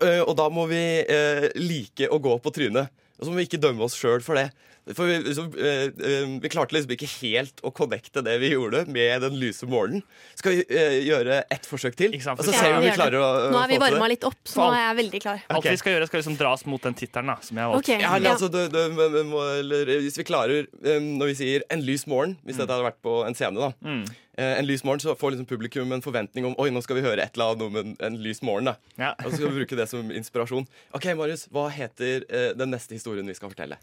eh, 0.01 0.21
og 0.23 0.31
da 0.39 0.45
må 0.49 0.63
vi 0.71 0.79
eh, 1.03 1.49
like 1.59 2.07
å 2.07 2.19
gå 2.23 2.37
på 2.39 2.53
trynet. 2.55 2.87
Og 3.19 3.25
så 3.27 3.31
må 3.33 3.41
vi 3.41 3.47
ikke 3.49 3.59
dømme 3.59 3.83
oss 3.83 3.97
sjøl 3.99 4.23
for 4.23 4.39
det. 4.39 4.47
For 4.95 5.09
vi, 5.09 5.33
så, 5.35 5.43
eh, 5.59 5.89
eh, 5.91 6.29
vi 6.41 6.49
klarte 6.51 6.75
liksom 6.75 6.93
ikke 6.95 7.09
helt 7.19 7.59
å 7.65 7.71
connecte 7.75 8.21
det 8.23 8.37
vi 8.39 8.51
gjorde, 8.53 8.85
med 8.87 9.23
den 9.25 9.35
lyse 9.41 9.67
morgenen. 9.67 10.03
Skal 10.37 10.55
vi 10.55 10.61
eh, 10.69 10.99
gjøre 11.07 11.41
ett 11.51 11.67
forsøk 11.67 11.97
til? 11.99 12.13
Og 12.15 12.43
så 12.45 12.53
ser 12.53 12.61
vi 12.61 12.69
Ja, 12.69 12.77
om 12.77 12.85
vi 12.85 12.93
klarer 12.95 13.19
å 13.19 13.31
Nå 13.51 13.63
er 13.63 13.73
vi 13.73 13.79
varma 13.81 14.07
litt 14.11 14.23
opp, 14.27 14.39
så 14.47 14.61
nå 14.63 14.69
er 14.77 14.85
jeg 14.85 14.99
veldig 15.01 15.21
klar. 15.25 15.41
Alt 15.57 15.67
vi 15.67 15.79
skal 15.81 15.97
gjøre, 15.97 16.07
skal 16.11 16.21
liksom 16.21 16.37
dras 16.39 16.63
mot 16.69 16.87
den 16.87 16.95
tittelen 16.97 17.33
da, 17.33 17.35
som 17.43 17.59
jeg 17.59 17.67
har 17.67 17.73
valgt. 17.73 17.91
Ja, 17.97 18.13
altså, 18.31 18.51
det, 18.53 18.67
det, 18.71 19.25
må, 19.27 19.41
eller, 19.57 19.91
hvis 20.05 20.19
vi 20.21 20.27
klarer 20.27 20.69
um, 20.71 21.11
Når 21.19 21.33
vi 21.33 21.35
sier 21.41 21.67
'en 21.69 21.83
lys 21.83 22.07
morgen', 22.07 22.37
hvis 22.45 22.59
dette 22.59 22.71
hadde 22.71 22.87
vært 22.87 23.01
på 23.03 23.19
en 23.27 23.35
scene, 23.35 23.59
da 23.59 23.73
Mm. 23.87 24.05
En 24.37 24.65
lys 24.67 24.83
morgen, 24.83 24.99
så 24.99 25.15
får 25.17 25.31
liksom 25.33 25.47
publikum 25.49 25.91
en 25.91 26.01
forventning 26.01 26.45
om 26.45 26.53
Oi, 26.61 26.69
nå 26.69 26.81
skal 26.83 26.99
vi 26.99 27.01
høre 27.01 27.23
et 27.23 27.33
eller 27.33 27.55
annet 27.55 27.63
om 27.65 27.75
en, 27.75 27.95
en 28.05 28.17
lys 28.21 28.43
morgen. 28.45 28.65
da 28.69 28.75
Ja. 28.97 29.15
Og 29.25 29.31
så 29.31 29.39
skal 29.39 29.49
vi 29.49 29.63
bruke 29.63 29.75
det 29.75 29.87
som 29.89 30.11
inspirasjon. 30.11 30.67
Ok, 30.93 31.05
Marius, 31.17 31.47
hva 31.49 31.67
heter 31.73 32.25
den 32.53 32.69
neste 32.69 32.93
historien 32.93 33.25
vi 33.25 33.33
skal 33.33 33.49
fortelle? 33.49 33.79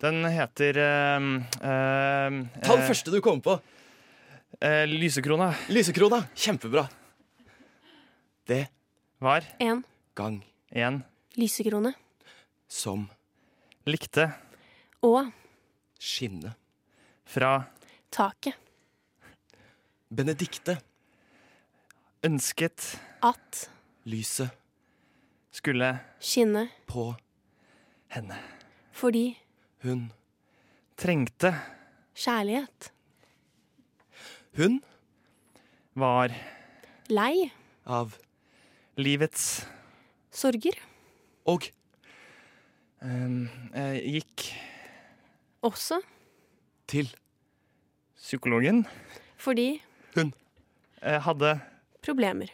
Den 0.00 0.24
heter 0.28 0.76
ehm, 0.76 1.28
ehm, 1.64 2.40
Ta 2.62 2.76
den 2.76 2.86
første 2.86 3.10
du 3.14 3.20
kommer 3.24 3.42
på. 3.42 3.54
Uh, 4.60 4.84
Lysekrona 4.88 5.50
Lysekrona. 5.72 6.22
Kjempebra. 6.36 6.86
Det 8.48 8.66
var 9.20 9.44
En 9.60 9.82
gang 10.16 10.38
en 10.70 11.02
lysekrone 11.36 11.92
som 12.68 13.08
likte 13.86 14.28
og 15.02 15.32
skinne. 16.00 16.54
fra 17.26 17.64
taket 18.10 18.54
Benedikte. 20.08 20.78
ønsket 22.24 22.98
at 23.22 23.70
Lyset 24.04 24.50
skulle 25.50 25.98
Skinne 26.20 26.68
på 26.86 27.14
henne. 28.08 28.36
fordi 28.92 29.36
hun. 29.86 30.04
Trengte 30.96 31.52
kjærlighet. 32.16 32.90
Hun 34.56 34.78
var 35.96 36.32
Lei. 37.12 37.50
av 37.86 38.16
livets 38.96 39.66
Sorger. 40.32 40.76
og 41.46 41.68
ehm, 43.02 43.48
eh, 43.74 44.00
Gikk 44.16 44.46
Også 45.62 46.00
til 46.88 47.08
psykologen. 48.16 48.86
fordi 49.36 49.82
hun. 50.14 50.32
Eh, 51.02 51.20
hadde 51.20 51.60
problemer. 52.06 52.52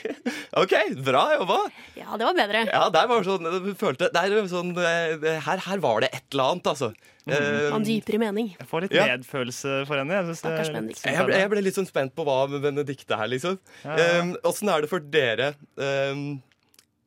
OK, 0.62 0.74
bra 1.06 1.22
jobba! 1.36 1.58
Ja, 1.98 2.16
det 2.18 2.26
var 2.28 2.36
bedre. 2.38 2.64
Ja, 2.68 2.88
der 2.94 3.06
var 3.10 3.26
sånn, 3.26 3.46
følte, 3.78 4.10
der 4.14 4.34
sånn 4.50 4.74
eh, 4.76 5.38
her, 5.46 5.62
her 5.68 5.84
var 5.84 6.02
det 6.04 6.10
et 6.12 6.26
eller 6.34 6.54
annet, 6.54 6.72
altså. 6.74 6.90
Mm, 7.28 7.34
uh, 7.36 7.76
en 7.76 7.84
dypere 7.84 8.20
mening. 8.22 8.50
Jeg 8.56 8.68
får 8.70 8.86
litt 8.86 8.96
Ja. 8.96 9.06
medfølelse 9.12 9.78
for 9.88 10.00
henne. 10.00 10.18
Jeg, 10.18 10.36
jeg, 10.40 11.24
ble, 11.28 11.40
jeg 11.42 11.52
ble 11.52 11.64
litt 11.66 11.76
sånn 11.76 11.88
spent 11.88 12.14
på 12.16 12.24
hva 12.28 12.40
med 12.50 12.64
Benedicte 12.64 13.18
her, 13.20 13.28
liksom. 13.30 13.58
Ja, 13.84 13.96
ja. 13.96 14.10
Eh, 14.22 14.34
Åssen 14.48 14.72
er 14.72 14.84
det 14.84 14.90
for 14.92 15.04
dere 15.04 15.52
um, 15.76 16.28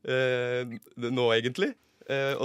uh, 0.07 0.77
nå, 1.09 1.31
egentlig? 1.37 1.73
Eh, 2.11 2.35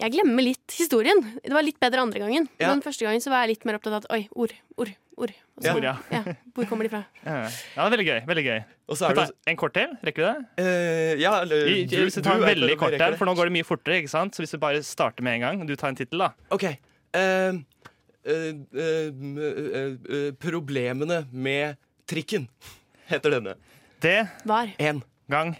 Jeg 0.00 0.12
glemmer 0.16 0.42
litt 0.42 0.74
historien. 0.74 1.20
Det 1.42 1.52
var 1.54 1.64
litt 1.64 1.78
bedre 1.82 2.02
andre 2.02 2.22
gangen. 2.24 2.48
Ja. 2.58 2.72
Men 2.72 2.82
første 2.82 3.06
gangen 3.06 3.22
så 3.22 3.30
var 3.32 3.44
jeg 3.44 3.54
litt 3.54 3.66
mer 3.68 3.78
opptatt 3.78 3.94
av 3.94 4.02
at 4.02 4.10
oi, 4.14 4.24
ord, 4.34 4.54
ord, 4.80 4.90
ord. 5.16 5.32
Også, 5.56 5.82
Ja. 5.82 5.96
ja. 6.10 6.22
Hvor 6.54 6.66
kommer 6.66 6.84
de 6.84 6.90
fra? 6.90 7.02
Ja, 7.24 7.44
det 7.46 7.84
er 7.84 7.90
veldig 7.94 8.06
gøy. 8.06 8.20
veldig 8.26 8.44
gøy. 8.44 8.64
Og 8.88 8.96
så 8.98 9.08
er 9.08 9.14
det 9.14 9.30
en 9.46 9.56
kort 9.56 9.74
til? 9.74 9.92
Rekker 10.04 10.22
vi 10.24 10.28
det? 10.32 10.64
Uh, 10.64 11.20
Ja, 11.20 11.40
eller 11.42 11.68
du, 11.68 11.74
du- 11.86 12.02
hvis 12.04 12.16
vi 12.18 12.22
tar 12.22 12.36
en 12.36 12.42
veldig 12.42 12.76
kort 12.78 12.92
en, 12.98 13.16
for 13.16 13.26
nå 13.26 13.34
går 13.38 13.44
det 13.50 13.52
mye 13.58 13.64
fortere. 13.68 14.00
ikke 14.02 14.10
sant? 14.10 14.34
Så 14.34 14.42
hvis 14.42 14.52
vi 14.56 14.58
bare 14.58 14.82
starter 14.82 15.22
med 15.22 15.34
en 15.34 15.40
gang. 15.46 15.66
Du 15.66 15.76
tar 15.76 15.88
en 15.88 15.96
tittel, 15.96 16.18
da. 16.18 16.32
OK. 16.50 16.64
Uh, 17.14 17.20
uh, 17.20 17.60
eh, 18.26 18.54
eh, 18.74 19.96
eh, 20.10 20.32
problemene 20.40 21.26
med 21.32 21.76
trikken 22.06 22.48
heter 23.08 23.30
denne. 23.38 23.54
Det 24.02 24.28
Var 24.44 24.74
En 24.78 25.02
gang 25.30 25.56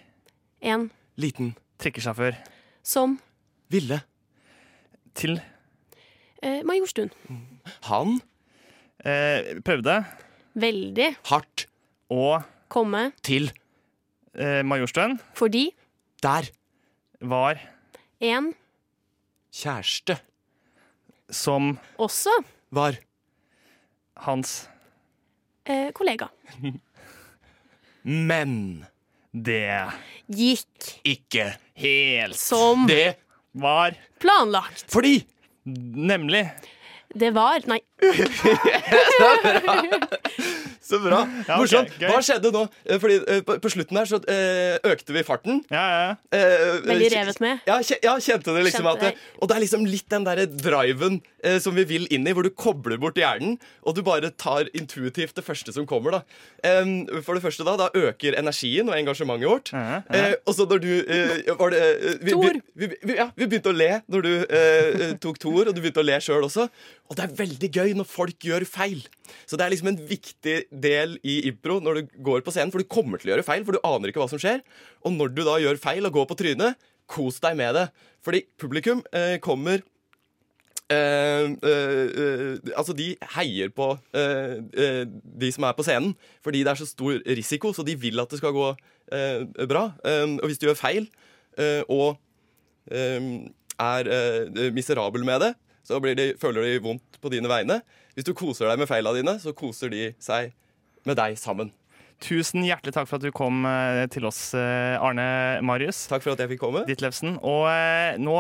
en 0.61 0.91
liten 1.17 1.55
trikkesjåfør 1.79 2.35
som 2.83 3.19
ville 3.71 4.01
til 5.15 5.41
eh, 6.43 6.63
Majorstuen. 6.65 7.11
han 7.89 8.21
eh, 9.05 9.55
prøvde. 9.65 9.99
Veldig. 10.55 11.09
Hardt. 11.31 11.67
Å 12.13 12.43
komme. 12.69 13.09
til 13.25 13.49
eh, 14.37 14.61
Majorstuen. 14.67 15.17
Fordi? 15.39 15.69
Der 16.23 16.49
var 17.25 17.59
en. 18.21 18.53
kjæreste 19.55 20.17
som 21.31 21.77
også. 22.03 22.33
var 22.75 22.97
hans 24.27 24.69
eh, 25.67 25.91
kollega. 25.97 26.29
Men 28.05 28.85
Det 29.33 29.91
Gikk. 30.31 30.91
ikke 31.05 31.49
helt. 31.81 32.37
Som 32.39 32.87
det 32.87 33.17
var 33.55 33.97
planlagt. 34.23 34.85
fordi 34.91 35.25
Nemlig 35.65 36.45
Det 37.15 37.35
var 37.35 37.63
Nei, 37.71 37.81
Så 40.85 41.01
bra. 41.03 41.23
Ja, 41.49 41.57
okay, 41.57 41.61
Morsomt. 41.61 41.95
Hva 42.01 42.21
skjedde 42.25 42.51
nå? 42.55 42.63
Eh, 42.85 42.99
Fordi 43.03 43.17
eh, 43.21 43.41
på, 43.47 43.57
på 43.63 43.73
slutten 43.73 43.99
her 43.99 44.09
så 44.09 44.21
eh, 44.31 44.77
økte 44.93 45.15
vi 45.17 45.25
farten. 45.27 45.63
Ja, 45.73 45.85
ja. 45.93 46.11
Eh, 46.37 46.81
veldig 46.87 47.11
revet 47.15 47.41
med. 47.45 47.63
Ja, 47.69 47.79
ja, 48.05 48.17
kjente 48.23 48.55
det 48.55 48.67
liksom 48.69 48.87
Kjente 48.89 49.09
at 49.11 49.17
det, 49.17 49.29
Og 49.41 49.51
det 49.51 49.57
er 49.57 49.65
liksom 49.65 49.87
litt 49.89 50.09
den 50.13 50.27
derre 50.29 50.47
driven 50.51 51.23
som 51.61 51.75
vi 51.77 51.83
vil 51.85 52.07
inn 52.15 52.25
i, 52.25 52.33
hvor 52.33 52.47
du 52.47 52.49
kobler 52.57 52.97
bort 52.97 53.19
hjernen, 53.21 53.59
og 53.85 53.93
du 53.99 54.01
bare 54.01 54.31
tar 54.41 54.71
intuitivt 54.73 55.37
det 55.37 55.43
første 55.45 55.75
som 55.77 55.85
kommer, 55.85 56.15
da. 56.17 56.21
For 57.21 57.37
det 57.37 57.43
første, 57.45 57.67
da, 57.69 57.75
da 57.77 57.91
øker 57.93 58.39
energien 58.41 58.89
og 58.89 58.97
engasjementet 58.97 59.51
vårt. 59.51 59.73
Ja, 59.75 59.99
ja. 60.09 60.23
Eh, 60.31 60.37
og 60.49 60.57
så 60.57 60.65
når 60.71 60.81
du 60.81 60.89
var 61.61 61.75
det, 61.75 61.83
vi, 62.23 62.33
Tor. 62.33 62.57
Vi, 62.73 62.89
vi, 62.89 62.97
vi, 63.03 63.17
ja, 63.19 63.29
vi 63.37 63.49
begynte 63.51 63.75
å 63.75 63.77
le 63.77 63.91
når 64.11 64.25
du 64.25 64.33
eh, 64.49 65.05
tok 65.21 65.41
Tor, 65.43 65.69
og 65.69 65.75
du 65.77 65.83
begynte 65.85 66.01
å 66.01 66.07
le 66.07 66.17
sjøl 66.25 66.49
også. 66.49 66.69
Og 67.13 67.19
det 67.19 67.27
er 67.27 67.37
veldig 67.37 67.71
gøy 67.77 67.93
når 67.99 68.09
folk 68.09 68.49
gjør 68.49 68.65
feil. 68.69 69.05
Så 69.45 69.59
det 69.61 69.67
er 69.67 69.75
liksom 69.75 69.91
en 69.93 70.01
viktig 70.09 70.57
del 70.83 71.17
i 71.23 71.41
impro 71.51 71.79
når 71.83 72.01
du 72.01 72.19
går 72.27 72.45
på 72.45 72.53
scenen, 72.55 72.73
for 72.75 72.83
du 72.83 72.91
kommer 72.91 73.21
til 73.21 73.31
å 73.31 73.35
gjøre 73.35 73.47
feil, 73.47 73.65
for 73.67 73.77
du 73.77 73.87
aner 73.87 74.11
ikke 74.11 74.23
hva 74.23 74.31
som 74.33 74.41
skjer. 74.43 74.63
Og 75.05 75.15
når 75.15 75.35
du 75.35 75.43
da 75.47 75.57
gjør 75.63 75.81
feil 75.81 76.07
og 76.09 76.15
går 76.19 76.29
på 76.31 76.39
trynet, 76.41 76.79
kos 77.11 77.41
deg 77.45 77.59
med 77.59 77.77
det. 77.77 77.89
Fordi 78.25 78.45
publikum 78.61 79.03
eh, 79.13 79.37
kommer 79.45 79.83
eh, 80.89 81.47
eh, 81.53 82.05
eh, 82.25 82.73
altså, 82.75 82.95
de 82.97 83.11
heier 83.37 83.73
på 83.77 83.91
eh, 84.17 84.57
eh, 84.73 85.03
de 85.05 85.51
som 85.53 85.67
er 85.69 85.77
på 85.77 85.85
scenen, 85.87 86.15
fordi 86.45 86.65
det 86.65 86.73
er 86.73 86.81
så 86.81 86.89
stor 86.89 87.21
risiko, 87.29 87.75
så 87.77 87.85
de 87.87 87.97
vil 88.01 88.21
at 88.23 88.33
det 88.33 88.41
skal 88.41 88.57
gå 88.57 88.73
bra. 89.69 89.83
Og 90.01 90.47
hvis 90.49 90.59
du 90.59 90.65
gjør 90.65 90.79
feil 90.81 91.05
og 91.93 92.17
er 93.85 94.09
miserabel 94.73 95.27
med 95.29 95.45
det, 95.45 95.51
så 95.85 96.01
de, 96.01 96.31
føler 96.41 96.65
de 96.65 96.81
vondt 96.81 97.19
på 97.21 97.29
dine 97.29 97.51
vegne. 97.53 97.83
Hvis 98.17 98.25
du 98.25 98.33
koser 98.33 98.71
deg 98.71 98.81
med 98.81 98.89
feila 98.89 99.13
dine, 99.13 99.37
så 99.43 99.53
koser 99.53 99.93
de 99.93 100.07
seg 100.25 100.55
med 101.09 101.19
deg 101.21 101.39
sammen. 101.41 101.73
Tusen 102.25 102.63
hjertelig 102.65 102.95
takk 102.95 103.09
for 103.11 103.19
at 103.19 103.25
du 103.27 103.33
kom 103.35 103.65
eh, 103.69 104.05
til 104.13 104.25
oss, 104.29 104.39
eh, 104.57 104.95
Arne 105.03 105.25
Marius 105.67 106.05
Takk 106.09 106.23
for 106.23 106.33
at 106.37 106.41
jeg 106.45 106.53
fikk 106.55 106.63
komme. 106.63 106.85
Ditlevsen. 106.89 107.39
Og 107.43 107.67
eh, 107.69 108.15
nå 108.23 108.37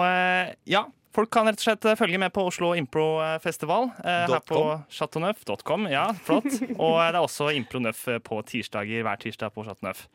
Ja, 0.70 0.84
folk 1.14 1.32
kan 1.34 1.50
rett 1.50 1.58
og 1.58 1.66
slett 1.66 1.88
følge 1.98 2.20
med 2.22 2.32
på 2.34 2.46
Oslo 2.48 2.70
Impro 2.78 3.18
Festival 3.42 3.90
eh, 4.04 4.24
her 4.30 4.40
på 4.46 4.62
chateauneuf.com. 4.94 5.88
Ja, 5.92 6.06
flott. 6.24 6.48
Og 6.78 6.96
det 7.02 7.10
er 7.10 7.20
også 7.20 7.50
Impro 7.58 7.82
Nøff 7.82 8.06
på 8.24 8.40
tirsdager 8.48 9.04
hver 9.04 9.20
tirsdag 9.26 9.52
på 9.54 9.66
Chateauneuf. 9.66 10.06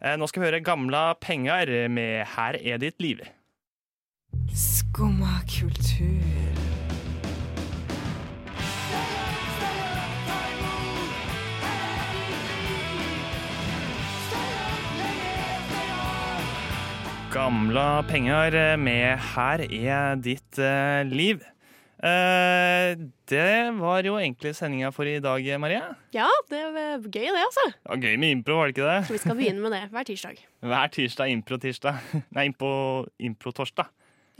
Eh, 0.00 0.16
Nå 0.18 0.26
skal 0.32 0.42
vi 0.42 0.48
høre 0.48 0.64
Gamla 0.64 1.12
penger 1.20 1.76
med 1.92 2.24
Her 2.34 2.58
er 2.58 2.80
ditt 2.82 2.98
liv. 3.04 3.20
Skumma 4.56 5.42
kultur. 5.52 6.61
Gamla 17.32 18.02
penger 18.04 18.54
eh, 18.54 18.74
med 18.76 19.16
Her 19.32 19.62
er 19.64 20.18
ditt 20.20 20.58
eh, 20.60 21.00
liv. 21.08 21.40
Eh, 22.02 22.92
det 23.30 23.54
var 23.78 24.04
jo 24.04 24.18
egentlig 24.20 24.52
sendinga 24.58 24.90
for 24.92 25.08
i 25.08 25.14
dag, 25.22 25.46
Marie. 25.62 25.80
Ja, 26.12 26.26
det 26.50 26.60
var 26.74 27.06
gøy 27.06 27.24
det, 27.30 27.40
altså. 27.46 27.64
Ja, 27.86 27.96
gøy 28.04 28.18
med 28.20 28.34
impro, 28.36 28.58
var 28.60 28.68
det 28.68 28.76
ikke 28.76 28.90
det? 28.90 28.98
Så 29.08 29.16
vi 29.16 29.22
skal 29.24 29.38
begynne 29.40 29.64
med 29.64 29.72
det 29.72 29.80
hver 29.94 30.08
tirsdag. 30.10 30.44
Hver 30.74 30.92
tirsdag 30.92 31.32
impro-tirsdag. 31.38 32.04
Nei, 32.36 32.46
impro- 32.50 33.08
impro-torsdag. 33.30 33.88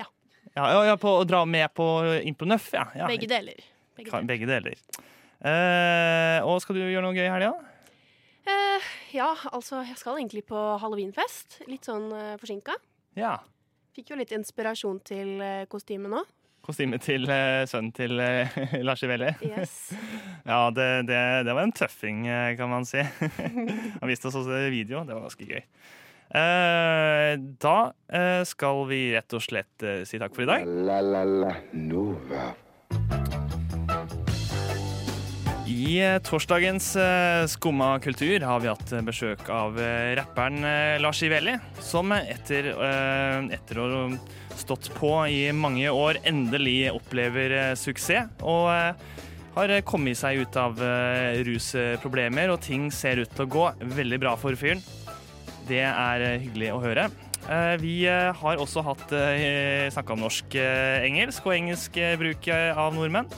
Ja. 0.02 0.10
Ja, 0.52 0.68
ja, 0.76 0.84
ja, 0.92 1.00
på 1.00 1.16
å 1.22 1.24
dra 1.24 1.46
med 1.48 1.72
på 1.72 1.88
Impro 2.28 2.50
Nøff, 2.52 2.68
ja. 2.76 2.84
ja. 2.98 3.08
Begge 3.08 3.30
deler. 3.30 3.64
Begge 3.96 4.12
deler. 4.12 4.28
Begge 4.34 4.52
deler. 4.52 4.80
Og 6.44 6.60
skal 6.60 6.76
du 6.76 6.84
gjøre 6.84 7.06
noe 7.08 7.16
gøy 7.16 7.24
i 7.24 7.32
helga? 7.32 7.54
Eh, 8.48 8.90
ja, 9.14 9.30
altså, 9.52 9.82
jeg 9.86 9.98
skal 10.00 10.18
egentlig 10.18 10.44
på 10.48 10.58
halloweenfest. 10.82 11.60
Litt 11.70 11.86
sånn 11.86 12.10
eh, 12.16 12.36
forsinka. 12.40 12.74
Ja. 13.18 13.36
Fikk 13.94 14.12
jo 14.12 14.18
litt 14.18 14.32
inspirasjon 14.34 15.02
til 15.06 15.36
eh, 15.44 15.64
kostyme 15.70 16.10
nå. 16.10 16.24
Kostyme 16.62 16.98
til 17.02 17.26
eh, 17.30 17.64
sønnen 17.66 17.90
til 17.94 18.20
eh, 18.22 18.54
Lars 18.86 19.02
Ivelli. 19.06 19.32
Yes. 19.46 19.92
Ja, 20.42 20.72
det, 20.74 21.06
det, 21.06 21.18
det 21.46 21.54
var 21.54 21.62
en 21.62 21.74
tøffing, 21.74 22.24
eh, 22.26 22.56
kan 22.58 22.70
man 22.72 22.86
si. 22.88 23.02
Han 24.00 24.10
viste 24.10 24.26
oss 24.26 24.40
også 24.40 24.64
video. 24.74 25.04
Det 25.06 25.14
var 25.14 25.28
ganske 25.28 25.46
gøy. 25.46 25.62
Eh, 26.32 27.34
da 27.62 27.76
eh, 28.08 28.40
skal 28.48 28.82
vi 28.88 29.02
rett 29.14 29.36
og 29.36 29.44
slett 29.44 29.84
eh, 29.86 30.02
si 30.08 30.18
takk 30.18 30.34
for 30.34 30.46
i 30.46 30.50
dag. 30.50 30.66
La 30.88 30.98
la 31.04 31.22
la 31.28 31.54
Nova. 31.78 32.48
I 35.92 35.98
eh, 36.00 36.18
torsdagens 36.24 36.94
eh, 36.96 37.46
Skumma 37.50 37.98
kultur 38.00 38.40
har 38.46 38.60
vi 38.62 38.70
hatt 38.70 38.92
eh, 38.94 39.02
besøk 39.04 39.48
av 39.52 39.76
rapperen 40.16 40.62
Lars 41.02 41.20
Ivelli, 41.26 41.58
som 41.84 42.14
etter, 42.16 42.70
etter 43.52 43.80
å 43.80 43.88
ha 43.90 44.04
stått 44.56 44.88
på 44.96 45.10
i 45.28 45.50
mange 45.52 45.90
år 45.90 46.22
endelig 46.28 46.92
opplever 46.94 47.74
suksess. 47.76 48.30
Og 48.40 48.70
har 49.52 49.74
kommet 49.84 50.16
seg 50.16 50.46
ut 50.46 50.56
av 50.56 50.80
rusproblemer, 51.44 52.54
og 52.54 52.62
ting 52.64 52.88
ser 52.94 53.20
ut 53.20 53.34
til 53.34 53.44
å 53.44 53.52
gå 53.58 53.68
veldig 53.98 54.20
bra 54.22 54.36
for 54.40 54.56
fyren. 54.56 54.80
Det 55.68 55.82
er 55.84 56.24
hyggelig 56.38 56.72
å 56.72 56.82
høre. 56.84 57.08
Vi 57.82 57.96
har 58.06 58.60
også 58.62 58.84
hatt 58.86 59.08
snakka 59.92 60.14
om 60.14 60.24
norsk-engelsk 60.24 61.48
og 61.48 61.56
engelsk 61.58 61.98
bruk 62.22 62.48
av 62.54 62.94
nordmenn. 62.96 63.28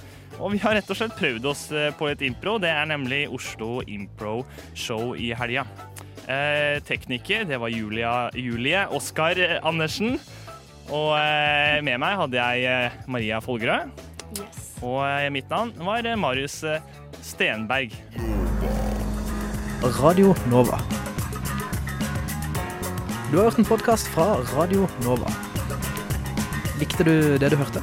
Og 0.43 0.55
vi 0.55 0.61
har 0.62 0.74
rett 0.76 0.91
og 0.91 0.99
slett 0.99 1.14
prøvd 1.18 1.47
oss 1.47 1.66
eh, 1.72 1.91
på 1.95 2.09
et 2.11 2.22
impro. 2.26 2.57
Det 2.62 2.70
er 2.70 2.89
nemlig 2.91 3.24
Oslo 3.32 3.78
Impro 3.87 4.41
Show 4.74 5.14
i 5.14 5.30
helga. 5.37 5.66
Eh, 6.24 6.80
tekniker, 6.87 7.45
det 7.49 7.61
var 7.61 7.72
Julia, 7.72 8.14
Julie 8.35 8.87
Oskar 8.97 9.39
Andersen. 9.62 10.18
Og 10.93 11.14
eh, 11.16 11.78
med 11.85 12.01
meg 12.03 12.18
hadde 12.20 12.41
jeg 12.41 12.66
eh, 12.68 12.99
Maria 13.09 13.41
Folgerød. 13.45 13.95
Og 14.85 15.01
eh, 15.07 15.30
mitt 15.32 15.49
navn 15.53 15.72
var 15.87 16.05
eh, 16.05 16.18
Marius 16.18 16.62
eh, 16.68 16.82
Stenberg. 17.24 17.95
Radio 20.01 20.32
Nova. 20.49 20.80
Du 23.30 23.39
har 23.39 23.49
hørt 23.49 23.59
en 23.61 23.68
podkast 23.68 24.09
fra 24.14 24.35
Radio 24.55 24.89
Nova. 25.05 25.30
Likte 26.80 27.07
du 27.07 27.14
det 27.41 27.53
du 27.53 27.59
hørte? 27.61 27.82